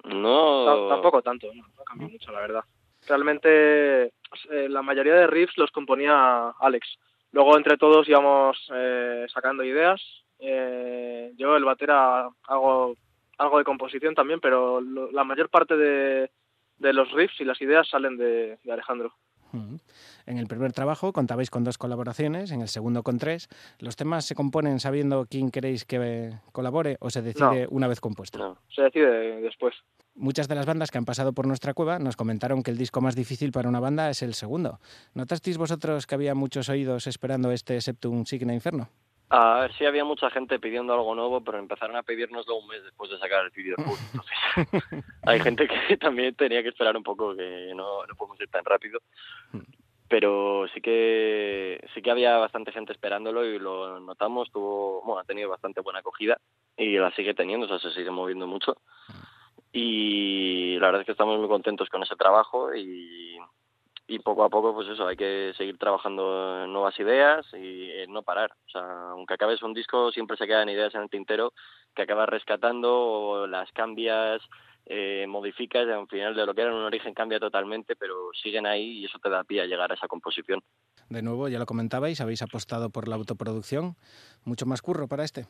[0.06, 0.64] no...
[0.88, 2.64] Ta- Tampoco tanto, no, no cambió mucho, la verdad.
[3.06, 6.86] Realmente eh, la mayoría de riffs los componía Alex.
[7.32, 10.00] Luego entre todos íbamos eh, sacando ideas.
[10.38, 12.94] Eh, yo, el batera, hago
[13.38, 16.30] algo de composición también, pero lo- la mayor parte de,
[16.78, 19.14] de los riffs y las ideas salen de, de Alejandro.
[19.52, 19.76] Mm.
[20.26, 23.48] En el primer trabajo contabais con dos colaboraciones, en el segundo con tres.
[23.78, 27.68] ¿Los temas se componen sabiendo quién queréis que colabore o se decide No.
[27.70, 28.58] una vez compuesto?
[28.74, 29.74] Se decide después.
[30.16, 33.02] Muchas de las bandas que han pasado por nuestra cueva nos comentaron que el disco
[33.02, 34.80] más difícil para una banda es el segundo.
[35.12, 38.88] ¿Notasteis vosotros que había muchos oídos esperando este Septum Signa Inferno?
[39.28, 42.82] A ver, sí había mucha gente pidiendo algo nuevo, pero empezaron a pedírnoslo un mes
[42.82, 43.74] después de sacar el vídeo.
[43.76, 48.48] Entonces, hay gente que también tenía que esperar un poco, que no, no podemos ir
[48.48, 49.00] tan rápido.
[50.08, 55.24] Pero sí que sí que había bastante gente esperándolo y lo notamos, tuvo, bueno, ha
[55.24, 56.38] tenido bastante buena acogida
[56.76, 58.76] y la sigue teniendo, o sea, se sigue moviendo mucho.
[59.72, 63.38] Y la verdad es que estamos muy contentos con ese trabajo y,
[64.24, 68.50] poco a poco, pues eso, hay que seguir trabajando nuevas ideas y no parar.
[68.66, 71.52] O sea, aunque acabes un disco, siempre se quedan ideas en el tintero
[71.94, 74.42] que acabas rescatando o las cambias,
[74.88, 78.66] eh, modificas y al final de lo que era un origen cambia totalmente, pero siguen
[78.66, 80.62] ahí y eso te da pie a llegar a esa composición.
[81.08, 83.96] De nuevo, ya lo comentabais, habéis apostado por la autoproducción.
[84.44, 85.46] ¿Mucho más curro para este?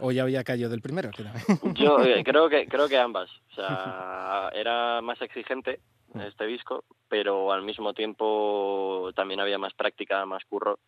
[0.00, 1.10] ¿O ya había caído del primero?
[1.74, 3.30] Yo eh, creo que creo que ambas.
[3.52, 5.80] O sea, era más exigente
[6.14, 10.78] este disco, pero al mismo tiempo también había más práctica, más curro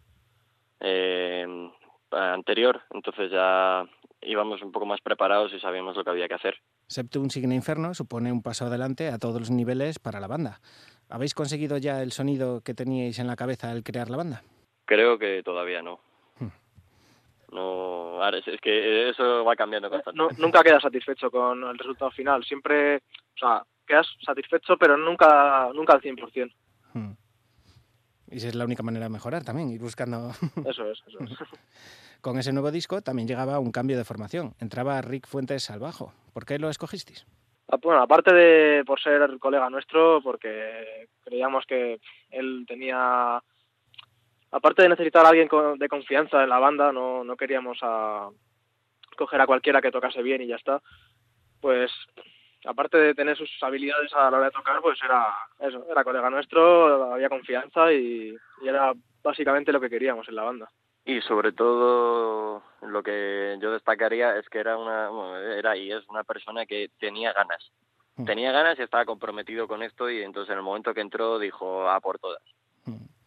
[0.81, 1.47] eh,
[2.11, 2.83] anterior.
[2.91, 3.85] Entonces ya
[4.23, 6.57] íbamos un poco más preparados y sabíamos lo que había que hacer.
[6.89, 10.61] Septum Signa Inferno supone un paso adelante a todos los niveles para la banda.
[11.09, 14.43] ¿Habéis conseguido ya el sonido que teníais en la cabeza al crear la banda?
[14.87, 16.01] Creo que todavía no.
[17.55, 20.43] No, ahora es, es que eso va cambiando No, constantemente.
[20.43, 22.45] nunca quedas satisfecho con el resultado final.
[22.45, 26.53] Siempre, o sea, quedas satisfecho, pero nunca, nunca al 100%.
[28.31, 30.31] Y esa es la única manera de mejorar también, ir buscando...
[30.67, 31.31] Eso es, eso es.
[32.21, 34.55] Con ese nuevo disco también llegaba un cambio de formación.
[34.59, 36.13] Entraba Rick Fuentes al bajo.
[36.33, 37.27] ¿Por qué lo escogisteis?
[37.69, 42.01] Ah, Bueno, aparte de por ser colega nuestro, porque creíamos que
[42.31, 43.41] él tenía,
[44.55, 48.29] aparte de necesitar a alguien de confianza en la banda, no, no queríamos a
[49.17, 50.81] coger a cualquiera que tocase bien y ya está.
[51.61, 51.91] Pues
[52.65, 55.27] aparte de tener sus habilidades a la hora de tocar, pues era
[55.59, 58.93] eso, era colega nuestro, había confianza y, y era
[59.25, 60.71] básicamente lo que queríamos en la banda.
[61.05, 66.09] Y sobre todo lo que yo destacaría es que era una bueno, era y es
[66.09, 67.73] una persona que tenía ganas.
[68.25, 71.91] Tenía ganas y estaba comprometido con esto y entonces en el momento que entró dijo
[71.91, 72.41] a por todas.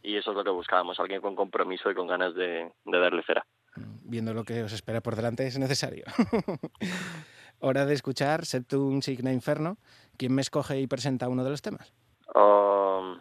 [0.07, 3.23] Y eso es lo que buscábamos, alguien con compromiso y con ganas de, de darle
[3.23, 3.45] cera.
[3.75, 6.05] Viendo lo que os espera por delante es necesario.
[7.59, 9.75] Hora de escuchar Septum Signa Inferno.
[10.17, 11.93] ¿Quién me escoge y presenta uno de los temas?
[12.33, 13.19] Um,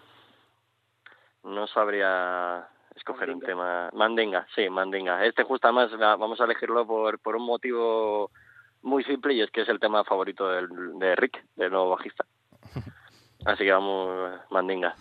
[1.43, 3.91] no sabría escoger un tema.
[3.93, 5.27] Mandinga, sí, Mandinga.
[5.27, 8.31] Este justo más vamos a elegirlo por, por un motivo
[8.83, 10.69] muy simple y es que es el tema favorito del,
[11.01, 12.25] de Rick, del nuevo bajista.
[13.45, 14.95] Así que vamos, Mandinga.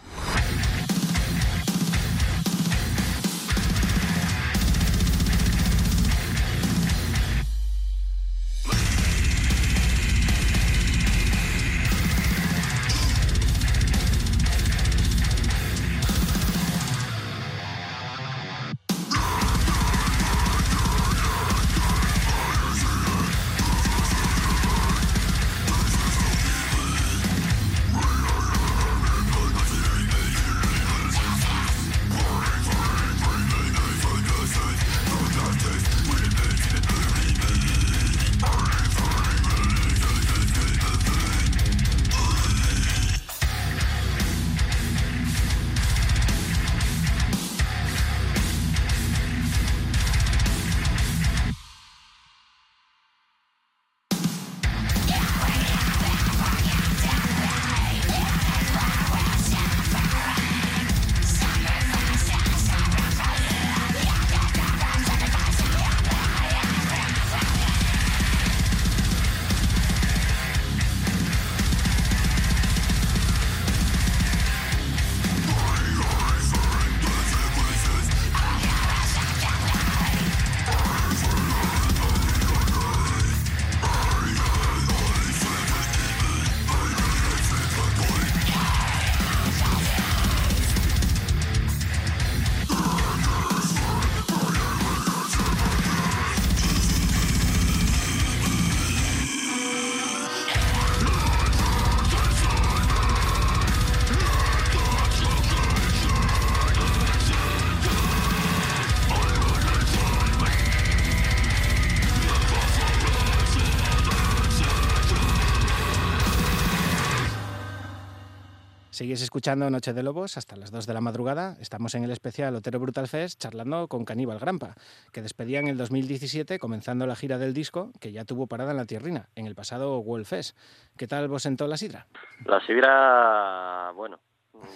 [119.16, 121.56] Seguís escuchando Noche de Lobos hasta las 2 de la madrugada.
[121.62, 124.76] Estamos en el especial Otero Brutal Fest charlando con Caníbal Grampa,
[125.14, 128.78] que despedía en el 2017 comenzando la gira del disco que ya tuvo parada en
[128.78, 130.58] la tierrina, en el pasado World Fest.
[130.98, 132.08] ¿Qué tal vos sentó la sidra?
[132.44, 134.20] La sidra, bueno,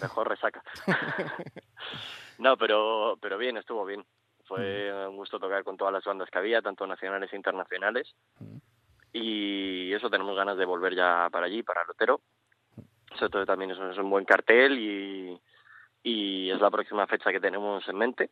[0.01, 0.63] mejor resaca.
[2.37, 4.05] no, pero, pero bien, estuvo bien.
[4.45, 8.15] Fue un gusto tocar con todas las bandas que había, tanto nacionales e internacionales.
[9.11, 11.89] Y eso tenemos ganas de volver ya para allí, para el
[13.27, 15.41] Todo también es un, es un buen cartel y,
[16.03, 18.29] y es la próxima fecha que tenemos en mente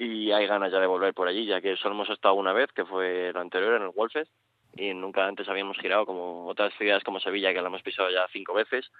[0.00, 2.72] y hay ganas ya de volver por allí, ya que solo hemos estado una vez,
[2.72, 4.28] que fue la anterior en el Wolfes,
[4.74, 8.26] y nunca antes habíamos girado como otras ciudades como Sevilla, que la hemos pisado ya
[8.32, 8.90] cinco veces.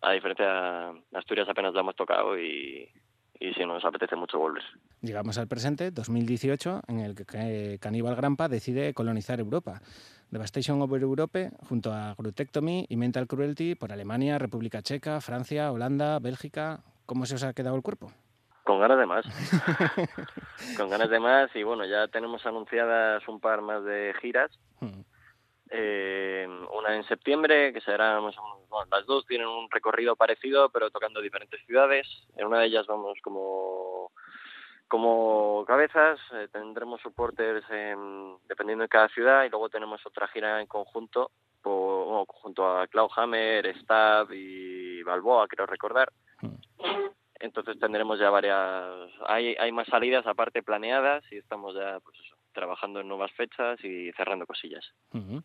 [0.00, 2.88] A diferencia de Asturias apenas la hemos tocado y,
[3.38, 4.62] y sí, nos apetece mucho volver.
[5.02, 9.82] Llegamos al presente, 2018, en el que Caníbal Grampa decide colonizar Europa.
[10.30, 16.18] Devastation Over Europe, junto a Grutectomy y Mental Cruelty, por Alemania, República Checa, Francia, Holanda,
[16.20, 16.80] Bélgica.
[17.06, 18.12] ¿Cómo se os ha quedado el cuerpo?
[18.64, 19.26] Con ganas de más.
[20.76, 24.50] Con ganas de más y bueno, ya tenemos anunciadas un par más de giras.
[25.70, 28.36] Eh, una en septiembre, que menos,
[28.68, 32.06] bueno, las dos tienen un recorrido parecido, pero tocando diferentes ciudades.
[32.36, 34.12] En una de ellas vamos como
[34.90, 40.60] como cabezas, eh, tendremos soportes en- dependiendo de cada ciudad y luego tenemos otra gira
[40.60, 41.30] en conjunto
[41.62, 46.10] por, bueno, junto a Cloudhammer, Stab y Balboa, creo recordar.
[47.38, 52.36] Entonces tendremos ya varias, hay, hay más salidas aparte planeadas y estamos ya pues eso,
[52.52, 54.84] trabajando en nuevas fechas y cerrando cosillas.
[55.14, 55.40] Ujú.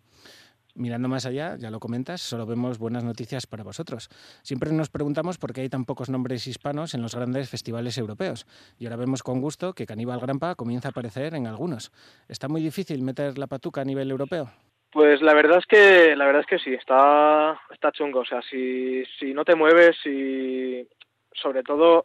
[0.78, 4.10] Mirando más allá, ya lo comentas, solo vemos buenas noticias para vosotros.
[4.44, 8.46] Siempre nos preguntamos por qué hay tan pocos nombres hispanos en los grandes festivales europeos.
[8.78, 11.94] Y ahora vemos con gusto que Caníbal Grampa comienza a aparecer en algunos.
[12.28, 14.52] ¿Está muy difícil meter la patuca a nivel europeo?
[14.92, 18.42] Pues la verdad es que la verdad es que sí, está está chungo, o sea,
[18.42, 20.88] si si no te mueves y
[21.34, 22.04] sobre todo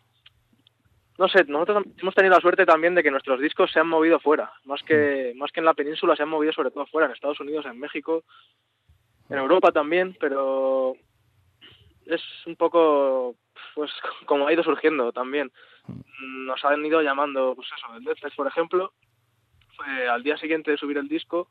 [1.20, 4.18] no sé, nosotros hemos tenido la suerte también de que nuestros discos se han movido
[4.20, 7.12] fuera, más que más que en la península se han movido sobre todo fuera, en
[7.12, 8.24] Estados Unidos, en México
[9.28, 10.94] en Europa también, pero
[12.06, 13.36] es un poco
[13.74, 13.90] pues
[14.26, 15.52] como ha ido surgiendo también.
[16.22, 18.94] Nos han ido llamando, pues eso, el Deathfest, por ejemplo,
[19.76, 21.48] fue al día siguiente de subir el disco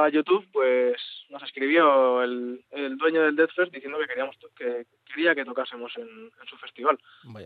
[0.00, 0.96] a YouTube, pues
[1.30, 5.92] nos escribió el, el dueño del Deathfest diciendo que queríamos to- que quería que tocásemos
[5.96, 6.98] en, en su festival.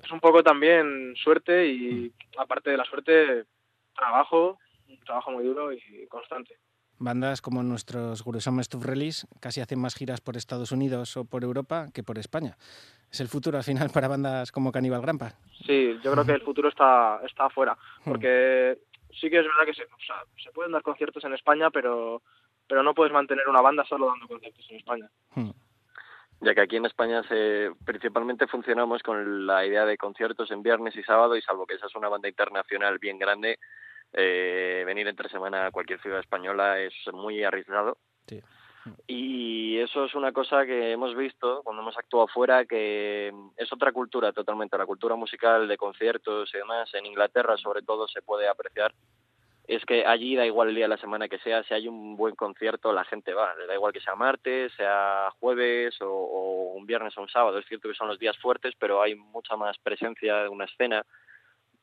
[0.02, 3.44] Es un poco también suerte y aparte de la suerte,
[3.94, 4.58] trabajo,
[4.88, 6.56] un trabajo muy duro y constante.
[7.00, 11.44] Bandas como nuestros Gurusom Stuff Release casi hacen más giras por Estados Unidos o por
[11.44, 12.56] Europa que por España.
[13.10, 15.32] Es el futuro al final para bandas como Cannibal Grampa.
[15.64, 18.78] Sí, yo creo que el futuro está, está afuera, porque
[19.12, 22.22] sí que es verdad que se, o sea, se pueden dar conciertos en España, pero,
[22.68, 25.10] pero no puedes mantener una banda solo dando conciertos en España.
[26.40, 30.94] ya que aquí en España se, principalmente funcionamos con la idea de conciertos en viernes
[30.96, 33.58] y sábado y salvo que esa es una banda internacional bien grande,
[34.12, 37.98] eh, venir entre semana a cualquier ciudad española es muy arriesgado.
[39.06, 43.92] Y eso es una cosa que hemos visto cuando hemos actuado fuera, que es otra
[43.92, 46.92] cultura totalmente, la cultura musical de conciertos y demás.
[46.94, 48.94] En Inglaterra, sobre todo, se puede apreciar.
[49.68, 52.16] Es que allí da igual el día de la semana que sea, si hay un
[52.16, 53.54] buen concierto, la gente va.
[53.54, 57.58] Le da igual que sea martes, sea jueves o, o un viernes o un sábado.
[57.58, 61.04] Es cierto que son los días fuertes, pero hay mucha más presencia de una escena.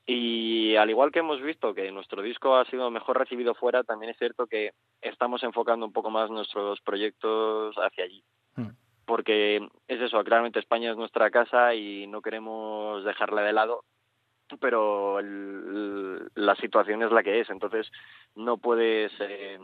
[0.07, 4.11] Y al igual que hemos visto que nuestro disco ha sido mejor recibido fuera, también
[4.11, 4.71] es cierto que
[5.01, 8.23] estamos enfocando un poco más nuestros proyectos hacia allí.
[9.05, 9.57] Porque
[9.87, 13.83] es eso, claramente España es nuestra casa y no queremos dejarla de lado,
[14.59, 17.91] pero el- la situación es la que es, entonces
[18.35, 19.59] no puedes, eh,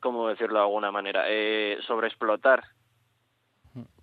[0.00, 2.62] ¿cómo decirlo de alguna manera?, eh, sobreexplotar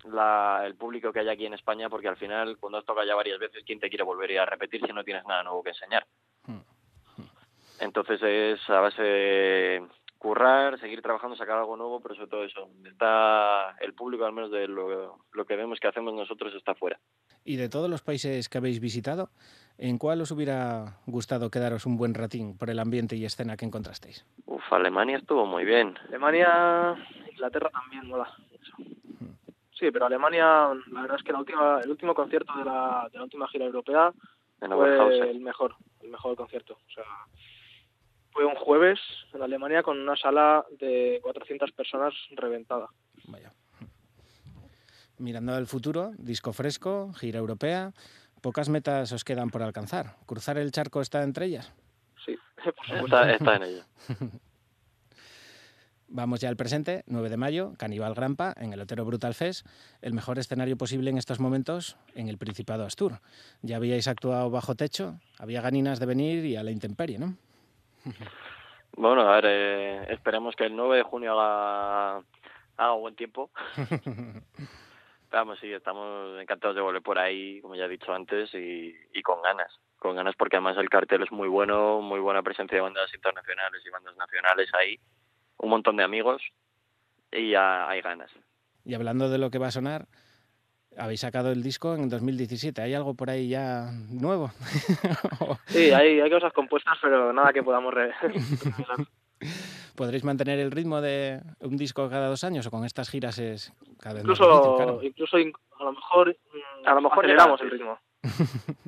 [0.04, 3.14] la, el público que hay aquí en España, porque al final, cuando has tocado ya
[3.16, 5.62] varias veces, ¿quién te quiere volver a ir a repetir si no tienes nada nuevo
[5.62, 6.06] que enseñar?
[7.80, 9.88] Entonces es a base de
[10.24, 14.50] currar, seguir trabajando, sacar algo nuevo, pero sobre todo eso, está el público, al menos
[14.50, 16.98] de lo, lo que vemos que hacemos nosotros, está fuera.
[17.44, 19.28] Y de todos los países que habéis visitado,
[19.76, 23.66] ¿en cuál os hubiera gustado quedaros un buen ratín por el ambiente y escena que
[23.66, 24.24] encontrasteis?
[24.46, 25.94] Uf, Alemania estuvo muy bien.
[26.08, 26.96] Alemania,
[27.30, 28.26] Inglaterra también mola.
[28.50, 28.72] mucho.
[29.78, 33.18] Sí, pero Alemania, la verdad es que la última, el último concierto de la, de
[33.18, 34.10] la última gira europea
[34.62, 36.78] En fue el mejor, el mejor concierto.
[36.88, 37.04] O sea,
[38.34, 38.98] fue un jueves
[39.32, 42.88] en Alemania con una sala de 400 personas reventada.
[45.16, 47.92] Mirando al futuro, disco fresco, gira europea,
[48.42, 50.16] pocas metas os quedan por alcanzar.
[50.26, 51.72] ¿Cruzar el charco está entre ellas?
[52.24, 52.36] Sí,
[53.04, 53.84] Está, está en ello.
[56.08, 59.66] Vamos ya al presente, 9 de mayo, Caníbal Grampa, en el Otero Brutal Fest,
[60.02, 63.20] el mejor escenario posible en estos momentos en el Principado Astur.
[63.62, 67.36] Ya habíais actuado bajo techo, había ganinas de venir y a la intemperie, ¿no?
[68.96, 72.22] Bueno, a ver, eh, esperemos que el 9 de junio haga,
[72.76, 73.50] haga buen tiempo.
[75.32, 79.22] Vamos, sí, estamos encantados de volver por ahí, como ya he dicho antes, y, y
[79.22, 79.80] con ganas.
[79.98, 83.82] Con ganas porque además el cartel es muy bueno, muy buena presencia de bandas internacionales
[83.84, 85.00] y bandas nacionales ahí,
[85.58, 86.40] un montón de amigos
[87.32, 88.30] y ya hay ganas.
[88.84, 90.06] Y hablando de lo que va a sonar,
[90.98, 92.80] habéis sacado el disco en 2017.
[92.82, 94.50] ¿Hay algo por ahí ya nuevo?
[95.68, 99.06] Sí, hay, hay cosas compuestas, pero nada que podamos re- revelar.
[99.94, 103.72] ¿Podréis mantener el ritmo de un disco cada dos años o con estas giras es
[104.00, 105.02] cada vez más difícil, Incluso, claro?
[105.02, 107.98] incluso in- a lo mejor, mm, A lo mejor aceleramos el ritmo.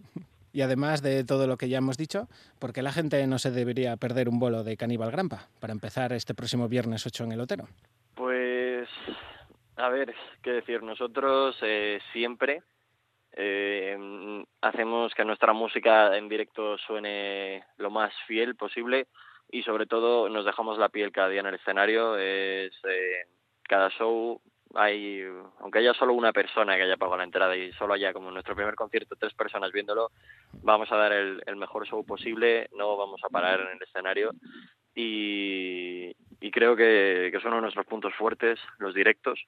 [0.53, 2.29] Y además de todo lo que ya hemos dicho,
[2.59, 6.15] ¿por qué la gente no se debería perder un bolo de Caníbal Grampa para empezar
[6.15, 7.69] este próximo viernes 8 en el Otero?
[9.77, 12.63] A ver, qué decir, nosotros eh, siempre
[13.33, 19.07] eh, hacemos que nuestra música en directo suene lo más fiel posible
[19.51, 22.17] y sobre todo nos dejamos la piel cada día en el escenario.
[22.17, 23.27] Es, eh,
[23.65, 24.41] cada show
[24.75, 25.23] hay,
[25.61, 28.35] aunque haya solo una persona que haya pagado la entrada y solo haya como en
[28.35, 30.11] nuestro primer concierto tres personas viéndolo,
[30.63, 34.33] vamos a dar el, el mejor show posible, no vamos a parar en el escenario
[34.95, 39.47] y, y creo que, que son uno de nuestros puntos fuertes, los directos.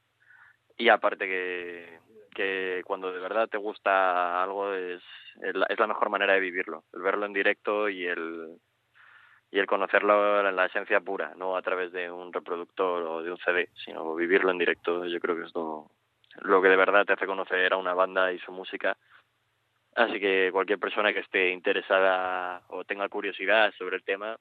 [0.78, 1.98] Y aparte que,
[2.34, 5.02] que cuando de verdad te gusta algo es,
[5.42, 8.58] es la- mejor manera de vivirlo, el verlo en directo y el,
[9.50, 13.32] y el conocerlo en la esencia pura, no a través de un reproductor o de
[13.32, 15.04] un CD, sino vivirlo en directo.
[15.06, 15.90] Yo creo que es lo,
[16.42, 18.96] lo que de verdad te hace conocer a una banda y su música.
[19.96, 24.36] Así que cualquier persona que esté interesada o tenga curiosidad sobre el tema,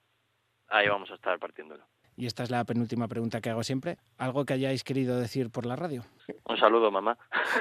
[0.67, 1.83] ahí vamos a estar partiéndolo.
[2.19, 3.99] Y esta es la penúltima pregunta que hago siempre.
[4.17, 6.03] ¿Algo que hayáis querido decir por la radio?
[6.45, 7.15] Un saludo, mamá.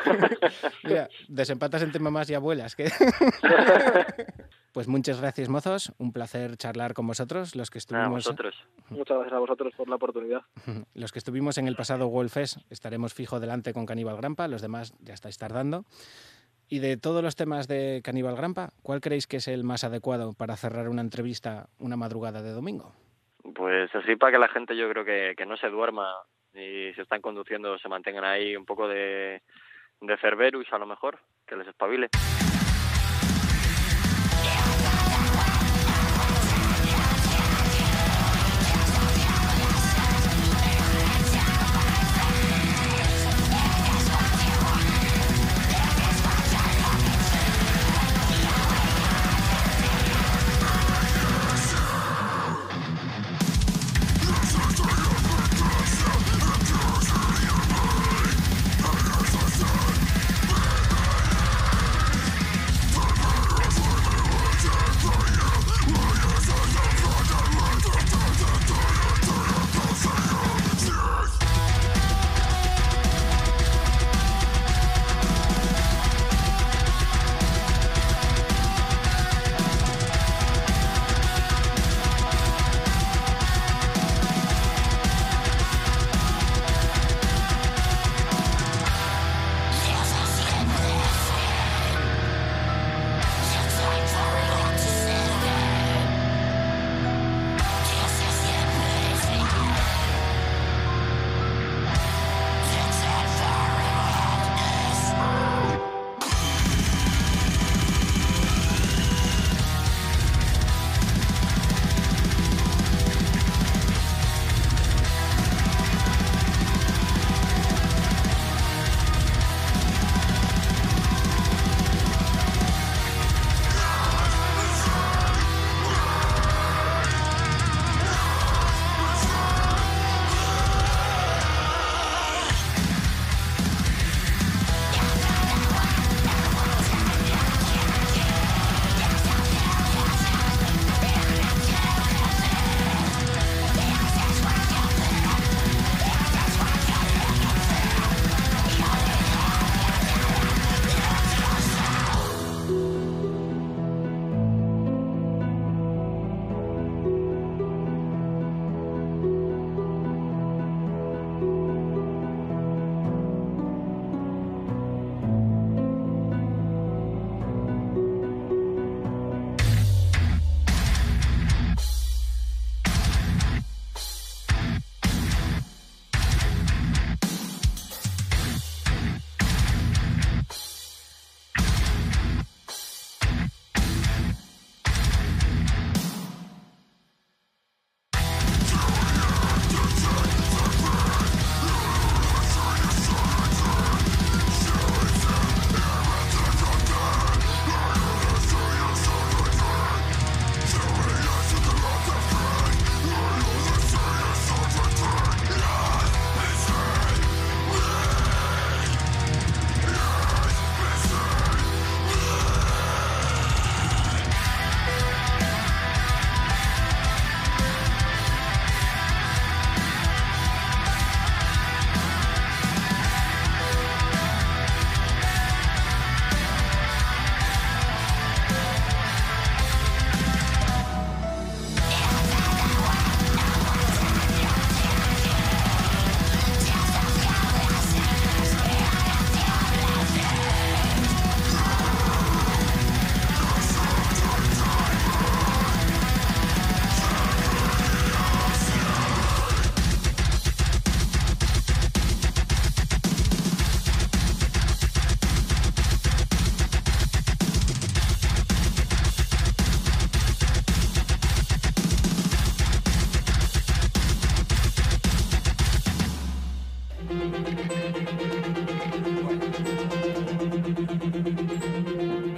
[0.85, 2.75] Mira, desempatas entre mamás y abuelas.
[2.75, 2.91] que
[4.73, 5.93] pues muchas gracias, mozos.
[5.99, 8.25] Un placer charlar con vosotros, los que estuvimos.
[8.25, 8.55] vosotros.
[8.89, 10.41] Muchas gracias a vosotros por la oportunidad.
[10.95, 14.63] Los que estuvimos en el pasado World Fest estaremos fijo delante con Caníbal Grampa, los
[14.63, 15.85] demás ya estáis tardando.
[16.69, 20.33] Y de todos los temas de Caníbal Grampa, ¿cuál creéis que es el más adecuado
[20.33, 22.93] para cerrar una entrevista una madrugada de domingo?
[23.55, 26.09] Pues así para que la gente yo creo que, que no se duerma
[26.55, 29.43] y si están conduciendo se mantengan ahí un poco de,
[30.01, 32.09] de Cerberus a lo mejor, que les espabile.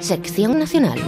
[0.09, 0.99] Sección Nacional.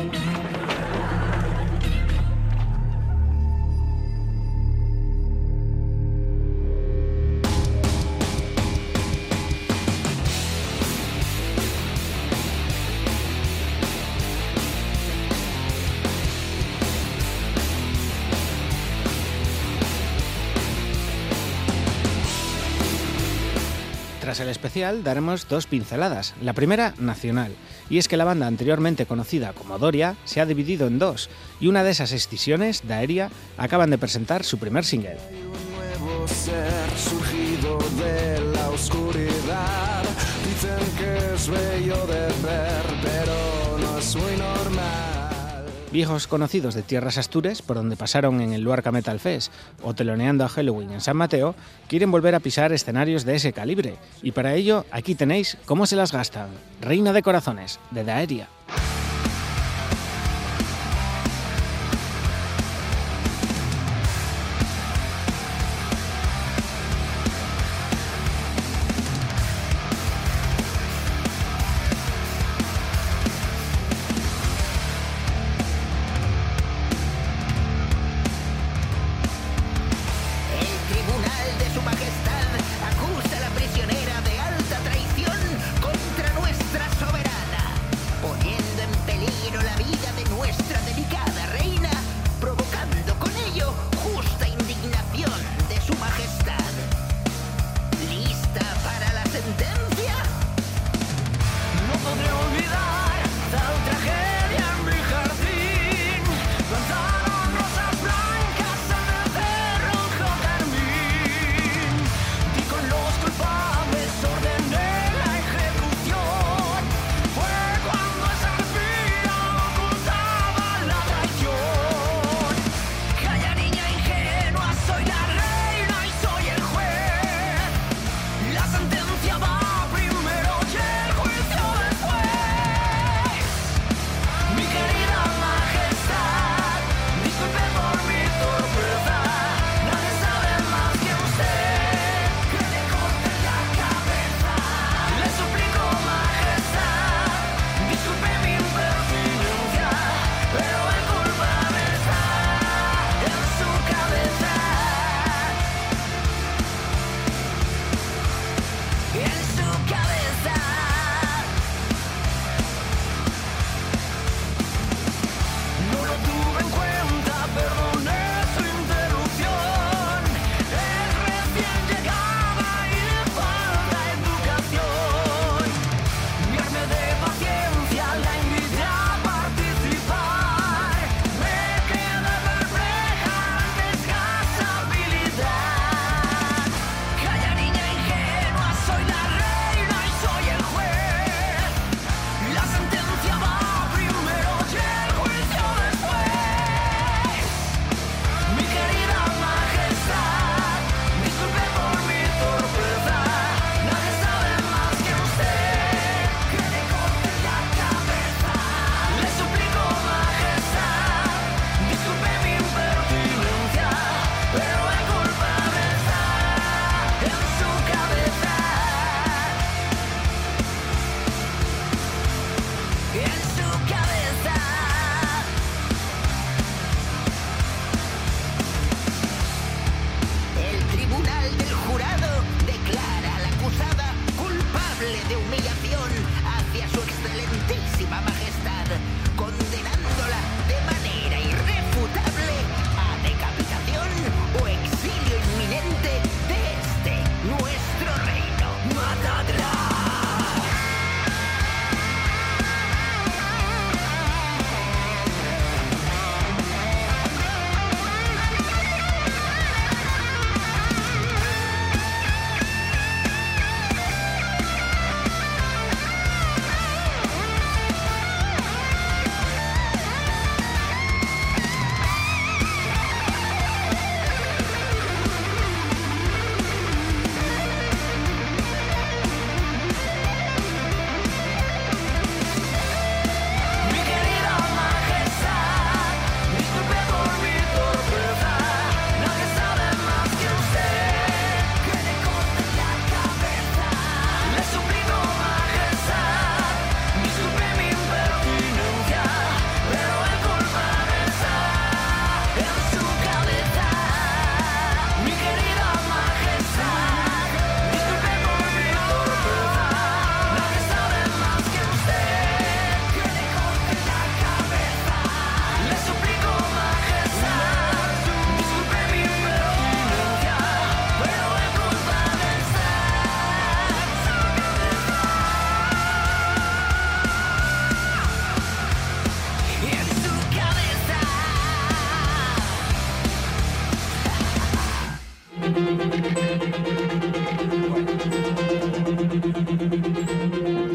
[24.20, 26.34] Tras el especial daremos dos pinceladas.
[26.42, 27.56] La primera, nacional.
[27.90, 31.28] Y es que la banda anteriormente conocida como Doria se ha dividido en dos,
[31.60, 35.18] y una de esas escisiones, Daeria, acaban de presentar su primer single.
[45.92, 49.52] Viejos conocidos de tierras astures, por donde pasaron en el Luarca Metal Fest
[49.82, 51.56] o teloneando a Halloween en San Mateo,
[51.88, 53.96] quieren volver a pisar escenarios de ese calibre.
[54.22, 56.48] Y para ello, aquí tenéis cómo se las gastan.
[56.80, 58.48] Reina de Corazones, de Daeria.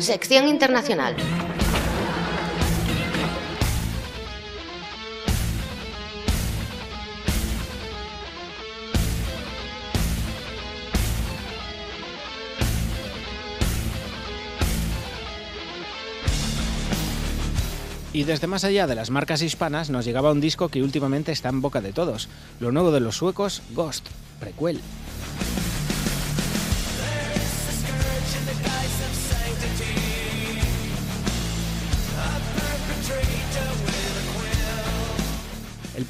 [0.06, 1.16] Sección internacional.
[18.14, 21.50] Y desde más allá de las marcas hispanas nos llegaba un disco que últimamente está
[21.50, 22.30] en boca de todos,
[22.60, 24.06] lo nuevo de los suecos Ghost,
[24.40, 24.80] prequel.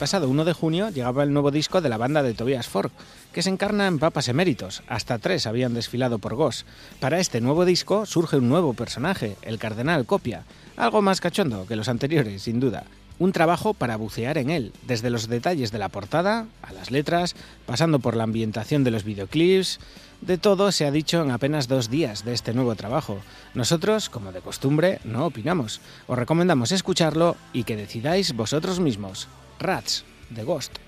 [0.05, 2.91] Pasado 1 de junio llegaba el nuevo disco de la banda de Tobias Fork,
[3.33, 4.83] que se encarna en papas eméritos.
[4.87, 6.67] Hasta tres habían desfilado por Ghost.
[6.99, 10.43] Para este nuevo disco surge un nuevo personaje, el Cardenal Copia,
[10.77, 12.83] algo más cachondo que los anteriores, sin duda.
[13.17, 17.35] Un trabajo para bucear en él, desde los detalles de la portada a las letras,
[17.65, 19.79] pasando por la ambientación de los videoclips.
[20.21, 23.17] De todo se ha dicho en apenas dos días de este nuevo trabajo.
[23.55, 25.81] Nosotros, como de costumbre, no opinamos.
[26.05, 29.27] Os recomendamos escucharlo y que decidáis vosotros mismos.
[29.59, 30.84] Rats, de Ghost.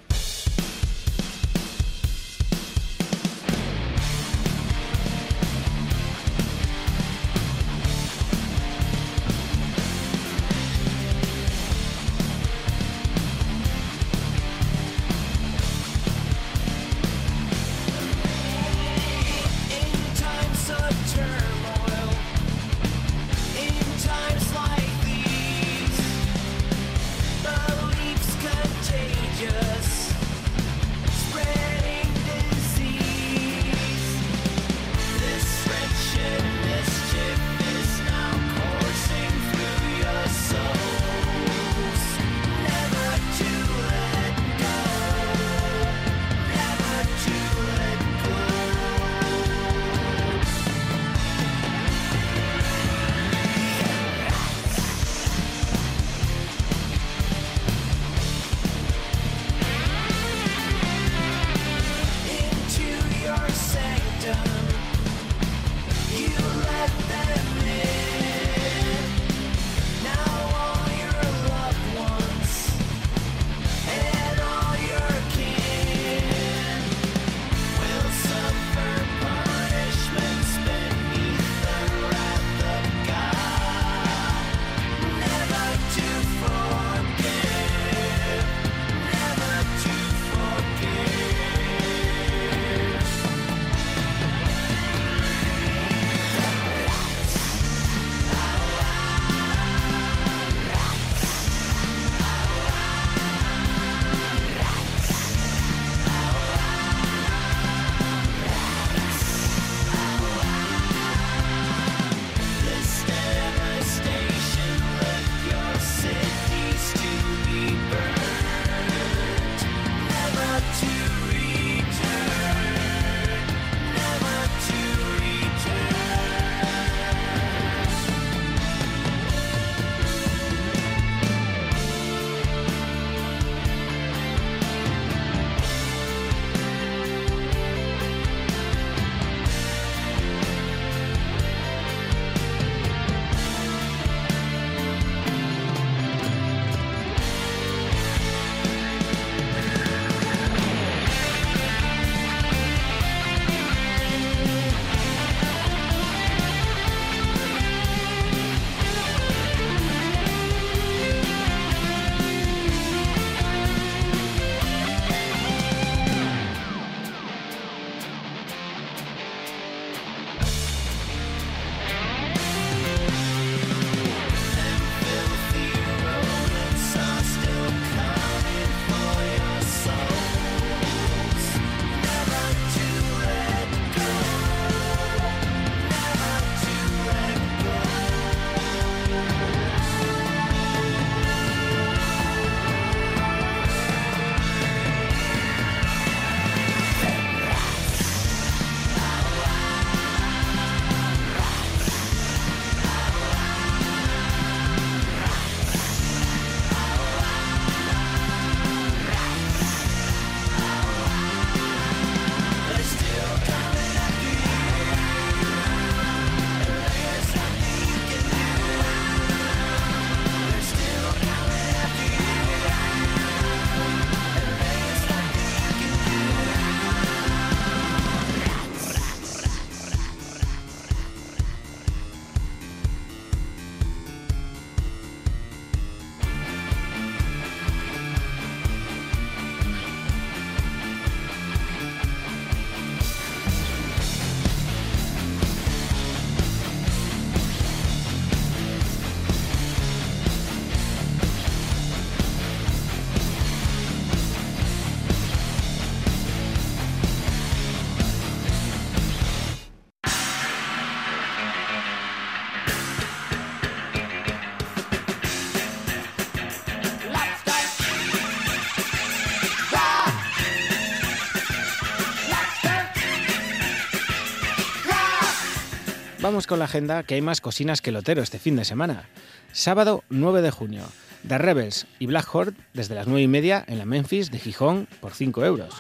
[276.45, 279.05] Con la agenda, que hay más cocinas que lotero este fin de semana.
[279.53, 280.83] Sábado 9 de junio,
[281.27, 284.87] The Rebels y Black Horde desde las 9 y media en la Memphis de Gijón
[285.01, 285.73] por 5 euros.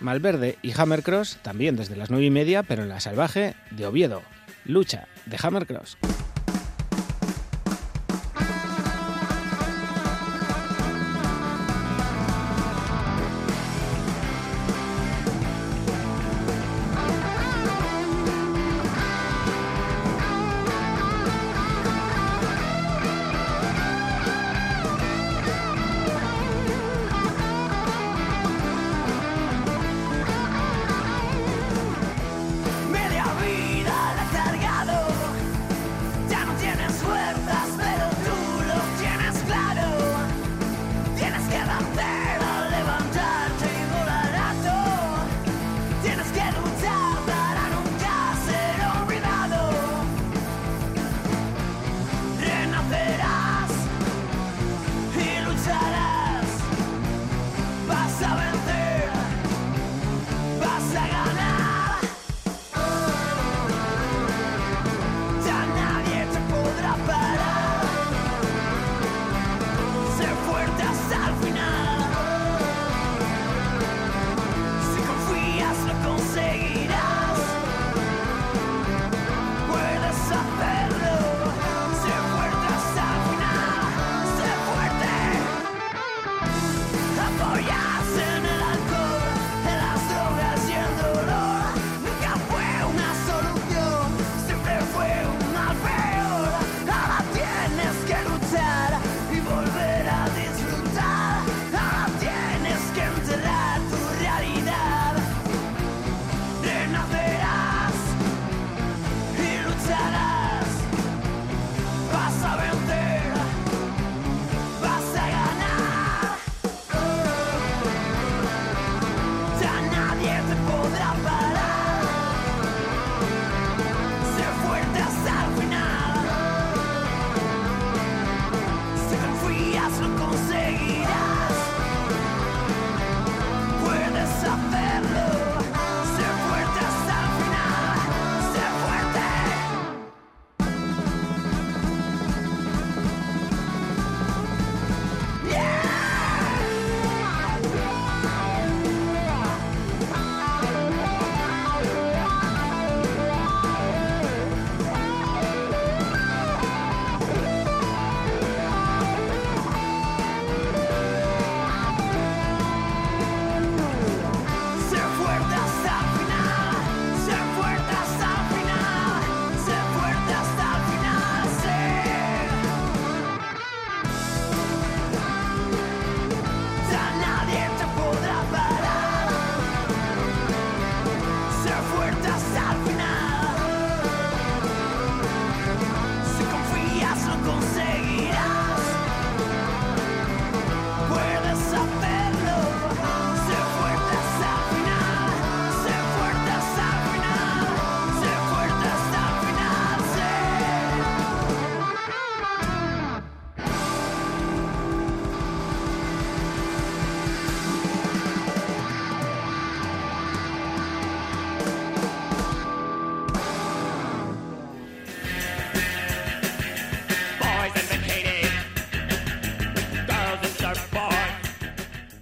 [0.00, 4.22] Malverde y Hammercross también desde las 9 y media, pero en la Salvaje de Oviedo.
[4.64, 5.96] Lucha de Hammercross.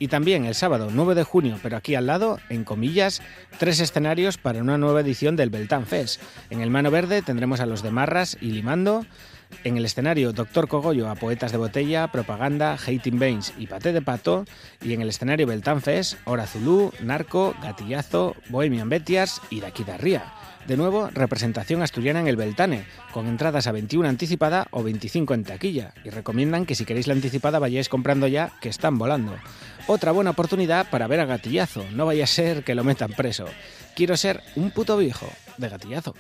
[0.07, 3.23] Y también el sábado 9 de junio, pero aquí al lado, en comillas,
[3.59, 6.23] tres escenarios para una nueva edición del Beltán Fest.
[6.49, 9.05] En el Mano Verde tendremos a los de Marras y Limando.
[9.67, 14.01] En el escenario Doctor Cogollo a Poetas de Botella, Propaganda, Hating Baines y Paté de
[14.01, 14.45] Pato.
[14.81, 20.33] Y en el escenario Beltán Fest, Hora Zulú, Narco, Gatillazo, Bohemian Betias y Daquida Ría.
[20.69, 25.43] De nuevo, representación asturiana en el Beltane, con entradas a 21 anticipada o 25 en
[25.43, 25.95] taquilla.
[26.05, 29.35] Y recomiendan que si queréis la anticipada vayáis comprando ya, que están volando.
[29.89, 33.47] Otra buena oportunidad para ver a Gatillazo, no vaya a ser que lo metan preso.
[33.97, 35.27] Quiero ser un puto viejo
[35.57, 36.15] de Gatillazo.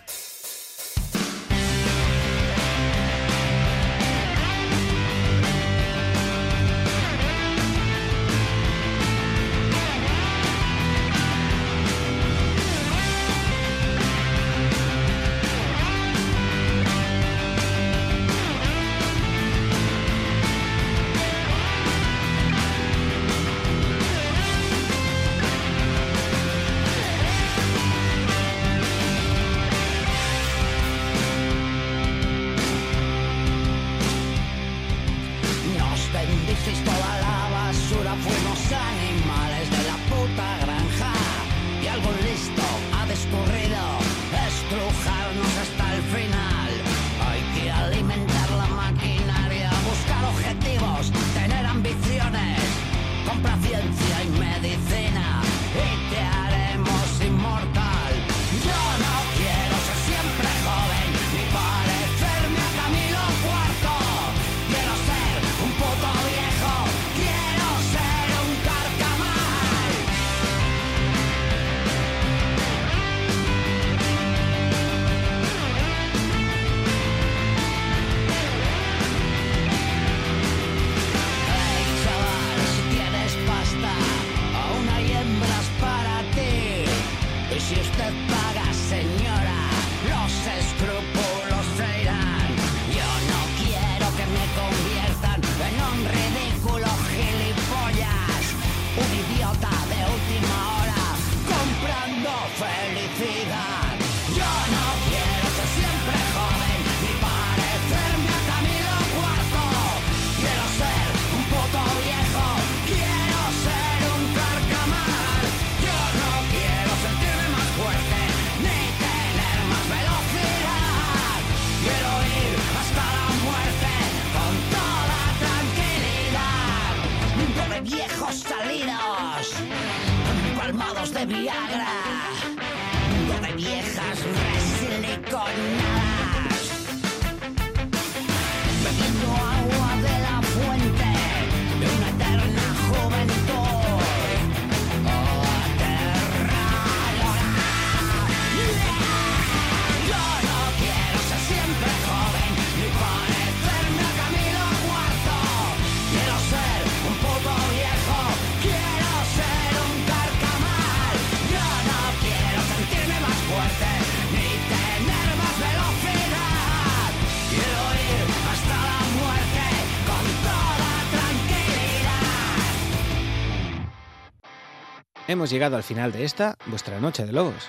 [175.36, 177.68] Hemos llegado al final de esta, vuestra noche de lobos.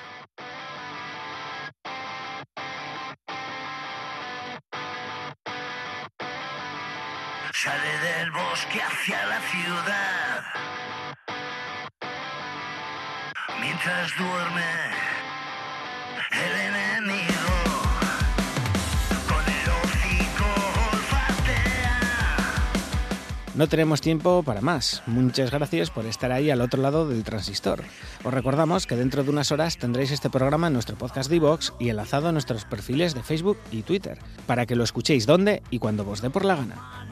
[23.57, 25.01] No tenemos tiempo para más.
[25.07, 27.83] Muchas gracias por estar ahí al otro lado del transistor.
[28.23, 31.89] Os recordamos que dentro de unas horas tendréis este programa en nuestro podcast Divox y
[31.89, 36.07] enlazado a nuestros perfiles de Facebook y Twitter, para que lo escuchéis donde y cuando
[36.07, 37.07] os dé por la gana.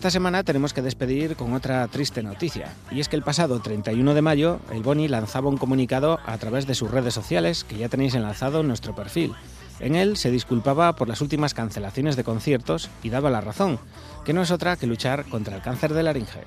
[0.00, 4.14] Esta semana tenemos que despedir con otra triste noticia, y es que el pasado 31
[4.14, 7.90] de mayo el Boni lanzaba un comunicado a través de sus redes sociales que ya
[7.90, 9.34] tenéis enlazado en nuestro perfil.
[9.78, 13.78] En él se disculpaba por las últimas cancelaciones de conciertos y daba la razón,
[14.24, 16.44] que no es otra que luchar contra el cáncer de laringe.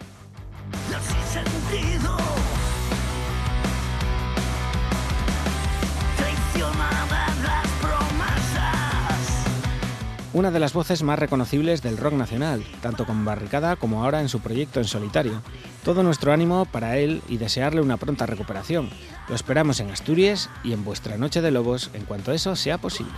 [10.34, 14.30] Una de las voces más reconocibles del rock nacional, tanto con Barricada como ahora en
[14.30, 15.44] su proyecto en solitario.
[15.84, 18.90] Todo nuestro ánimo para él y desearle una pronta recuperación.
[19.30, 23.14] Lo esperamos en Asturias y en vuestra Noche de Lobos en cuanto eso sea posible.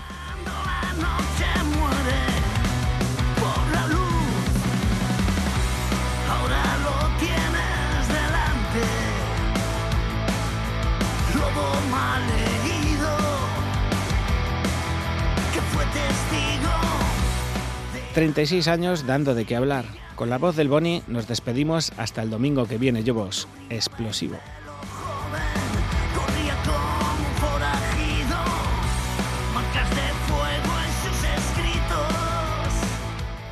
[18.16, 19.84] 36 años dando de qué hablar.
[20.16, 23.46] Con la voz del Boni nos despedimos hasta el domingo que viene, yo vos.
[23.70, 24.38] Explosivo.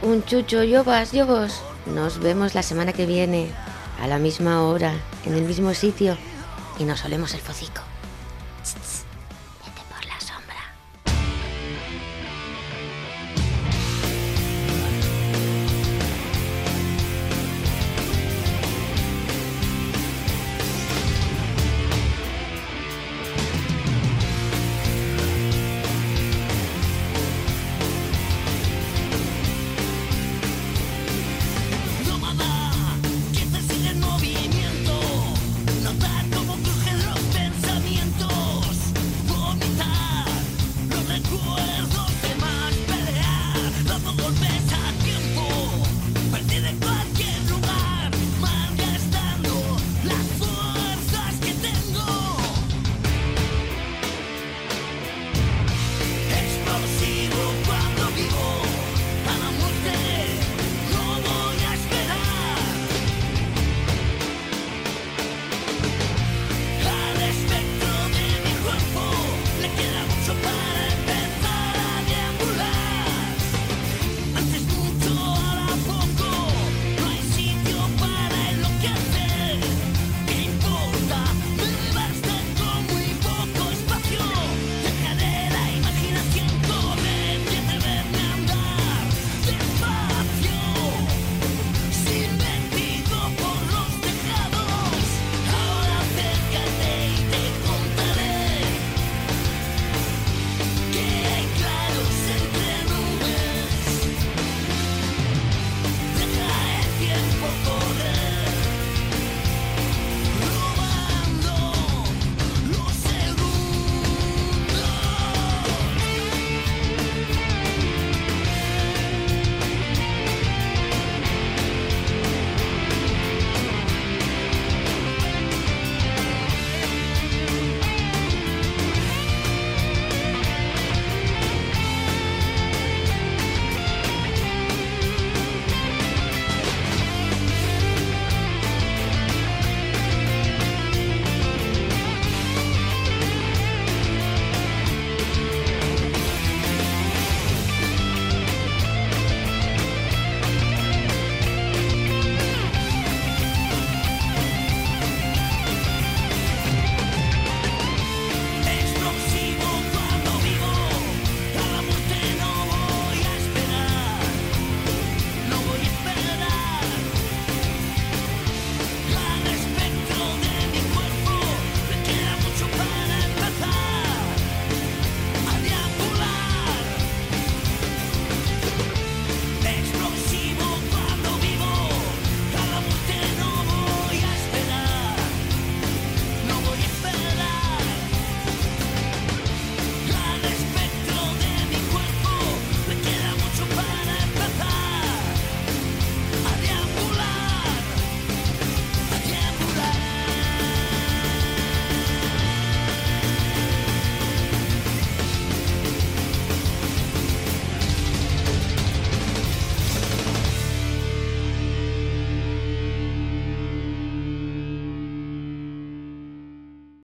[0.02, 1.62] Un chucho, llovas, llovos.
[1.86, 3.50] Nos vemos la semana que viene,
[4.02, 4.94] a la misma hora,
[5.26, 6.16] en el mismo sitio,
[6.80, 7.82] y nos olemos el focico.